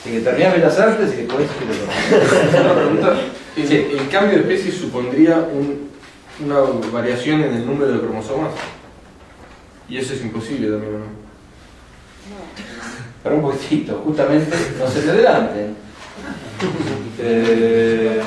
[0.00, 2.74] Así que terminás Bellas Artes y después filosofía.
[2.74, 3.16] Pregunta.
[3.56, 5.90] ¿El, el cambio de especie supondría un-
[6.40, 6.60] una
[6.92, 8.52] variación en el número de cromosomas?
[9.88, 11.06] Y eso es imposible también, ¿no?
[13.22, 15.76] Pero un poquitito, justamente, no se te adelanten.
[17.18, 18.20] Eh,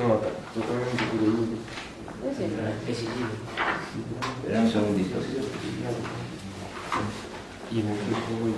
[0.00, 0.16] No,
[0.54, 1.04] totalmente.
[2.88, 5.16] Espera un segundito.
[7.70, 8.54] Y en el tiempo voy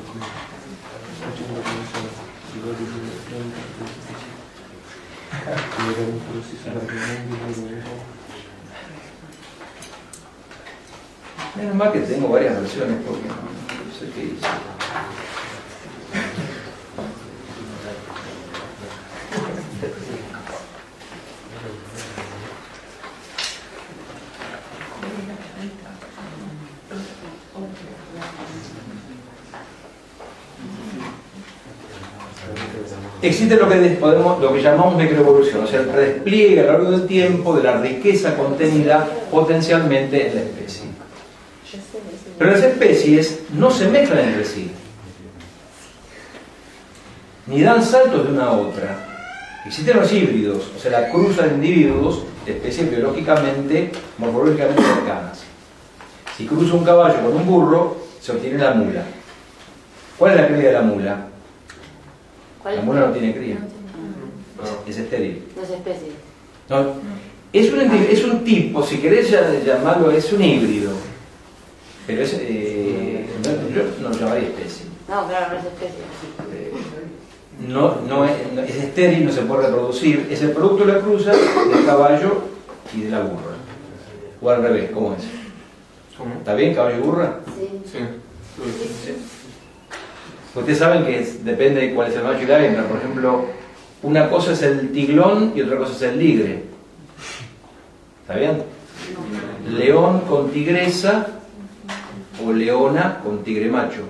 [11.56, 14.46] Menos mal que tengo varias versiones porque no, no sé qué hice.
[33.22, 33.76] Existe lo que,
[34.40, 37.80] lo que llamamos microevolución, o sea, el despliegue a lo largo del tiempo de la
[37.80, 40.86] riqueza contenida potencialmente en la especie.
[42.36, 44.72] Pero las especies no se mezclan entre sí,
[47.46, 49.08] ni dan saltos de una a otra.
[49.66, 55.44] Existen los híbridos, o sea, la cruza de individuos de especies biológicamente, morfológicamente cercanas.
[56.36, 59.04] Si cruza un caballo con un burro, se obtiene la mula.
[60.18, 61.31] ¿Cuál es la cría de la mula?
[62.62, 62.86] ¿Cuál La es?
[62.86, 63.58] mula no tiene cría,
[64.86, 65.44] es, es estéril.
[65.56, 66.12] Dos especies.
[66.68, 66.94] No,
[67.52, 69.30] es, un, es un tipo, si querés
[69.64, 70.92] llamarlo, es un híbrido.
[72.06, 74.86] Pero es, eh, no- yo no lo llamaría especie.
[75.08, 76.02] No, claro, no es especie.
[76.52, 76.72] Eh,
[77.68, 80.26] No, no es, no- es estéril, no se puede reproducir.
[80.30, 82.42] Es el producto de la cruza del caballo
[82.96, 83.56] y de la burra.
[84.40, 85.22] O al revés, ¿cómo es?
[86.18, 86.34] ¿Cómo?
[86.34, 87.40] ¿Está bien caballo y burra?
[87.56, 87.68] Sí.
[87.92, 87.98] Sí.
[90.54, 92.84] Ustedes saben que es- depende de cuál es el macho y la hembra.
[92.86, 93.46] Por ejemplo,
[94.02, 96.62] una cosa es el tiglón y otra cosa es el ligre.
[98.22, 98.62] ¿Está bien?
[99.68, 101.26] León con tigresa
[102.44, 104.02] o leona con tigre macho.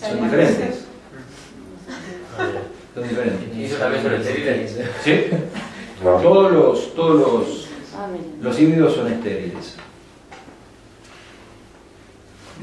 [0.00, 0.84] Son diferentes.
[2.94, 3.48] Son diferentes.
[5.04, 5.24] ¿Sí?
[6.02, 8.06] Todos los, todos los, Ah,
[8.40, 9.74] los híbridos son estériles.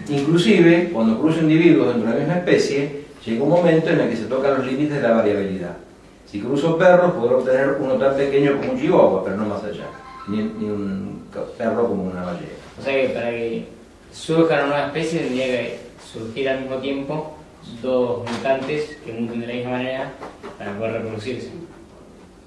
[0.09, 4.17] Inclusive, cuando cruzan individuos dentro de la misma especie, llega un momento en el que
[4.17, 5.77] se tocan los límites de la variabilidad.
[6.25, 9.85] Si cruzo perros, podré obtener uno tan pequeño como un chihuahua, pero no más allá.
[10.27, 11.23] Ni, ni un
[11.57, 12.47] perro como una ballena.
[12.79, 13.67] O sea que para que
[14.11, 15.79] surja una nueva especie tendría que
[16.11, 17.37] surgir al mismo tiempo
[17.81, 20.13] dos mutantes que muten de la misma manera
[20.57, 21.51] para poder reproducirse.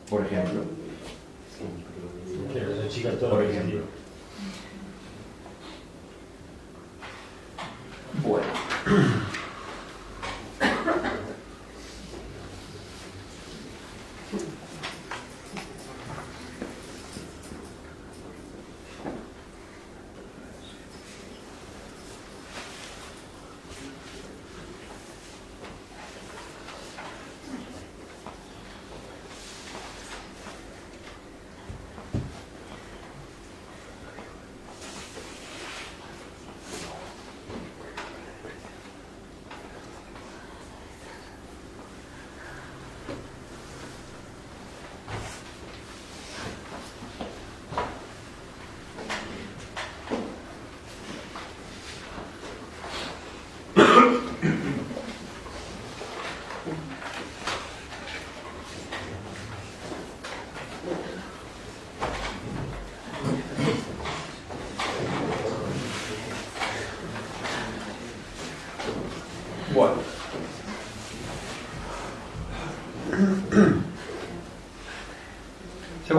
[0.09, 0.62] Por ejemplo.
[3.31, 3.81] Por ejemplo.
[8.14, 8.47] Bueno.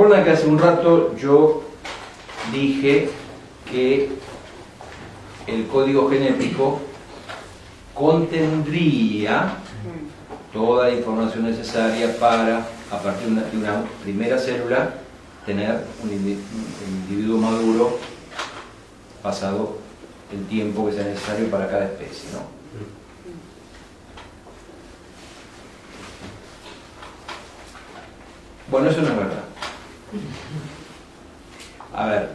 [0.10, 1.62] ¿Se acuerdan que hace un rato yo
[2.52, 3.12] dije
[3.72, 4.10] que
[5.46, 6.80] el código genético
[7.94, 9.54] contendría
[10.52, 14.96] toda la información necesaria para, a partir de una, de una primera célula,
[15.46, 18.00] tener un, indi- un individuo maduro
[19.22, 19.78] pasado
[20.34, 22.40] el tiempo que sea necesario para cada especie, ¿no?
[28.72, 29.49] Bueno, eso no es verdad.
[31.94, 32.30] A ver,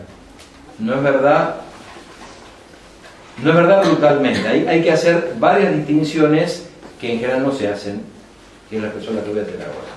[0.79, 1.57] no es verdad,
[3.43, 4.47] no es verdad brutalmente.
[4.49, 6.67] Hay, que hacer varias distinciones
[7.01, 8.03] que en general no se hacen,
[8.69, 9.95] que es la persona que voy a tener ahora.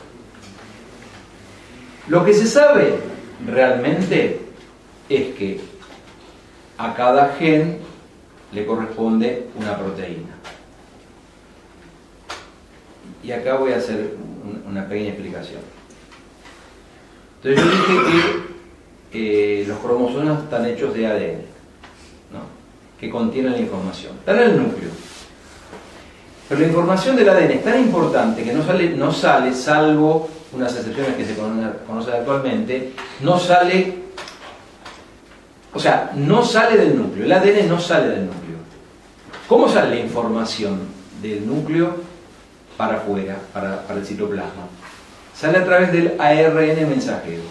[2.08, 2.96] Lo que se sabe
[3.46, 4.42] realmente
[5.10, 5.62] es que
[6.78, 7.80] a cada gen
[8.54, 10.36] le corresponde una proteína.
[13.24, 15.77] Y acá voy a hacer un- una pequeña explicación.
[17.48, 18.24] Entonces yo dije
[19.12, 21.42] que los cromosomas están hechos de ADN,
[23.00, 24.14] que contienen la información.
[24.20, 24.90] Están en el núcleo.
[26.50, 30.76] Pero la información del ADN es tan importante que no sale, no sale salvo unas
[30.76, 33.96] excepciones que se cono- conocen actualmente, no sale,
[35.74, 38.58] o sea, no sale del núcleo, el ADN no sale del núcleo.
[39.48, 40.80] ¿Cómo sale la información
[41.22, 41.96] del núcleo
[42.78, 44.68] para afuera, para el citoplasma?
[45.40, 47.44] Sale a través del ARN mensajero.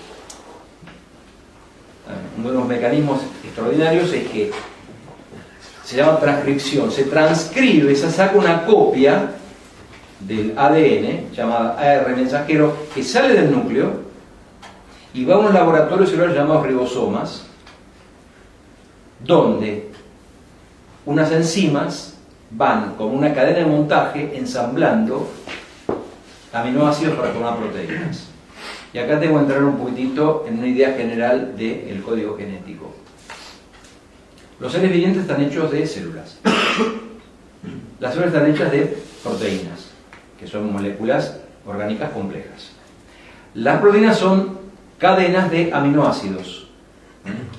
[2.36, 4.50] Uno de los mecanismos extraordinarios es que
[5.84, 9.30] se llama transcripción, se transcribe, se saca una copia
[10.18, 13.92] del ADN, llamada AR mensajero, que sale del núcleo
[15.14, 17.44] y va a unos laboratorios celulares llamados ribosomas,
[19.24, 19.90] donde
[21.04, 22.14] unas enzimas
[22.50, 25.28] van con una cadena de montaje ensamblando
[26.60, 28.28] aminoácidos para formar proteínas.
[28.92, 32.94] Y acá tengo que entrar un poquitito en una idea general del código genético.
[34.58, 36.38] Los seres vivientes están hechos de células.
[38.00, 39.90] Las células están hechas de proteínas,
[40.38, 42.70] que son moléculas orgánicas complejas.
[43.54, 44.58] Las proteínas son
[44.98, 46.68] cadenas de aminoácidos.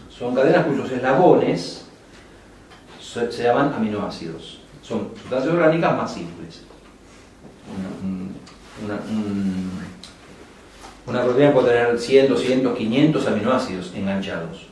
[0.10, 1.86] Son cadenas cuyos eslabones
[2.99, 4.61] se llaman aminoácidos.
[4.82, 6.64] Son sustancias orgánicas más simples.
[8.86, 9.72] Una, un- una- un-
[11.08, 14.68] una proteína puede tener 100, 200, 500 aminoácidos enganchados.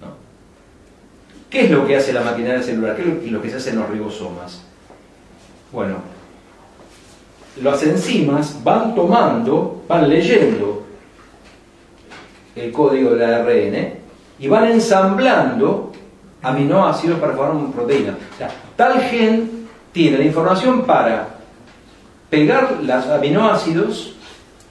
[0.00, 0.08] ¿no?
[1.48, 2.96] ¿Qué es lo que hace la maquinaria celular?
[2.96, 4.62] ¿Qué es lo que se hace en los ribosomas?
[5.72, 5.96] Bueno,
[7.62, 10.84] las enzimas van tomando, van leyendo
[12.54, 13.94] el código del ARN
[14.38, 15.92] y van ensamblando
[16.42, 18.16] aminoácidos para formar una proteína.
[18.34, 21.39] O sea, tal gen tiene la información para
[22.30, 24.14] pegar los aminoácidos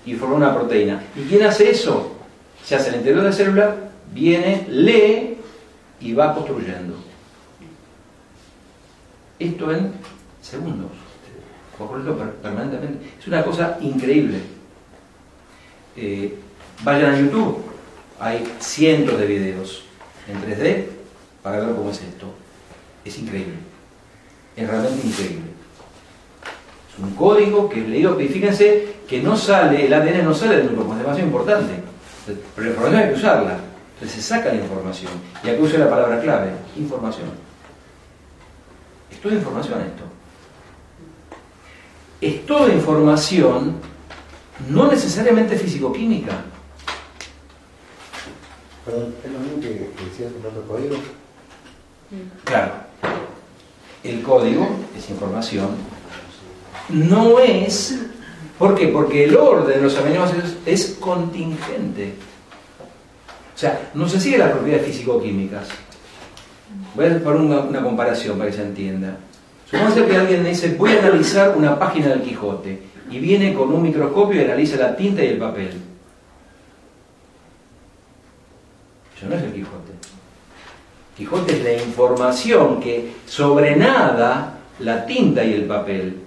[0.06, 1.03] y formar una proteína.
[1.15, 2.15] ¿Y quién hace eso?
[2.64, 3.76] Se hace el interior de la célula,
[4.14, 5.38] viene, lee
[5.99, 6.95] y va construyendo.
[9.38, 9.91] Esto en
[10.41, 10.91] segundos.
[12.41, 13.06] Permanentemente.
[13.19, 14.40] Es una cosa increíble.
[15.95, 16.38] Eh,
[16.84, 17.57] vayan a YouTube,
[18.19, 19.84] hay cientos de videos
[20.27, 20.86] en 3D
[21.41, 22.27] para ver cómo es esto.
[23.06, 23.56] Es increíble.
[24.56, 25.49] Es realmente increíble.
[27.02, 30.76] Un código que es leído, y fíjense que no sale, el ADN no sale del
[30.76, 31.74] como es demasiado importante.
[32.26, 33.58] Pero la información hay que usarla.
[33.94, 35.12] Entonces se saca la información.
[35.44, 37.30] Y aquí uso la palabra clave, información.
[39.12, 40.04] Es toda información esto.
[42.22, 43.76] Es toda información,
[44.70, 46.34] no necesariamente físico-química.
[48.86, 50.96] Perdón, ¿es lo mismo que, que decías con otro código?
[52.44, 52.72] Claro.
[54.04, 54.68] El código
[54.98, 55.99] es información.
[56.90, 57.99] No es.
[58.57, 58.88] ¿Por qué?
[58.88, 62.14] Porque el orden de los aminoácidos es contingente.
[63.56, 65.68] O sea, no se sigue las propiedades físico-químicas.
[66.95, 69.18] Voy a poner una, comparación para que se entienda.
[69.66, 73.82] Supongamos que alguien dice, voy a analizar una página del Quijote y viene con un
[73.84, 75.72] microscopio y analiza la tinta y el papel.
[79.16, 79.91] Eso no es el Quijote.
[81.18, 86.18] Quijote es la información que sobrenada la tinta y el papel,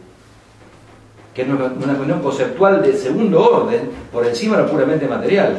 [1.34, 5.58] que es una cuestión conceptual de segundo orden por encima de lo puramente material.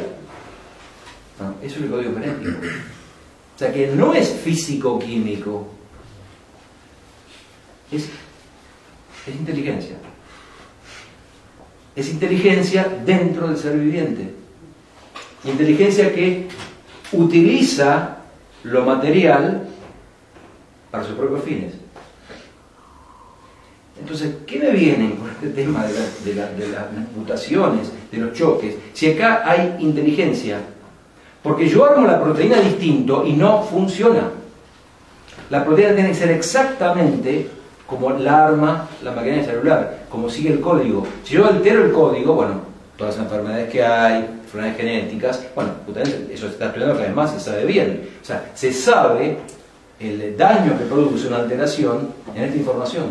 [1.40, 2.58] No, eso es el código genético.
[3.54, 5.68] O sea que no es físico-químico,
[7.90, 8.08] es
[9.38, 9.96] inteligencia.
[11.96, 14.34] es inteligencia dentro del ser viviente.
[15.44, 16.48] Inteligencia que
[17.12, 18.18] utiliza
[18.64, 19.68] lo material
[20.90, 21.83] para sus propios fines.
[23.98, 26.84] Entonces, ¿qué me vienen con este tema de, la- de la- de las
[27.16, 28.74] mutaciones, de los choques?
[28.92, 30.58] Si acá hay inteligencia,
[31.42, 34.30] porque yo armo la proteína distinto y no funciona.
[35.50, 37.48] La proteína tiene que ser exactamente
[37.86, 41.06] como la arma la maquinaria celular, como sigue el código.
[41.22, 42.54] Si yo altero el código, bueno,
[42.96, 47.14] todas las enfermedades que hay, enfermedades genéticas, bueno, justamente eso se está estudiando cada vez
[47.16, 48.08] más, se sabe bien.
[48.22, 49.36] O sea, se sabe
[50.00, 53.04] el daño que produce una alteración en esta información.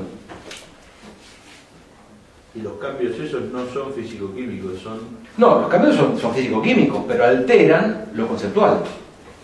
[2.55, 4.99] Y los cambios esos no son físico-químicos, son...
[5.37, 8.81] No, los cambios son, son físico-químicos, pero alteran lo conceptual.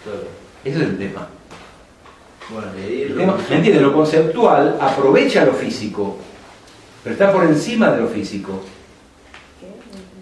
[0.03, 0.19] Claro.
[0.63, 1.27] Ese es el tema.
[2.51, 3.81] Bueno, El tema- ¿Me entiendes?
[3.81, 6.17] Lo conceptual aprovecha lo físico,
[7.03, 8.59] pero está por encima de lo físico.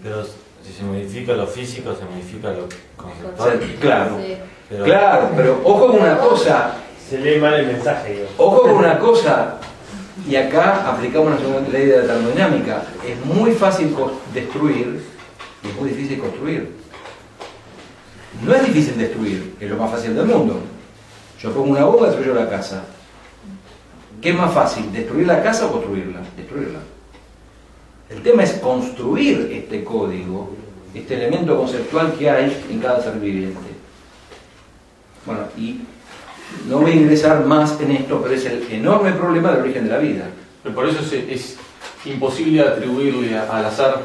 [0.02, 3.60] Pero si se modifica lo físico, se modifica lo conceptual.
[3.80, 4.18] claro,
[4.68, 6.74] Pero- claro, pero ojo con una cosa,
[7.08, 8.26] Se lee mal el mensaje, digo.
[8.38, 9.56] ojo con una cosa,
[10.26, 12.84] y acá aplicamos la segunda ley de la termodinámica.
[13.06, 13.94] Es muy fácil
[14.34, 15.02] destruir
[15.62, 16.72] y es muy difícil construir.
[18.44, 20.60] No es difícil destruir, es lo más fácil del mundo.
[21.40, 22.84] Yo pongo una bomba y destruyo la casa.
[24.20, 26.20] ¿Qué es más fácil, destruir la casa o construirla?
[26.36, 26.80] Destruirla.
[28.10, 30.50] El tema es construir este código,
[30.94, 33.58] este elemento conceptual que hay en cada ser viviente.
[35.24, 35.80] Bueno, y
[36.68, 39.90] no voy a ingresar más en esto, pero es el enorme problema del origen de
[39.90, 40.24] la vida.
[40.62, 41.56] Pero por eso es, es
[42.04, 44.00] imposible atribuirle a- al azar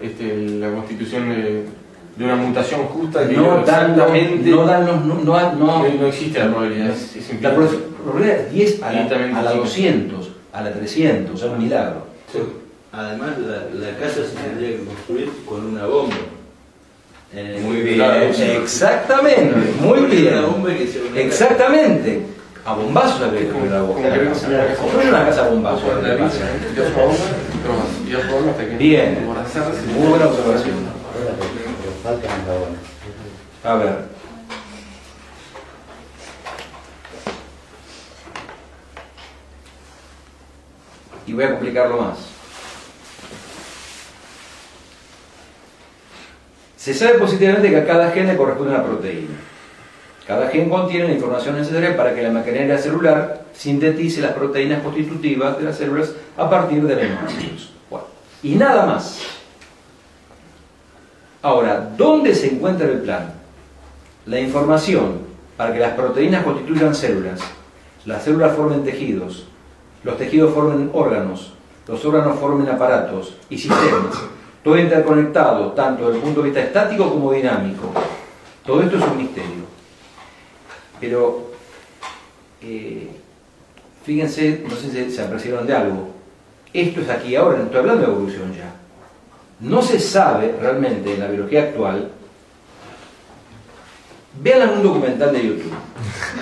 [0.00, 1.64] este, la constitución de,
[2.16, 5.88] de una mutación justa que No dan, los- exactamente no dan los- no, no, no-
[5.88, 6.90] no existe la probabilidad.
[6.90, 9.00] Es, es La probabilidad es 10 a la,
[9.38, 9.60] a la chica.
[9.62, 12.06] 200, a la 300, es un milagro.
[12.92, 13.56] Además, la,
[13.86, 16.16] la casa se tendría que construir con una bomba.
[17.32, 18.02] Eh, Muy bien,
[18.60, 20.44] exactamente, muy bien.
[21.14, 22.26] Exactamente.
[22.64, 24.76] A bombazos habría que construir la casa.
[24.76, 25.82] Construye una casa a bombazos.
[28.78, 29.18] Bien,
[29.96, 30.74] muy buena observación.
[33.64, 34.10] A ver.
[41.26, 42.39] Y voy a complicarlo más.
[46.80, 49.36] Se sabe positivamente que a cada gen le corresponde una proteína.
[50.26, 55.58] Cada gen contiene la información necesaria para que la maquinaria celular sintetice las proteínas constitutivas
[55.58, 57.74] de las células a partir de aminoácidos.
[57.90, 58.06] Bueno,
[58.42, 59.20] y nada más.
[61.42, 63.34] Ahora, ¿dónde se encuentra el plan?
[64.24, 65.18] La información
[65.58, 67.40] para que las proteínas constituyan células,
[68.06, 69.46] las células formen tejidos,
[70.02, 71.52] los tejidos formen órganos,
[71.86, 74.16] los órganos formen aparatos y sistemas.
[74.62, 77.92] Todo interconectado, tanto desde el punto de vista estático como dinámico.
[78.64, 79.64] Todo esto es un misterio.
[81.00, 81.50] Pero,
[82.60, 83.10] eh,
[84.04, 86.10] fíjense, no sé si se apercibieron de algo.
[86.72, 88.74] Esto es aquí ahora, no estoy hablando de evolución ya.
[89.60, 92.10] No se sabe realmente en la biología actual.
[94.40, 95.74] Vean algún documental de YouTube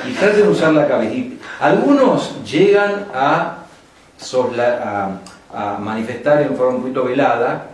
[0.06, 1.34] y traten de usar la cabeza.
[1.60, 3.64] Algunos llegan a,
[5.52, 7.67] a, manifestar en forma un poquito velada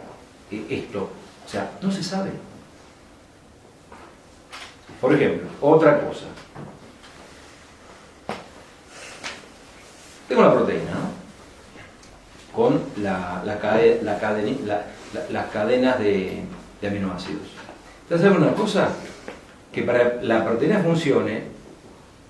[0.68, 1.10] esto.
[1.44, 2.30] O sea, no se sabe.
[5.00, 6.26] Por ejemplo, otra cosa.
[10.28, 11.24] Tengo una proteína, ¿no?
[12.54, 13.50] Con las
[15.52, 16.42] cadenas de,
[16.80, 17.42] de aminoácidos.
[18.02, 18.88] Entonces, ¿saben una cosa?
[19.72, 21.42] Que para la proteína funcione,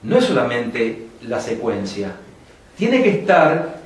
[0.02, 2.16] no es solamente la secuencia,
[2.76, 3.76] tiene que estar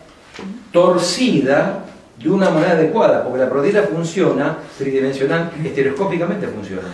[0.73, 1.85] torcida
[2.19, 6.89] de una manera adecuada, porque la proteína funciona tridimensional, estereoscópicamente funciona.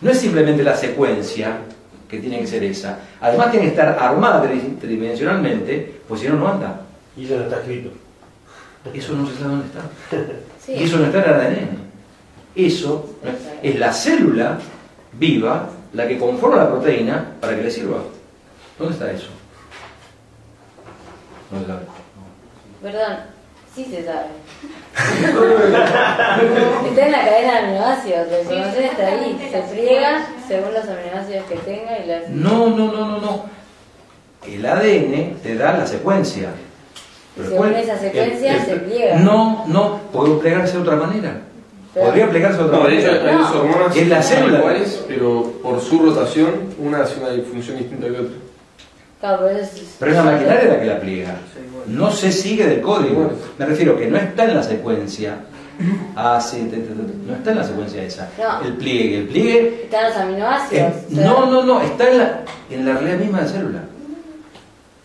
[0.00, 1.58] No es simplemente la secuencia
[2.08, 6.36] que tiene que ser esa, además tiene que estar armada tri- tridimensionalmente, pues si no,
[6.36, 6.80] no anda.
[7.16, 7.90] Y eso no está escrito.
[8.92, 9.80] Eso no se sabe dónde está.
[10.64, 10.72] Sí.
[10.72, 11.68] Y eso no está en el ADN.
[12.54, 13.16] Eso
[13.62, 14.58] es la célula
[15.12, 17.98] viva la que conforma la proteína para que le sirva.
[18.78, 19.28] ¿Dónde está eso?
[21.50, 21.80] No se sabe.
[22.82, 23.16] Perdón,
[23.74, 24.26] sí se sabe.
[26.88, 29.48] está en la cadena de aminoácidos, la información está ahí.
[29.50, 32.28] Se friega según los aminoácidos que tenga y las...
[32.30, 33.44] No, no, no, no, no.
[34.46, 36.50] El ADN te da la secuencia.
[37.36, 39.16] Pero Según ¿cuál- esa secuencia el- el- se pliega.
[39.18, 41.40] No, no, puede plegarse de otra manera.
[41.92, 43.12] Pero- Podría plegarse de otra No, manera.
[43.12, 44.58] hay dos hormonas Es la célula.
[44.58, 48.34] iguales, pero por su rotación, una hace una función distinta que otra.
[49.20, 49.96] Claro, pero es...
[49.98, 51.36] Pero es la maquinaria la que la pliega.
[51.86, 53.30] No se sigue del código.
[53.58, 55.36] Me refiero que no está en la secuencia.
[56.14, 56.94] A, C, T, T, T,
[57.26, 58.28] no está en la secuencia esa.
[58.38, 58.64] No.
[58.64, 59.18] El pliegue.
[59.18, 59.80] El pliegue.
[59.84, 60.92] Están los aminoácidos.
[61.10, 61.80] en- no, no, no.
[61.80, 62.40] Está en la,
[62.70, 63.78] en la realidad misma de la célula.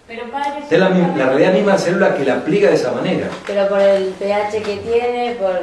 [0.07, 2.75] Pero padre, Está en la, la realidad misma de la célula que la pliega de
[2.75, 3.27] esa manera.
[3.47, 5.59] Pero por el pH que tiene, por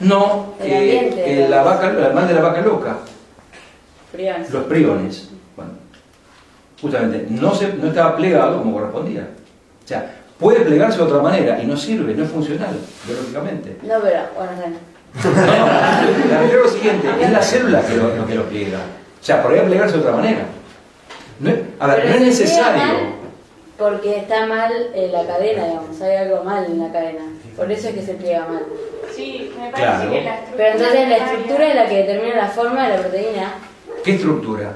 [0.00, 1.48] No, El que, ambiente, ¿no?
[1.48, 2.96] la vaca, el mal de la vaca loca.
[4.12, 4.50] priones.
[4.50, 5.28] Los priones.
[5.56, 5.72] Bueno,
[6.80, 9.28] justamente, no, se, no estaba plegado como correspondía.
[9.84, 13.76] O sea, puede plegarse de otra manera y no sirve, no es funcional, biológicamente.
[13.82, 16.28] No, pero, bueno, no sé.
[16.30, 18.78] La es lo siguiente, es la célula que lo, lo que lo pliega.
[19.20, 20.42] O sea, podría plegarse de otra manera.
[21.40, 23.18] No es- a ver, Pero no es necesario.
[23.78, 27.20] Porque está mal eh, la cadena, digamos, hay algo mal en la cadena.
[27.56, 28.62] Por eso es que se pliega mal.
[29.14, 30.10] Sí, me parece Claro.
[30.10, 30.56] que la estructura.
[30.56, 33.52] Pero entonces la estructura es la que determina la forma de la proteína
[34.04, 34.72] ¿Qué estructura?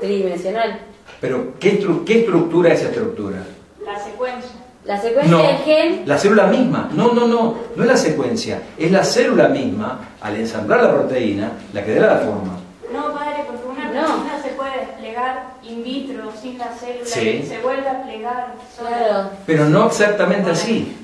[0.00, 0.78] tridimensional.
[1.20, 3.38] Pero, ¿qué, estru- qué estructura es esa estructura?
[3.84, 4.50] La secuencia.
[4.84, 6.90] La secuencia No, del gen, la célula misma.
[6.92, 8.60] No, no, no, no es la secuencia.
[8.76, 12.58] Es la célula misma, al ensamblar la proteína, la que da la forma.
[12.92, 14.06] No, padre, porque una No.
[14.08, 17.40] proteína se puede desplegar in vitro, sin la célula, Sí.
[17.44, 19.30] y se vuelve a plegar claro.
[19.46, 20.96] Pero no exactamente así.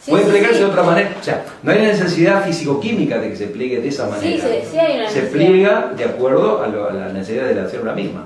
[0.00, 0.60] Sí, Puede sí, plegarse sí.
[0.64, 1.10] de otra manera.
[1.20, 4.42] O sea, no hay necesidad físico-química de que se pliegue de esa manera.
[4.48, 7.68] sí, sí hay una se pliega de acuerdo a, lo- a la necesidad de la
[7.68, 8.24] célula misma,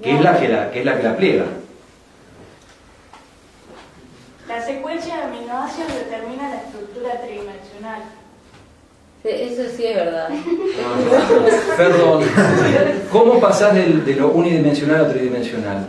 [0.00, 0.18] que, No.
[0.18, 1.44] es la que, la, que es la que la pliega.
[4.48, 8.02] La secuencia de aminoácidos determina la estructura tridimensional.
[9.24, 10.28] Eso sí es verdad.
[11.76, 12.24] Perdón,
[13.12, 15.88] ¿cómo pasás del- de, lo unidimensional a tridimensional?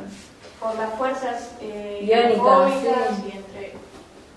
[0.60, 3.24] Por las fuerzas eh, Iónicas, iónicas sí.
[3.34, 3.74] y entre.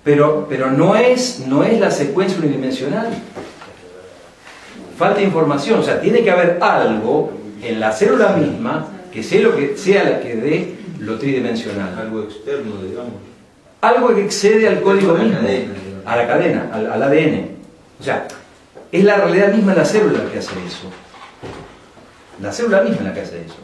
[0.05, 3.09] Pero, pero no, es, no es la secuencia unidimensional.
[4.97, 9.57] Falta información, o sea, tiene que haber algo en la célula misma que sea, lo
[9.57, 11.99] que, sea la que dé lo tridimensional.
[11.99, 13.34] Algo externo, digamos.
[13.89, 15.73] Algo que excede al código A la mismo, cadena.
[16.07, 17.49] a la cadena, al, al ADN.
[18.01, 18.27] O sea,
[18.91, 20.89] es la realidad misma de la célula la que hace eso.
[22.41, 23.57] La célula misma es la que hace eso.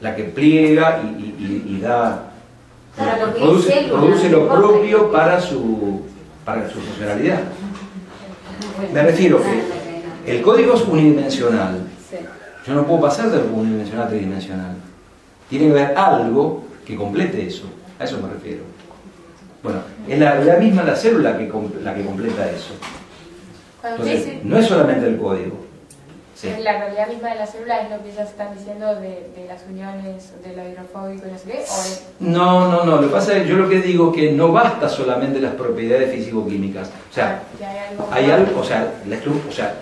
[0.00, 2.32] La que pliega y, y- y- y da,
[3.38, 6.02] produce, célula, produce lo propio para su,
[6.44, 7.40] para su funcionalidad.
[8.92, 11.78] Me refiero que el código es unidimensional.
[12.66, 14.74] Yo no puedo pasar de unidimensional a tridimensional.
[15.48, 17.64] Tiene que haber algo que complete eso.
[17.98, 18.62] A eso me refiero.
[19.62, 21.50] Bueno, es la, la misma la célula que,
[21.82, 22.74] la que completa eso.
[23.80, 25.62] Cuando Entonces, dice no es solamente el código.
[26.34, 26.48] Sí.
[26.60, 29.62] la realidad misma de la célula es lo que ellas están diciendo de, de las
[29.70, 31.64] uniones, de lo hidrofóbico y no sé qué,
[32.18, 32.96] No, no, no.
[32.96, 35.54] Lo que pasa es que yo lo que digo es que no basta solamente las
[35.54, 36.88] propiedades físico-químicas.
[36.88, 39.16] O sea, que hay algo hay algo, o sea, la,
[39.48, 39.74] o sea,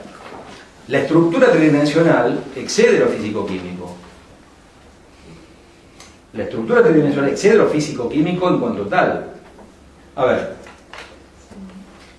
[0.88, 3.94] la estructura tridimensional excede lo físico-químico.
[6.34, 9.39] La estructura tridimensional excede lo físico-químico en cuanto tal.
[10.20, 10.52] A ver,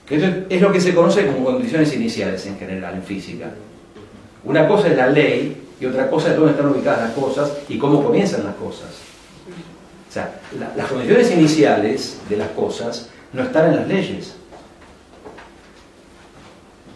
[0.09, 3.51] eso es, lo que se conoce como condiciones iniciales en general en física.
[4.43, 7.77] Una cosa es la ley y otra cosa es dónde están ubicadas las cosas y
[7.77, 8.89] cómo comienzan las cosas.
[10.09, 14.33] O sea, la- las condiciones iniciales de las cosas no están en las leyes.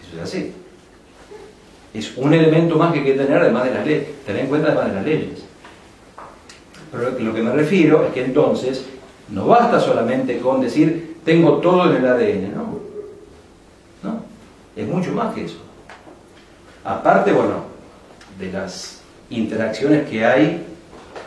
[0.02, 0.54] Eso es así.
[1.94, 4.70] Es un elemento más que hay que tener además de las leyes, tener en cuenta
[4.70, 5.40] además de las leyes.
[6.92, 8.86] Pero lo que me refiero es que entonces
[9.30, 12.80] no basta solamente con decir tengo todo en el ADN, ¿no?
[14.04, 14.20] No,
[14.76, 15.58] es mucho más que eso.
[16.84, 17.64] Aparte, bueno,
[18.40, 20.64] de las interacciones que hay,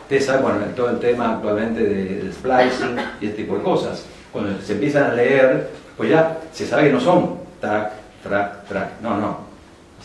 [0.02, 3.62] ustedes saben, bueno, en todo el tema actualmente de- del splicing y este tipo de
[3.64, 4.04] cosas.
[4.32, 7.92] Cuando se empiezan a leer, pues ya se sabe que no son track,
[8.22, 9.00] track, track.
[9.02, 9.38] No, no.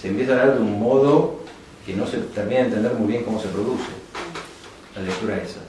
[0.02, 1.42] Se empieza a leer de un modo
[1.86, 3.90] que no se termina de entender muy bien cómo se produce
[4.96, 5.60] la lectura esa.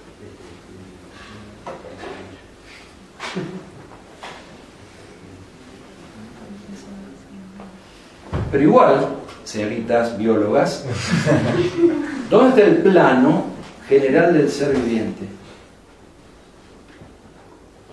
[8.55, 9.09] Pero igual,
[9.43, 10.85] señoritas biólogas,
[12.31, 13.47] ¿dónde está el plano
[13.89, 15.27] general del ser viviente?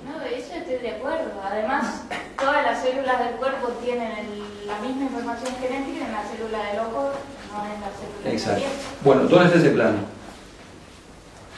[0.06, 1.32] No, de eso estoy de acuerdo.
[1.44, 2.04] Además,
[2.40, 6.80] todas las células del cuerpo tienen el- la misma información genética en la célula del
[6.82, 8.60] ojo, no en la célula de la Exacto.
[8.60, 8.72] piel.
[9.04, 9.98] Bueno, ¿dónde está ese plano?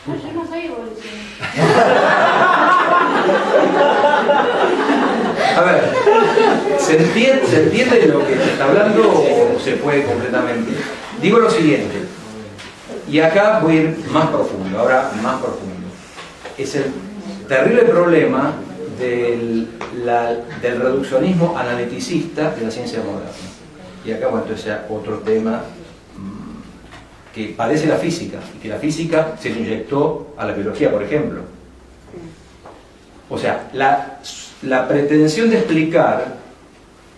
[0.07, 1.45] No, yo no soy evolucionista.
[5.55, 5.83] A ver,
[6.79, 10.71] ¿se entiende, ¿se lo que se está hablando o se fue completamente?
[11.21, 11.99] Digo lo siguiente,
[13.07, 15.87] y acá voy a ir más profundo, ahora más profundo.
[16.57, 16.85] Es el
[17.47, 18.53] terrible problema
[18.99, 19.67] del,
[20.61, 23.29] del reduccionismo analiticista de la ciencia moderna.
[24.05, 25.63] Y acá, bueno, esto sea otro tema
[26.17, 31.03] mm, que padece la física y que la física se inyectó a la biología, por
[31.03, 31.41] ejemplo.
[33.29, 34.19] O sea, la,
[34.65, 36.37] la pretensión de explicar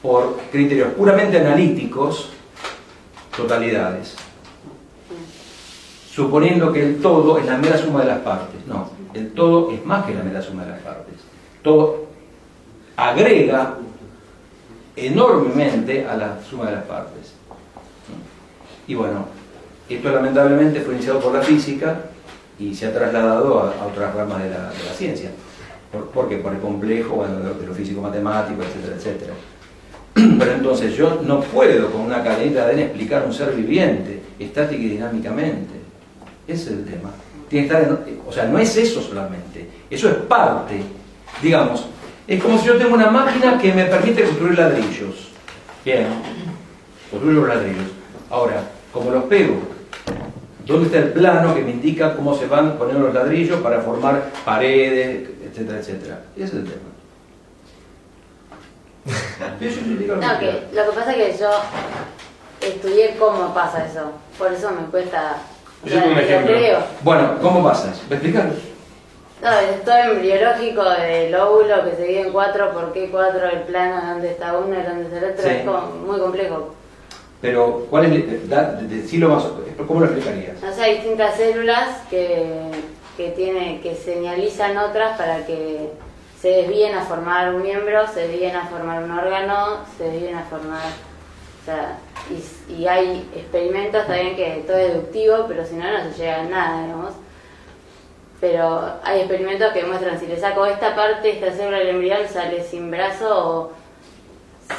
[0.01, 2.29] por criterios puramente analíticos
[3.35, 4.15] totalidades,
[6.11, 8.65] suponiendo que el todo es la mera suma de las partes.
[8.67, 11.15] No, el todo es más que la mera suma de las partes.
[11.61, 12.05] Todo
[12.95, 13.77] agrega
[14.95, 17.33] enormemente a la suma de las partes.
[18.87, 19.25] Y bueno,
[19.89, 21.97] esto lamentablemente fue iniciado por la física
[22.57, 25.31] y se ha trasladado a, otras ramas de la ciencia.
[25.95, 26.41] ¿Por, por?
[26.41, 29.33] Por el complejo bueno, de, lo, físico-matemático, etcétera, etcétera.
[30.39, 34.81] Pero entonces yo no puedo con una cadenita de ADN explicar un ser viviente, estática
[34.81, 35.73] y dinámicamente.
[36.47, 37.11] Ese es el tema.
[37.49, 40.81] Tiene que estar o sea, no es eso solamente, eso es parte.
[41.41, 41.85] Digamos,
[42.27, 45.29] es como si yo tengo una máquina que me permite construir ladrillos.
[45.83, 46.07] Bien,
[47.11, 47.91] construir los ladrillos.
[48.29, 49.57] Ahora, como los pego,
[50.65, 54.31] ¿dónde está el plano que me indica cómo se van poniendo los ladrillos para formar
[54.43, 56.19] paredes, etcétera, etcétera?
[56.35, 56.89] Ese es el tema.
[60.21, 61.49] No, que lo que pasa es que yo
[62.61, 64.11] estudié cómo pasa eso.
[64.37, 65.37] Por eso me cuesta.
[65.83, 66.55] Yo sea, tengo un lo ejemplo.
[66.55, 66.79] creo.
[67.01, 68.01] Bueno, ¿cómo pasas?
[68.09, 68.45] ¿Me explicas?
[69.43, 73.45] No, estoy embriológico del óvulo que se divide en cuatro, ¿por qué cuatro?
[73.47, 75.49] El plano, dónde está uno y dónde está el otro, Sí.
[75.49, 76.73] es como muy complejo.
[77.41, 78.49] Pero, ¿cuál es?
[78.49, 79.43] Da, de- decilo más,
[79.85, 80.55] ¿cómo lo explicarías?
[80.63, 82.71] O sea, hay distintas células que,
[83.17, 85.91] que, tiene, que señalizan otras para que
[86.41, 90.43] se desvíen a formar un miembro, se desvíen a formar un órgano, se desvíen a
[90.43, 90.83] formar...
[91.61, 91.97] O sea,
[92.29, 96.41] y, y hay experimentos también que todo es deductivo, pero si no, no se llega
[96.41, 97.13] a nada, digamos.
[98.39, 102.63] Pero hay experimentos que demuestran si le saco esta parte, esta célula del embrión sale
[102.63, 103.71] sin brazo o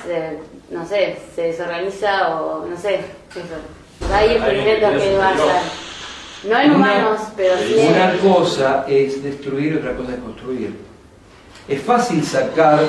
[0.05, 0.39] se,
[0.71, 3.01] no sé, se desorganiza o no sé,
[3.31, 4.13] eso.
[4.15, 5.63] Hay experimentos que basan,
[6.45, 7.95] no en Una- humanos, pero sí en...
[7.95, 10.75] Una cosa es destruir y otra cosa es construir.
[11.69, 12.81] Es fácil sacar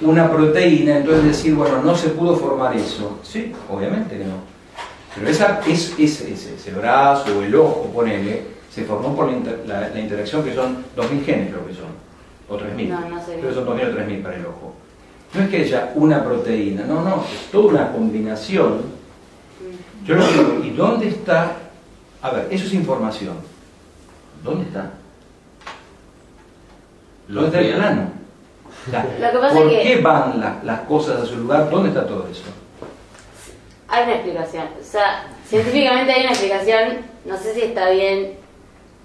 [0.00, 3.18] una proteína, entonces decir, bueno, no se pudo formar eso.
[3.22, 4.34] Sí, obviamente que no.
[5.14, 9.36] Pero esa, es, ese, ese, ese brazo o el ojo, ponele, se formó por la,
[9.36, 11.86] inter- la- la interacción que son 2.000 genes, creo que son,
[12.48, 12.88] o 3.000.
[12.88, 13.36] No, no sé.
[13.38, 14.74] Creo que son 2.000 o 3.000 para el ojo.
[15.32, 18.82] No es que haya una proteína, no, no, es toda una combinación.
[20.04, 21.52] Yo lo que digo, ¿y dónde está?
[22.26, 23.36] A ver, eso es información.
[24.42, 24.90] ¿Dónde está?
[27.28, 28.10] ¿Dónde está el plano?
[28.86, 31.36] O sea, Lo que pasa ¿Por es que- qué van la- las cosas a su
[31.36, 31.70] lugar?
[31.70, 32.42] ¿Dónde está todo eso?
[33.88, 34.64] Hay una explicación.
[34.80, 38.32] O sea, científicamente hay una explicación, no sé si está bien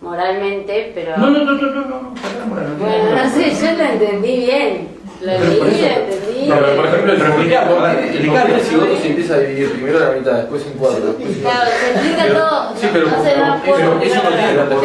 [0.01, 1.15] moralmente, pero...
[1.17, 3.29] No, no, no, no, no, no, no, perdón, bueno, no tiene Bueno, no nada.
[3.29, 4.47] sé, yo lo entendí bien.
[4.49, 5.00] Lo leí, por eso- lo entendí.
[5.00, 8.59] No, pero por ejemplo, el Pero a ver, el explicalo.
[8.59, 12.73] cigoto se empieza a dividir primero la mitad, después en cuatro, Claro, se explica todo.
[12.75, 14.75] Sí, pero, no se da pero por eso no tiene tanta.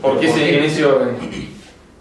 [0.00, 1.16] ¿Por en ese orden?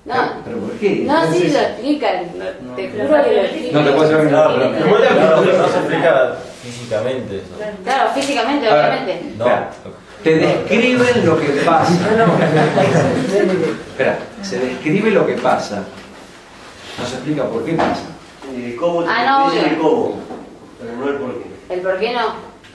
[0.05, 0.13] No,
[0.43, 1.03] ¿Pero por qué?
[1.07, 2.25] no, sí lo explican.
[2.37, 3.73] no, te juro que lo explican.
[3.73, 4.47] No te puedo hacer No,
[5.43, 7.73] pero no se explica físicamente eso.
[7.83, 9.21] Claro, físicamente, obviamente.
[9.37, 9.45] No.
[10.23, 11.93] Te describen lo que pasa.
[13.89, 15.83] Espera, se describe lo que pasa.
[16.99, 18.01] No se explica por qué pasa.
[18.55, 20.19] Eh, ¿Cómo te Ah, no, el cómo?
[20.79, 21.73] Pero no el por qué.
[21.73, 22.21] El por qué no.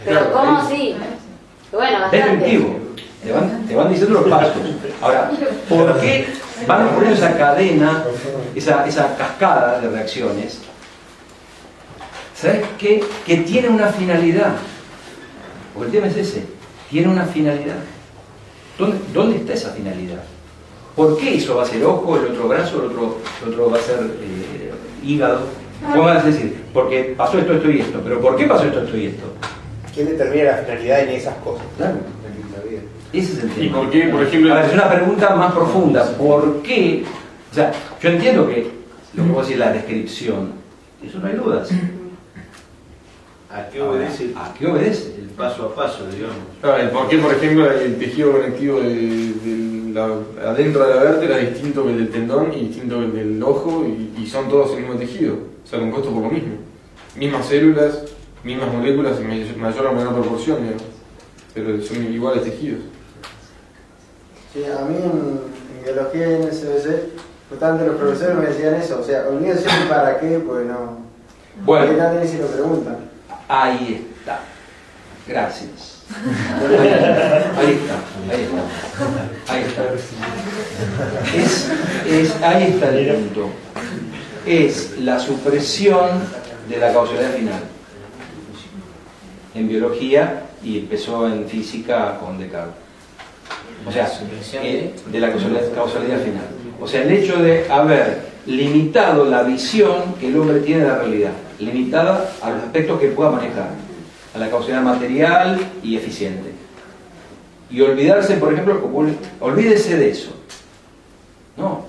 [0.04, 0.96] Pero Claro, cómo ahí- sí.
[1.72, 2.16] Bueno, bastante.
[2.18, 2.78] Descriptivo.
[3.22, 4.52] Te van, te van diciendo los pasos.
[5.02, 5.30] Ahora,
[5.68, 6.28] ¿por qué
[6.66, 8.04] van ocurriendo esa cadena,
[8.54, 10.60] esa, esa cascada de reacciones?
[12.34, 13.04] ¿Sabes qué?
[13.26, 14.52] Que tiene una finalidad.
[15.74, 16.46] Porque el tema es ese.
[16.88, 17.76] Tiene una finalidad.
[18.78, 20.22] ¿Dónde, dónde está esa finalidad?
[20.98, 23.78] ¿Por qué eso va a ser ojo, el otro brazo, el otro, el otro va
[23.78, 24.72] a ser eh,
[25.04, 25.42] hígado?
[25.92, 26.56] ¿Cómo vas a decir?
[26.74, 28.00] Porque pasó esto, esto y esto.
[28.02, 29.22] ¿Pero por qué pasó esto, esto y esto?
[29.94, 31.64] ¿Quién determina la finalidad en esas cosas?
[31.76, 31.98] Claro.
[33.12, 33.64] Ese es el tema.
[33.64, 36.04] ¿Y por qué, por ejemplo, ver, es una pregunta más profunda.
[36.16, 37.04] ¿Por qué?
[37.52, 37.72] O sea,
[38.02, 38.68] yo entiendo que
[39.14, 40.50] lo que vos decís, la descripción,
[41.06, 41.70] eso no hay dudas.
[43.50, 44.32] ¿A qué obedece?
[44.34, 45.14] ¿A qué obedece?
[45.16, 46.36] El paso a paso, digamos.
[46.60, 51.02] Ah, el por qué, por ejemplo, el tejido conectivo de, de la- adentro de la
[51.02, 54.26] vértebra es distinto que el del tendón y distinto que el del ojo y, y
[54.26, 56.54] son todos el mismo tejido, o sea, compuestos por lo mismo.
[57.16, 58.02] Mismas células,
[58.44, 60.82] mismas moléculas en may- mayor o menor proporción, digamos.
[61.54, 62.80] pero son iguales tejidos.
[64.52, 65.40] Sí, a mí en,
[65.78, 67.02] en biología y en el CBC,
[67.50, 70.98] justamente los profesores me decían eso, o sea, siempre para qué, pues no.
[71.64, 71.86] Bueno.
[71.86, 72.96] Porque nadie se lo preguntan.
[73.48, 74.40] Ahí está.
[75.26, 75.97] Gracias.
[77.58, 77.98] Ahí está,
[78.30, 79.52] ahí está.
[79.52, 79.82] Ahí está.
[81.36, 81.70] Es,
[82.10, 83.50] es- ahí está el punto.
[84.46, 86.08] Es la supresión
[86.68, 87.60] de la causalidad final.
[89.54, 92.74] En biología y empezó en física con Descartes.
[93.86, 94.10] O sea,
[94.62, 96.46] eh, de la causalidad, causalidad final.
[96.80, 100.98] O sea, el hecho de haber limitado la visión que el hombre tiene de la
[100.98, 103.70] realidad, limitada a los aspectos que pueda manejar,
[104.38, 106.52] a la causalidad material y eficiente.
[107.70, 108.80] Y olvidarse, por ejemplo,
[109.40, 110.30] olvídese de eso.
[111.56, 111.86] No,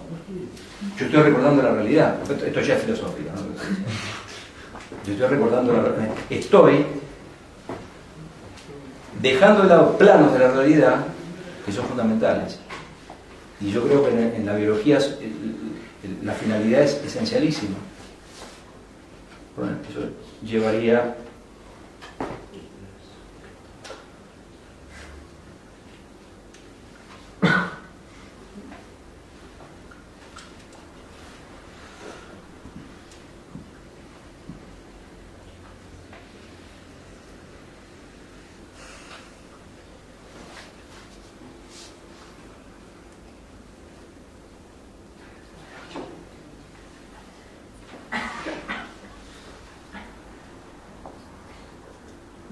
[0.97, 2.17] yo estoy recordando la realidad.
[2.23, 3.29] Esto, ya es filosófico.
[3.33, 3.41] ¿no?
[5.05, 6.15] Yo estoy recordando la realidad.
[6.29, 6.85] Estoy
[9.21, 11.05] dejando de lado planos de la realidad
[11.65, 12.59] que son fundamentales.
[13.61, 14.99] Y yo creo que en, la biología
[16.23, 17.75] la finalidad es esencialísima.
[19.89, 20.09] Eso
[20.43, 21.15] llevaría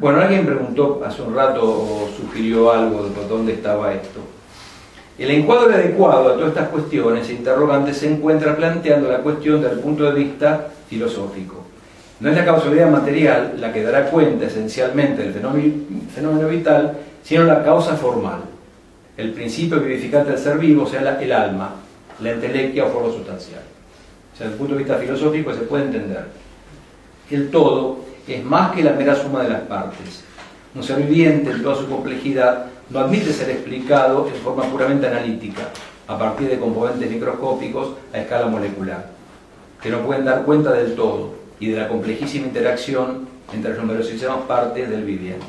[0.07, 4.21] Bueno, alguien preguntó hace un rato o sugirió algo de dónde estaba esto.
[5.19, 9.75] El encuadre adecuado a todas estas cuestiones e interrogantes se encuentra planteando la cuestión desde
[9.75, 11.55] el punto de vista filosófico.
[12.21, 17.61] No es la causalidad material la que dará cuenta esencialmente del fenómeno, vital, sino la
[17.61, 18.43] causa formal,
[19.17, 21.71] el principio vivificante del ser vivo, o sea, el alma,
[22.21, 23.63] la entelequia o forma sustancial.
[24.33, 26.27] O sea, desde el punto de vista filosófico se puede entender
[27.29, 30.23] el todo es más que la mera suma de las partes.
[30.75, 35.69] Un ser viviente en toda su complejidad no admite ser explicado en forma puramente analítica,
[36.07, 39.07] a partir de componentes microscópicos a escala molecular,
[39.81, 44.39] que no pueden dar cuenta del todo y de la complejísima interacción entre las numerosísimas
[44.47, 45.45] partes del viviente.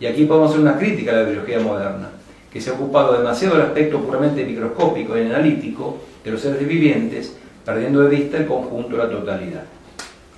[0.00, 2.08] Y aquí podemos hacer una crítica a la biología moderna,
[2.50, 7.36] que se ha ocupado demasiado del aspecto puramente microscópico y analítico de los seres vivientes,
[7.64, 9.64] perdiendo de vista el conjunto la totalidad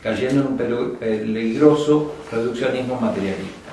[0.03, 3.71] cayendo en un peligroso reduccionismo materialista.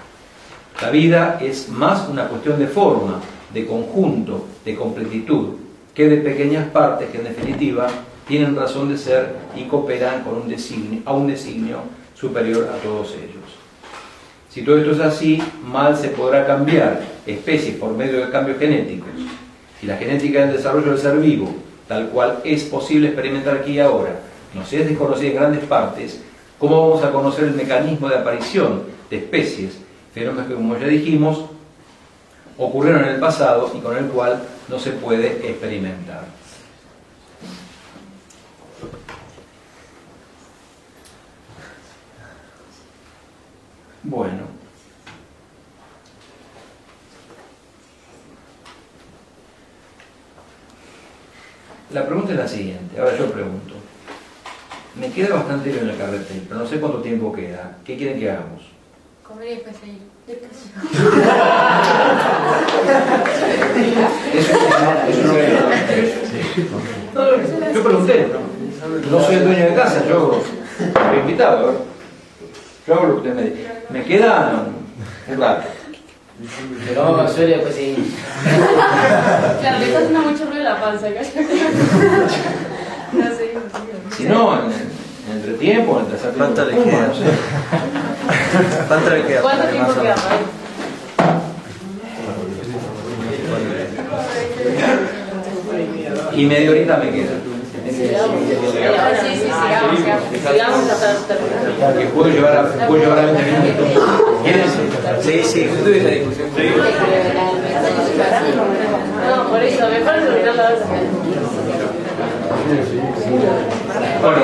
[0.81, 3.19] La vida es más una cuestión de forma,
[3.53, 5.55] de conjunto, de completitud,
[5.93, 7.87] que de pequeñas partes que en definitiva
[8.27, 11.79] tienen razón de ser y cooperan con un designio, a un designio
[12.13, 13.47] superior a todos ellos.
[14.49, 19.09] Si todo esto es así, mal se podrá cambiar especies por medio de cambios genéticos.
[19.79, 21.55] Si la genética del desarrollo del ser vivo,
[21.87, 24.19] tal cual es posible experimentar aquí y ahora,
[24.53, 26.21] nos es desconocida en grandes partes,
[26.59, 29.77] ¿cómo vamos a conocer el mecanismo de aparición de especies,
[30.13, 31.45] fenómenos que, como ya dijimos,
[32.57, 36.25] ocurrieron en el pasado y con el cual no se puede experimentar?
[44.03, 44.57] Bueno.
[51.91, 53.73] La pregunta es la siguiente, ahora yo pregunto.
[54.99, 57.77] Me queda bastante bien el carretel, pero no sé cuánto tiempo queda.
[57.85, 58.63] ¿Qué quieren que hagamos?
[59.23, 60.01] Comer y después seguir.
[60.27, 60.41] Eso
[67.13, 68.27] no Yo pregunté,
[69.11, 70.43] no soy el dueño de casa, yo
[71.11, 71.85] me he invitado.
[72.87, 73.67] Yo hago lo que usted me dice.
[73.89, 74.65] Me queda
[75.27, 75.67] un rato.
[76.87, 78.07] Pero vamos a hacer y después seguimos.
[79.59, 81.21] Claro, me está haciendo mucho ruido la panza acá.
[83.11, 83.46] No seguimos.
[84.17, 86.53] Si no, en, en entretiempo, en el tercer tiempo.
[86.55, 87.07] ¿Cuánto le queda?
[87.07, 87.23] no sé.
[88.87, 89.41] ¿Cuánto le queda?
[89.41, 90.15] ¿Cuánto tiempo queda?
[96.33, 97.29] Y media horita me queda.
[97.87, 98.15] Sí, sí, sí,
[98.73, 100.23] sigamos, sigamos.
[100.51, 101.97] Sigamos hasta terminar.
[101.97, 103.87] Que puedo llevar a, puedo llevar a 20 minutos.
[105.21, 106.49] Sí, sí, justo esa discusión.
[109.27, 110.85] No, por eso, mejor terminar la otra.
[114.21, 114.37] Bueno,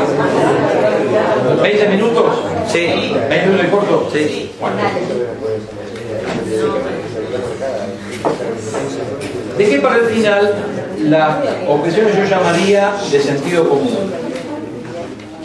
[1.62, 2.26] 20 minutos.
[2.68, 3.14] Sí.
[3.30, 4.10] 20 minutos corto.
[4.12, 4.52] Sí.
[9.58, 10.54] Dejé para el final
[11.04, 11.38] las
[11.68, 14.12] objeciones yo llamaría de sentido común,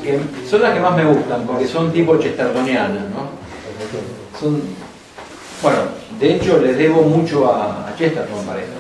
[0.03, 3.39] que son las que más me gustan, porque son tipo chestertonianas, ¿no?
[4.41, 4.63] Son,
[5.63, 5.79] bueno,
[6.19, 8.73] de hecho les debo mucho a, a Chesterton para esto.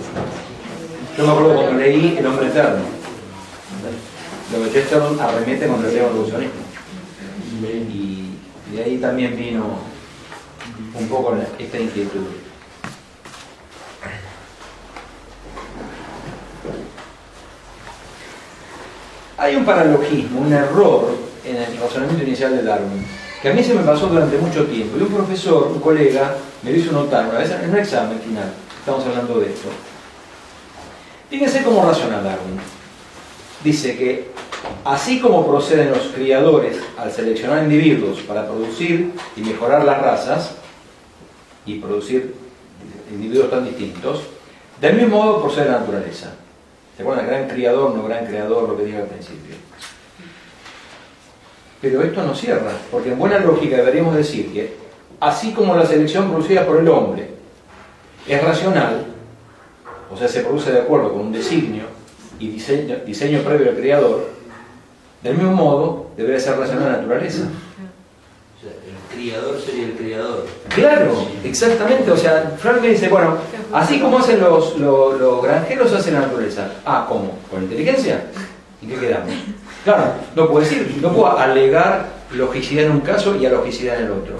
[1.16, 2.98] Yo me acuerdo cuando leí El hombre eterno.
[4.52, 6.62] Lo que Chesterton arremete contra el tema evolucionismo.
[8.70, 9.78] Y de ahí también vino
[10.94, 12.26] un poco esta inquietud.
[19.36, 23.06] Hay un paralogismo, un error en el razonamiento inicial de Darwin.
[23.40, 24.98] que a mí se me pasó durante mucho tiempo.
[24.98, 28.52] Y un profesor, un colega, me lo hizo notar una vez en un examen final,
[28.78, 29.68] estamos hablando de esto.
[31.30, 32.77] Fíjense cómo razona Darwin.
[33.64, 34.28] Dice que
[34.84, 40.52] así como proceden los criadores al seleccionar individuos para producir y mejorar las razas
[41.66, 42.34] y producir
[43.10, 44.22] individuos tan distintos,
[44.80, 46.34] del mismo modo procede la naturaleza.
[46.96, 47.26] ¿Se acuerdan?
[47.26, 49.56] Gran criador, no gran creador, lo que dije al principio.
[51.80, 54.76] Pero esto no cierra, porque en buena lógica deberíamos decir que,
[55.20, 57.28] así como la selección producida por el hombre
[58.26, 59.06] es racional,
[60.10, 61.97] o sea, se produce de acuerdo con un designio
[62.38, 64.30] y diseño, diseño previo del creador,
[65.22, 67.48] del mismo modo debería ser racional la naturaleza.
[68.56, 70.46] O sea, el criador sería el creador.
[70.68, 72.10] Claro, exactamente.
[72.10, 73.36] O sea, Frank me dice, bueno,
[73.72, 76.72] así como hacen los, los, los granjeros, hace la naturaleza.
[76.84, 77.38] Ah, ¿cómo?
[77.50, 78.24] ¿Con inteligencia?
[78.80, 79.32] ¿Y qué quedamos?
[79.84, 84.12] Claro, no puedo decir, no puedo alegar logicidad en un caso y alogicidad en el
[84.12, 84.36] otro.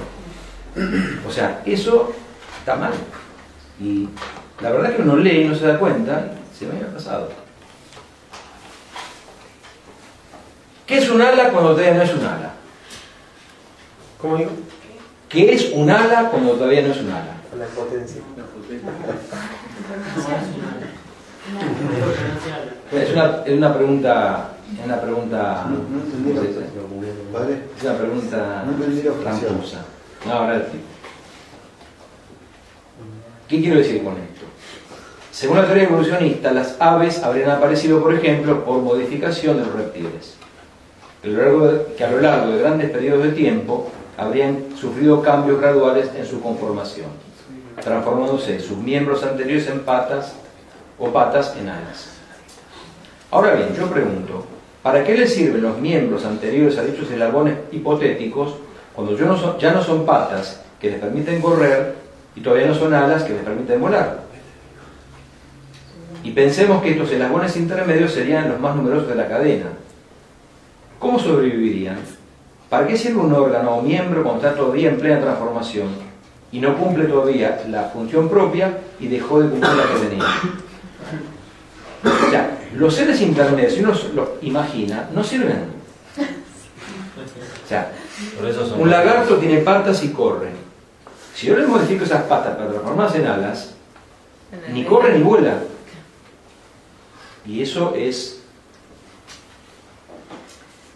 [1.27, 2.13] O sea, eso
[2.61, 2.93] está mal.
[3.81, 4.09] Y
[4.61, 7.31] la verdad que uno lee y no se da cuenta, se me había pasado.
[10.89, 12.55] ¿Qué es un ala cuando todavía no es un ala?
[14.17, 14.51] ¿Cómo digo?
[15.29, 17.37] ¿Qué es un ala cuando todavía no es un ala?
[17.59, 18.23] La potencia.
[22.91, 24.53] Es una, es una pregunta.
[24.79, 25.67] Es una pregunta.
[25.69, 27.49] No, no la.
[27.77, 29.85] Es una pregunta la tramposa.
[30.25, 30.85] No, ahora el tipo.
[33.47, 34.47] ¿Qué quiero decir con esto?
[35.33, 40.38] Según la teoría evolucionista, las aves habrían aparecido, por ejemplo, por modificación de los reptiles.
[41.97, 46.41] Que a lo largo de, grandes periodos de tiempo habrían sufrido cambios graduales en su
[46.41, 47.07] conformación,
[47.83, 50.35] transformándose sus miembros anteriores en patas
[50.99, 52.11] o patas en alas.
[53.31, 54.47] Ahora bien, yo pregunto,
[54.83, 58.55] ¿para qué les sirven los miembros anteriores a dichos eslabones hipotéticos
[58.95, 59.17] cuando
[59.59, 61.95] ya no son patas que les permiten correr
[62.35, 64.29] y todavía no son alas que les permiten volar?
[66.25, 69.67] Y pensemos que estos eslabones intermedios serían los más numerosos de la cadena.
[70.99, 71.99] ¿Cómo sobrevivirían?
[72.69, 75.89] ¿Para qué sirve un órgano o miembro cuando está todavía en plena transformación
[76.53, 80.27] y no cumple todavía la función propia y dejó de cumplir la que tenía?
[82.27, 85.79] O sea, los seres intermedios, si uno los imagina, no sirven.
[87.65, 87.91] O sea,
[88.39, 90.51] Por eso son un lagarto tiene patas y corre.
[91.35, 93.75] Si yo le modifico esas patas para transformarse en alas,
[94.73, 95.59] ni corre ni vuela.
[97.47, 98.38] Y eso es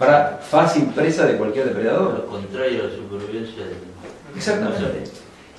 [0.02, 2.14] para fácil presa de cualquier depredador.
[2.18, 3.76] Lo contrario a la supervivencia del.
[4.36, 5.04] Exactamente.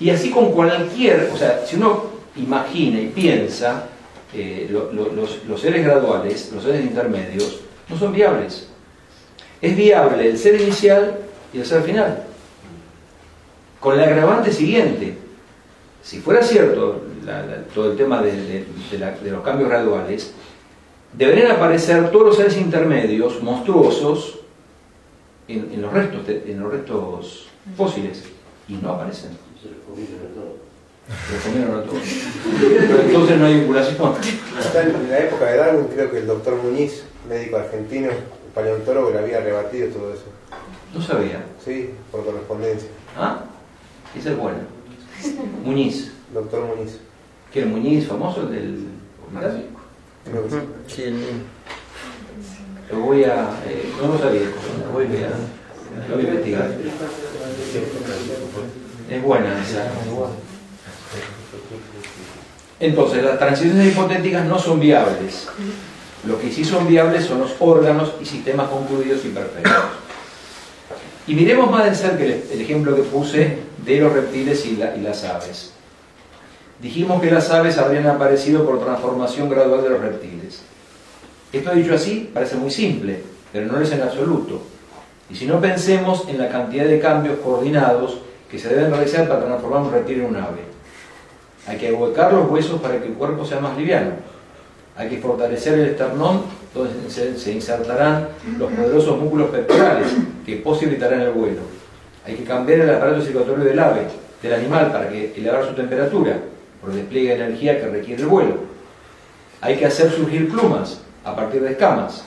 [0.01, 3.85] Y así con cualquier, o sea, si uno imagina y piensa,
[4.33, 8.67] eh, lo- lo- los, los seres graduales, los seres intermedios, no son viables.
[9.61, 11.19] Es viable el ser inicial
[11.53, 12.23] y el ser final.
[13.79, 15.17] Con el agravante siguiente,
[16.01, 19.69] si fuera cierto la- la- todo el tema de, de- de la- de los cambios
[19.69, 20.33] graduales,
[21.17, 24.39] deberían aparecer todos los seres intermedios monstruosos
[25.47, 28.23] en, en los restos, de- en los restos fósiles
[28.67, 29.31] y no aparecen.
[29.61, 30.53] Se lo comieron a todos.
[31.27, 32.01] Se los comieron a todos.
[32.87, 34.13] Pero entonces no hay vinculación.
[35.03, 38.09] En la época de Darwin creo que el doctor Muñiz, médico argentino,
[38.55, 40.23] paleontólogo, le había rebatido todo eso.
[40.93, 41.43] No sabía.
[41.63, 42.87] Sí, por correspondencia.
[43.17, 43.43] Ah,
[44.17, 44.59] esa es buena.
[45.63, 46.11] Muñiz.
[46.33, 46.97] Doctor Muñiz.
[47.51, 48.85] ¿Qué el Muñiz famoso el del
[49.25, 49.65] hospital?
[50.87, 51.03] Sí.
[52.91, 53.49] Lo voy a.
[53.67, 54.41] eh, no lo sabía.
[54.85, 56.71] Lo voy a, lo voy a investigar.
[59.09, 59.87] Es buena esa.
[62.79, 65.47] Entonces, las transiciones hipotéticas no son viables.
[66.25, 69.73] Lo que sí son viables son los órganos y sistemas concluidos y perfectos.
[71.27, 74.95] Y miremos más de cerca el, el ejemplo que puse de los reptiles y, la-
[74.95, 75.72] y las aves.
[76.83, 80.61] Dijimos que las aves habrían aparecido por transformación gradual de los reptiles.
[81.53, 83.21] Esto dicho así parece muy simple,
[83.53, 84.61] pero no lo es en absoluto.
[85.29, 88.17] Y si no pensemos en la cantidad de cambios coordinados
[88.51, 90.59] que se deben realizar para transformar un reptil en un ave.
[91.65, 94.11] Hay que ahuecar los huesos para que el cuerpo sea más liviano.
[94.97, 96.41] Hay que fortalecer el esternón,
[96.73, 98.27] donde se, se insertarán
[98.59, 100.09] los poderosos músculos pectorales
[100.45, 101.61] que posibilitarán el vuelo.
[102.27, 104.01] Hay que cambiar el aparato circulatorio del ave,
[104.41, 106.37] del animal, para que elevar su temperatura,
[106.83, 108.55] por el despliegue de energía que requiere el vuelo.
[109.61, 112.25] Hay que hacer surgir plumas a partir de escamas.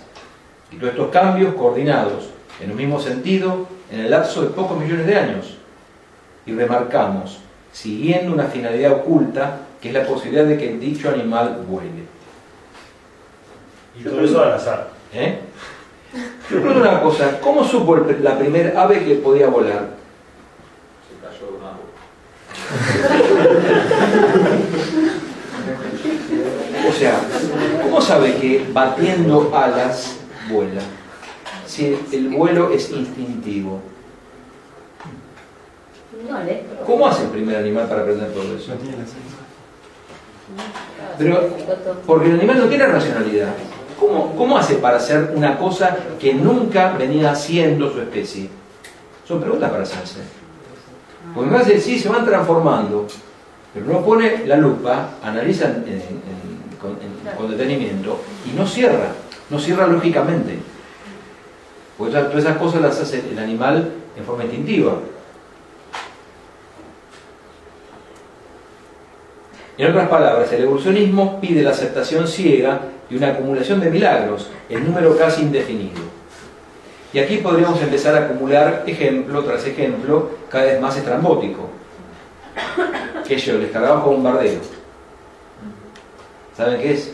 [0.73, 2.31] Y todos estos cambios coordinados
[2.61, 5.59] en un mismo sentido en el lapso de pocos millones de años.
[6.47, 12.07] Y remarcamos, siguiendo una finalidad oculta, que es la posibilidad de que dicho animal vuele.
[14.01, 14.89] Y todo eso al azar.
[15.13, 15.39] ¿Eh?
[16.51, 19.97] Yo pregunto una cosa, ¿cómo supo el- la primera ave que podía volar?
[26.89, 27.19] O sea,
[27.97, 30.19] ¿cómo sabe que batiendo alas
[30.51, 30.83] vuela?
[31.67, 33.81] Si el vuelo es instintivo.
[36.85, 38.73] ¿Cómo hace el primer animal para aprender todo eso?
[41.17, 41.49] Pero,
[42.07, 43.55] porque el animal no tiene racionalidad.
[43.99, 48.51] ¿Cómo, ¿Cómo hace para hacer una cosa que nunca venía haciendo su especie?
[49.27, 50.21] Son preguntas para hacerse.
[51.35, 53.07] Porque me hace, sí, se van transformando,
[53.73, 56.56] pero uno pone la lupa, analiza en- en- en-
[56.87, 59.13] con, en- con detenimiento y no cierra,
[59.51, 60.59] no cierra lógicamente.
[61.99, 64.95] Porque todas esas cosas las hace el animal en forma instintiva.
[69.79, 72.81] En otras palabras, el evolucionismo pide la aceptación ciega
[73.11, 76.01] de una acumulación de milagros, en número casi indefinido.
[77.13, 81.69] Y aquí podríamos empezar a acumular ejemplo tras ejemplo cada vez más estrambótico.
[83.27, 84.61] Que yo, el escarabajo bombardero.
[86.57, 87.13] ¿Saben qué es?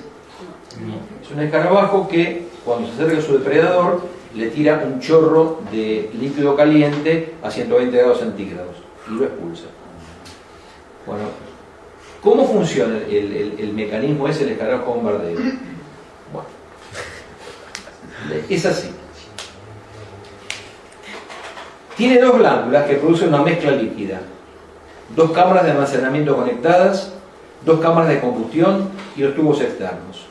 [1.22, 4.02] Es un escarabajo que cuando se acerca a su depredador
[4.34, 8.76] le tira un chorro de líquido caliente a 120 grados centígrados
[9.08, 9.64] y lo expulsa.
[11.06, 11.24] Bueno,
[12.22, 15.40] ¿cómo funciona el, el- mecanismo ese del escarabajo bombardero?
[16.32, 16.48] Bueno,
[18.48, 18.90] es así.
[21.96, 24.20] Tiene dos glándulas que producen una mezcla líquida,
[25.14, 27.12] dos cámaras de almacenamiento conectadas,
[27.64, 30.26] dos cámaras de combustión y los tubos externos.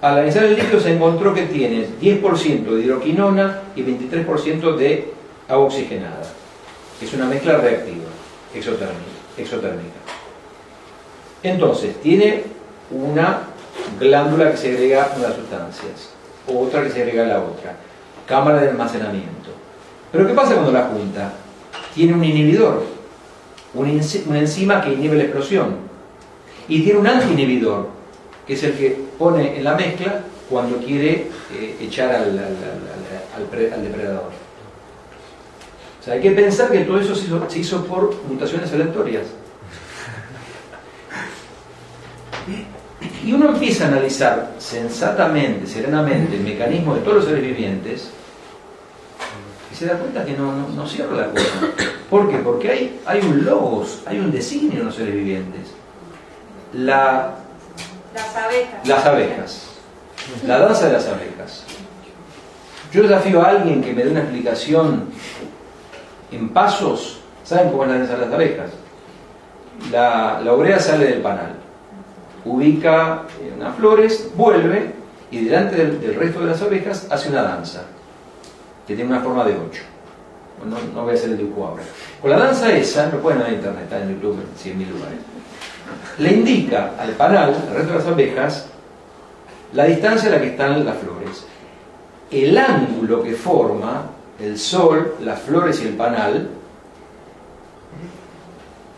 [0.00, 5.12] Al analizar el líquido se encontró que tiene 10% de hidroquinona y 23% de
[5.46, 6.22] agua oxigenada.
[7.02, 8.08] Es una mezcla reactiva,
[8.54, 10.00] exotérmica.
[11.42, 12.44] Entonces, tiene
[12.90, 13.40] una
[13.98, 16.10] glándula que segrega unas sustancias,
[16.46, 17.76] otra que segrega la otra,
[18.26, 19.50] cámara de almacenamiento.
[20.12, 21.32] Pero ¿qué pasa cuando la junta?
[21.94, 22.84] Tiene un inhibidor,
[23.74, 25.76] una enzima que inhibe la explosión,
[26.68, 27.88] y tiene un antiinhibidor,
[28.46, 32.40] que es el que pone en la mezcla cuando quiere eh, echar al,
[33.50, 34.30] pre- al depredador.
[36.00, 39.26] O sea, hay que pensar que todo eso se hizo por mutaciones aleatorias.
[43.24, 48.10] Y uno empieza a analizar sensatamente, serenamente, el mecanismo de todos los seres vivientes
[49.70, 51.44] y se da cuenta que no, no, no cierra la cosa.
[52.08, 52.38] ¿Por qué?
[52.38, 55.68] Porque hay, hay un logos, hay un designio en los seres vivientes.
[56.72, 57.34] La,
[58.14, 58.88] Las abejas.
[58.88, 59.66] las abejas.
[60.46, 61.64] La danza de las abejas.
[62.92, 65.04] Yo desafío a alguien que me dé una explicación
[66.32, 67.20] en pasos.
[67.44, 68.70] ¿Saben cómo es la danza de las abejas?
[69.90, 71.54] La, la obrea sale del panal,
[72.44, 74.92] ubica eh, unas flores, vuelve
[75.30, 77.84] y delante del, del resto de las abejas hace una danza
[78.90, 79.82] que tiene una forma de 8.
[80.68, 81.82] No, no voy a hacer el dibujo ahora.
[82.20, 85.18] Con la danza esa, lo pueden ver en internet, está en YouTube en 100.000 lugares
[86.18, 88.66] le indica al panal, al resto de las abejas,
[89.72, 91.46] la distancia a la que están las flores,
[92.30, 96.48] el ángulo que forma el sol, las flores y el panal,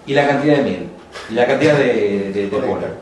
[0.07, 0.89] y la cantidad de miel,
[1.31, 2.93] y la cantidad de, de, de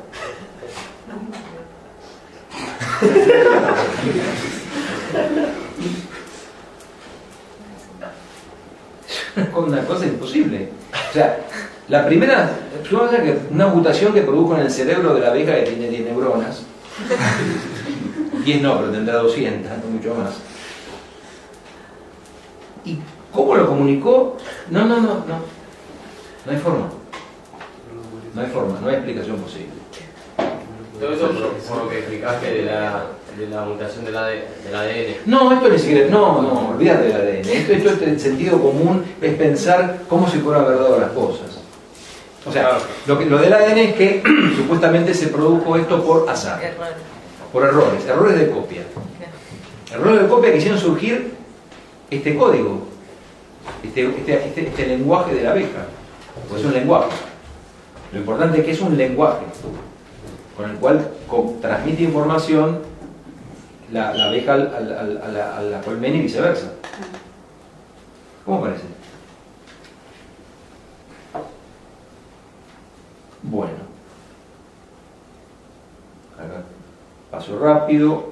[9.52, 9.72] polen.
[9.72, 10.70] una cosa imposible.
[11.10, 11.38] O sea,
[11.88, 12.50] la primera,
[12.88, 16.62] que una mutación que produjo en el cerebro de la abeja que tiene 10 neuronas,
[18.44, 20.34] 10 no, pero tendrá 200, no mucho más.
[22.84, 22.98] ¿Y
[23.32, 24.36] cómo lo comunicó?
[24.70, 25.60] No, no, no, no.
[26.46, 26.88] No hay forma.
[28.34, 29.79] No hay forma, no hay explicación posible.
[31.00, 33.06] Todo eso por, por lo que explicaste de la,
[33.38, 34.28] de la mutación del, AD
[34.64, 35.14] del ADN.
[35.26, 37.48] No, esto ni siquiera, no, no, olvídate del ADN.
[37.48, 41.58] Esto, esto es el sentido común, es pensar cómo se fueron verdad las cosas.
[42.46, 44.22] O sea, lo, que, lo del ADN es que
[44.56, 46.60] supuestamente se produjo esto por azar,
[47.52, 48.82] por errores, errores de copia.
[49.92, 51.34] Errores de copia que hicieron surgir
[52.10, 52.82] este código,
[53.82, 55.86] este, este, este- este lenguaje de la abeja.
[56.48, 57.10] Pues es un lenguaje.
[58.12, 59.44] Lo importante es que es un lenguaje
[60.60, 61.08] con el cual
[61.62, 62.80] transmite información
[63.90, 66.72] la, abeja al- al- a, la, a la colmena y viceversa.
[68.44, 68.82] ¿Cómo parece?
[73.42, 73.72] Bueno.
[76.36, 76.62] Acá
[77.30, 78.29] paso rápido.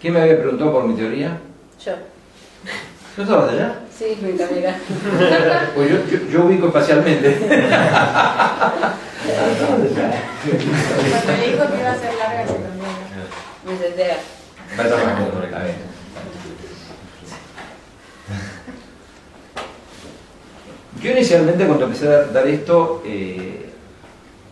[0.00, 1.38] ¿Quién me había preguntado por mi teoría?
[1.84, 1.92] Yo.
[3.16, 3.74] ¿No estabas allá?
[3.96, 4.54] Sí, me encanta.
[5.74, 7.36] Pues yo, yo, yo ubico espacialmente.
[9.58, 9.84] Cuando
[11.36, 12.86] le dijo que iba a ser larga, se cambió.
[13.66, 14.12] Me senté.
[14.70, 15.88] Está bien.
[21.02, 23.70] Yo inicialmente cuando empecé a dar esto, eh,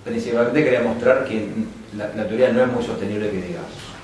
[0.05, 1.49] principalmente quería mostrar que
[1.97, 3.96] la, la teoría no es muy sostenible que digamos.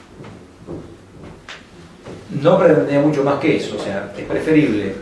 [2.40, 4.94] No pretendía mucho más que eso, o sea, es preferible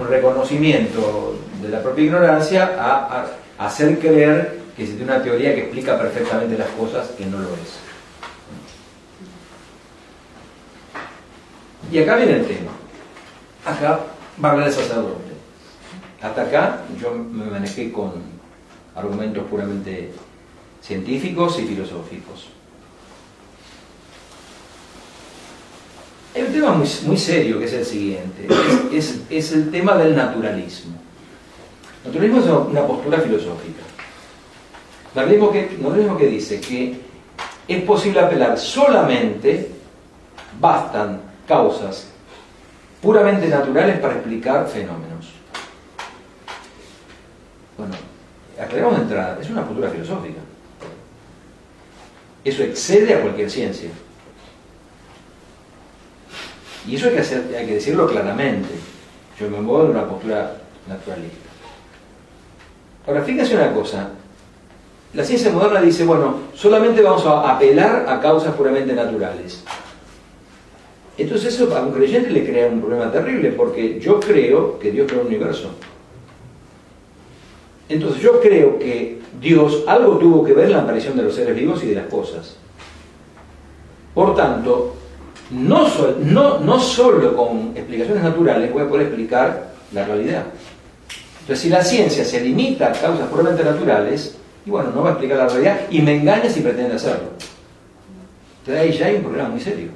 [0.00, 3.26] un reconocimiento de la propia ignorancia a,
[3.58, 7.48] hacer creer que se tiene una teoría que explica perfectamente las cosas que no lo
[7.54, 7.80] es.
[11.90, 12.70] Y acá viene el tema.
[13.64, 14.00] Acá
[14.42, 15.32] va a hablar el sacerdote.
[16.22, 18.12] Hasta acá yo me manejé con
[18.94, 20.12] argumentos puramente
[20.80, 22.57] científicos y filosóficos.
[26.38, 28.46] Hay un tema muy, muy serio que es el siguiente,
[28.92, 30.96] es, es- el tema del naturalismo.
[32.04, 33.82] El naturalismo es una- postura filosófica.
[35.16, 36.96] Naturalismo que, naturalismo que dice que
[37.66, 39.68] es posible apelar solamente,
[40.60, 42.06] bastan causas
[43.02, 45.30] puramente naturales para explicar fenómenos.
[47.76, 47.94] Bueno,
[48.62, 50.38] aclaramos de entrada, es una postura filosófica.
[52.44, 53.90] Eso excede a cualquier ciencia.
[56.88, 58.70] Y eso hay que, decirlo claramente.
[59.38, 60.56] Yo me muevo en una postura
[60.88, 61.48] naturalista.
[63.06, 64.08] Ahora, fíjense una cosa.
[65.12, 69.62] La ciencia moderna dice, bueno, solamente vamos a apelar a causas puramente naturales.
[71.18, 75.06] Entonces eso a un creyente le crea un problema terrible, porque yo creo que Dios
[75.08, 75.70] creó un universo.
[77.88, 81.54] Entonces yo creo que Dios algo tuvo que ver en la aparición de los seres
[81.54, 82.56] vivos y de las cosas.
[84.14, 84.97] Por tanto,
[85.50, 90.44] no, no, no solo con explicaciones naturales voy a poder explicar la realidad.
[91.40, 94.36] Entonces, si la ciencia se limita a causas puramente naturales,
[94.66, 97.30] y bueno, no va a explicar la realidad y me engaña si pretende hacerlo.
[98.60, 99.88] Entonces ahí ya hay un problema muy serio,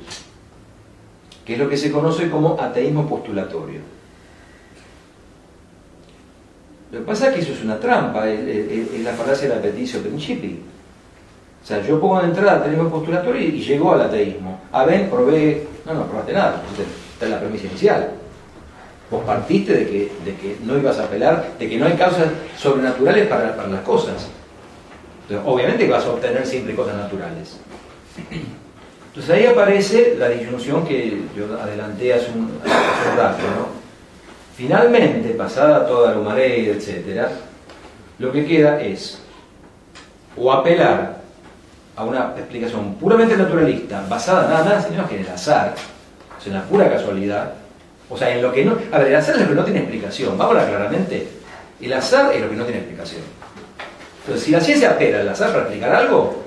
[1.45, 3.81] que es lo que se conoce como ateísmo postulatorio.
[6.91, 10.59] Lo que pasa es que eso es una trampa, es, la falacia del apeticio principi.
[11.63, 14.61] O sea, yo pongo de entrada ateísmo postulatorio y, y llego al ateísmo.
[14.73, 15.67] A ver, probé.
[15.87, 16.63] No, no probaste nada.
[17.13, 18.11] Esta es la premisa inicial.
[19.11, 22.29] Vos partiste de que, de que no ibas a apelar, de que no hay causas
[22.59, 24.29] sobrenaturales para, las cosas.
[25.23, 27.59] Entonces, obviamente vas a obtener siempre cosas naturales.
[29.09, 33.83] Entonces ahí aparece la disyunción que yo adelanté hace un, hace un rato, ¿no?
[34.57, 37.29] Finalmente, pasada toda la humareda, etc.,
[38.19, 39.19] lo que queda es
[40.37, 41.22] o apelar
[41.97, 45.75] a una explicación puramente naturalista, basada nada más que en el azar,
[46.45, 47.53] en la pura casualidad,
[48.09, 48.77] o sea, en lo que no...
[48.91, 51.29] A ver, el azar es lo que no tiene explicación, vamos a claramente,
[51.81, 53.23] el azar es lo que no tiene explicación.
[54.21, 56.43] Entonces, si la ciencia apela al azar para explicar algo,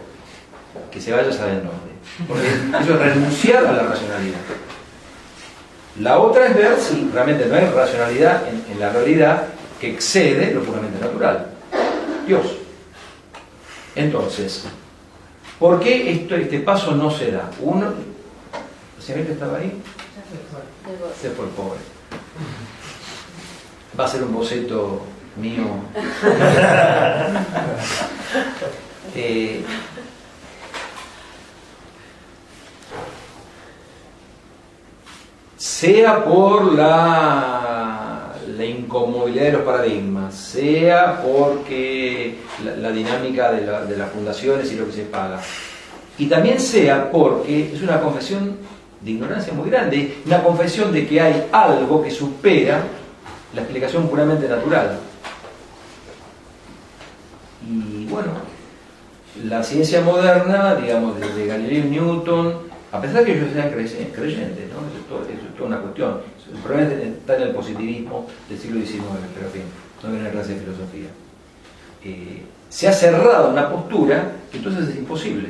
[0.92, 1.96] que se vaya a saber dónde.
[2.28, 4.40] Porque eso es renunciar a la racionalidad.
[6.00, 9.44] La otra es ver si realmente no hay racionalidad en la realidad
[9.80, 11.48] que excede lo puramente natural.
[12.28, 12.46] Dios.
[13.96, 14.66] Entonces,
[15.60, 17.50] ¿por qué esto, este paso no se da?
[17.60, 19.82] Uno, ¿la señorita estaba ahí?
[21.22, 21.80] Se fue el pobre.
[24.00, 25.02] Va a ser un boceto
[25.38, 25.66] mío.
[29.18, 29.64] Eh,
[35.56, 37.65] sea por la,
[38.56, 42.36] la incomodidad de los paradigmas, sea porque
[42.78, 45.42] la, dinámica de, la- de las fundaciones y lo que se paga,
[46.18, 48.58] y también sea porque es una confesión
[49.02, 52.82] de ignorancia muy grande, una confesión de que hay algo que supera
[53.54, 55.00] la explicación puramente natural.
[57.68, 58.32] Y bueno,
[59.44, 62.54] la ciencia moderna, digamos, desde Galileo y Newton,
[62.92, 64.80] a pesar de que ellos sean crey- creyentes, ¿no?
[64.88, 66.22] Eso es toda una cuestión.
[66.56, 69.04] El problema está en el positivismo del siglo XIX,
[69.36, 69.64] pero fin,
[70.02, 71.10] no viene una clase de filosofía.
[72.04, 75.50] Eh, se ha cerrado una postura que entonces es imposible.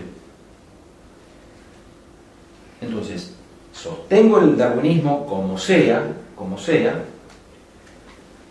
[2.81, 3.33] Entonces,
[3.73, 6.03] sostengo el darwinismo como sea,
[6.35, 7.03] como sea,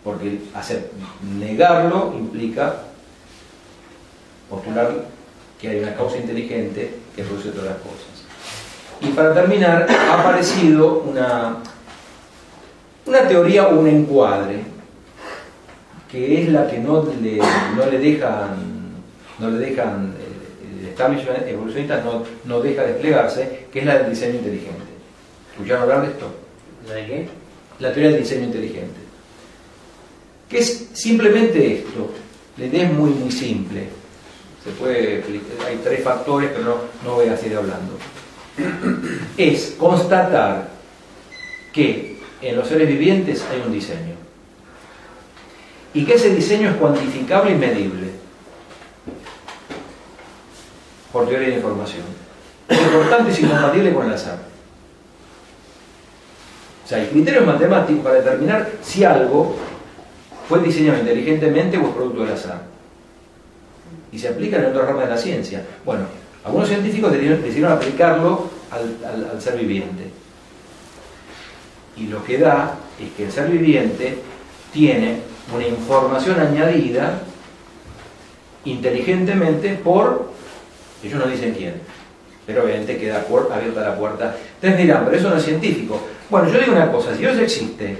[0.02, 0.90] porque hacer,
[1.38, 2.82] negarlo implica
[4.50, 5.06] postular
[5.60, 8.14] que hay una causa inteligente que produce todas las cosas.
[9.00, 11.56] Y para terminar, ha aparecido una,
[13.06, 14.56] una teoría o un encuadre
[16.10, 17.38] que es la que no le,
[17.76, 18.56] no le dejan,
[19.40, 24.10] no le dejan, eh, el establishment evolucionista no, no deja desplegarse, que es la del
[24.10, 24.84] diseño inteligente.
[25.52, 26.30] ¿Escucharon hablar de esto?
[26.88, 27.28] ¿La de qué?
[27.78, 29.00] la teoría del diseño inteligente.
[30.48, 32.10] Que es simplemente esto.
[32.56, 33.88] La idea es muy, muy simple.
[34.62, 35.22] Se puede,
[35.66, 37.98] hay tres factores, pero no, no voy a seguir hablando.
[39.36, 40.68] Es constatar
[41.72, 42.13] que
[42.48, 44.14] en los seres vivientes hay un diseño.
[45.94, 48.08] Y que ese diseño es cuantificable y medible.
[51.12, 52.02] Por teoría de información.
[52.68, 54.38] Lo tanto, es incompatible con el azar.
[56.84, 59.56] O sea, el criterio matemático para determinar si algo
[60.48, 62.62] fue diseñado inteligentemente o es producto del azar.
[64.12, 65.62] Y se aplica en otras ramas de la ciencia.
[65.84, 66.04] Bueno,
[66.44, 70.23] algunos científicos decidieron, aplicarlo al ser viviente.
[71.96, 74.18] Y lo que da es que el ser viviente
[74.72, 75.18] tiene
[75.54, 77.20] una información añadida
[78.64, 80.30] inteligentemente por,
[81.02, 81.74] ellos no dicen quién,
[82.46, 84.36] pero obviamente queda abierta la puerta.
[84.54, 86.00] Ustedes dirán, pero eso no es científico.
[86.30, 87.98] Bueno, yo digo una cosa, si Dios existe,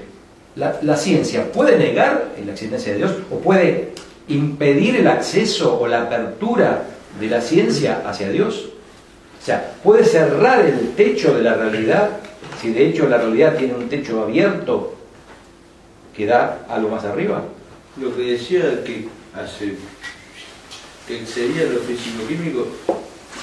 [0.55, 3.91] la, la ciencia puede negar la existencia de Dios o puede
[4.27, 6.83] impedir el acceso o la apertura
[7.19, 8.69] de la ciencia hacia Dios.
[9.41, 12.09] O sea, puede cerrar el techo de la realidad,
[12.61, 14.95] si de hecho la realidad tiene un techo abierto
[16.15, 17.43] que da algo más arriba.
[17.99, 19.75] Lo que decía que hace
[21.07, 22.67] que sería lo físico-químico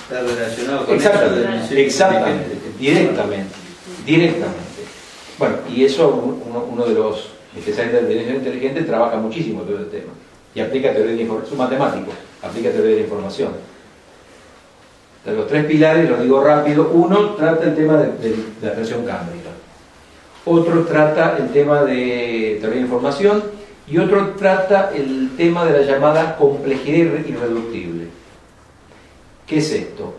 [0.03, 3.55] está relacionado con eso Exactamente, diseño exactamente, directamente,
[4.05, 4.83] directamente.
[5.39, 6.09] Bueno, y eso
[6.45, 10.13] uno, uno de los especialistas de diseño inteligente trabaja muchísimo todo el tema
[10.55, 13.53] y aplica teoría de información, matemático, aplica teoría de la información.
[15.25, 19.51] De los tres pilares, los digo rápido, uno trata el tema de, la reacción cámbrica,
[20.45, 23.45] otro trata el tema de teoría de información
[23.87, 28.07] y otro trata el tema de la llamada complejidad irre- irreductible.
[29.47, 30.15] ¿Qué es esto?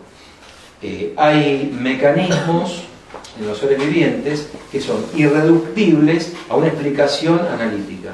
[0.80, 2.84] Eh, hay mecanismos
[3.38, 8.12] en los seres vivientes que son irreductibles a una explicación analítica.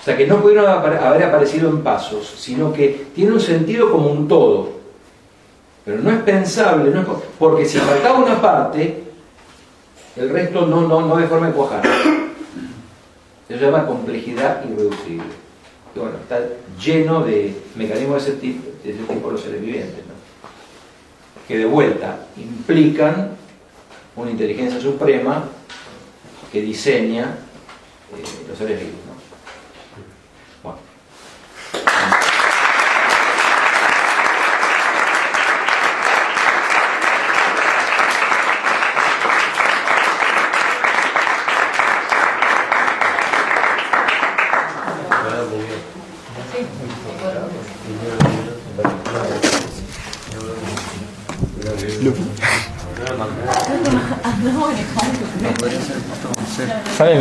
[0.00, 4.10] O sea, que no pudieron haber aparecido en pasos, sino que tiene un sentido como
[4.10, 4.81] un todo.
[5.84, 7.06] Pero no es pensable, no es
[7.38, 9.02] porque si faltaba una parte,
[10.16, 11.84] el resto no, no, no de forma cuajar.
[13.48, 15.24] Eso se llama complejidad irreductible.
[15.94, 16.40] Y bueno, está
[16.82, 20.12] lleno de mecanismos de ese tipo, de ese tipo los seres vivientes, ¿no?
[21.46, 23.36] que de vuelta implican
[24.16, 25.44] una inteligencia suprema
[26.50, 27.38] que diseña
[28.16, 29.11] eh, los seres vivos.
[56.96, 57.20] 可以的。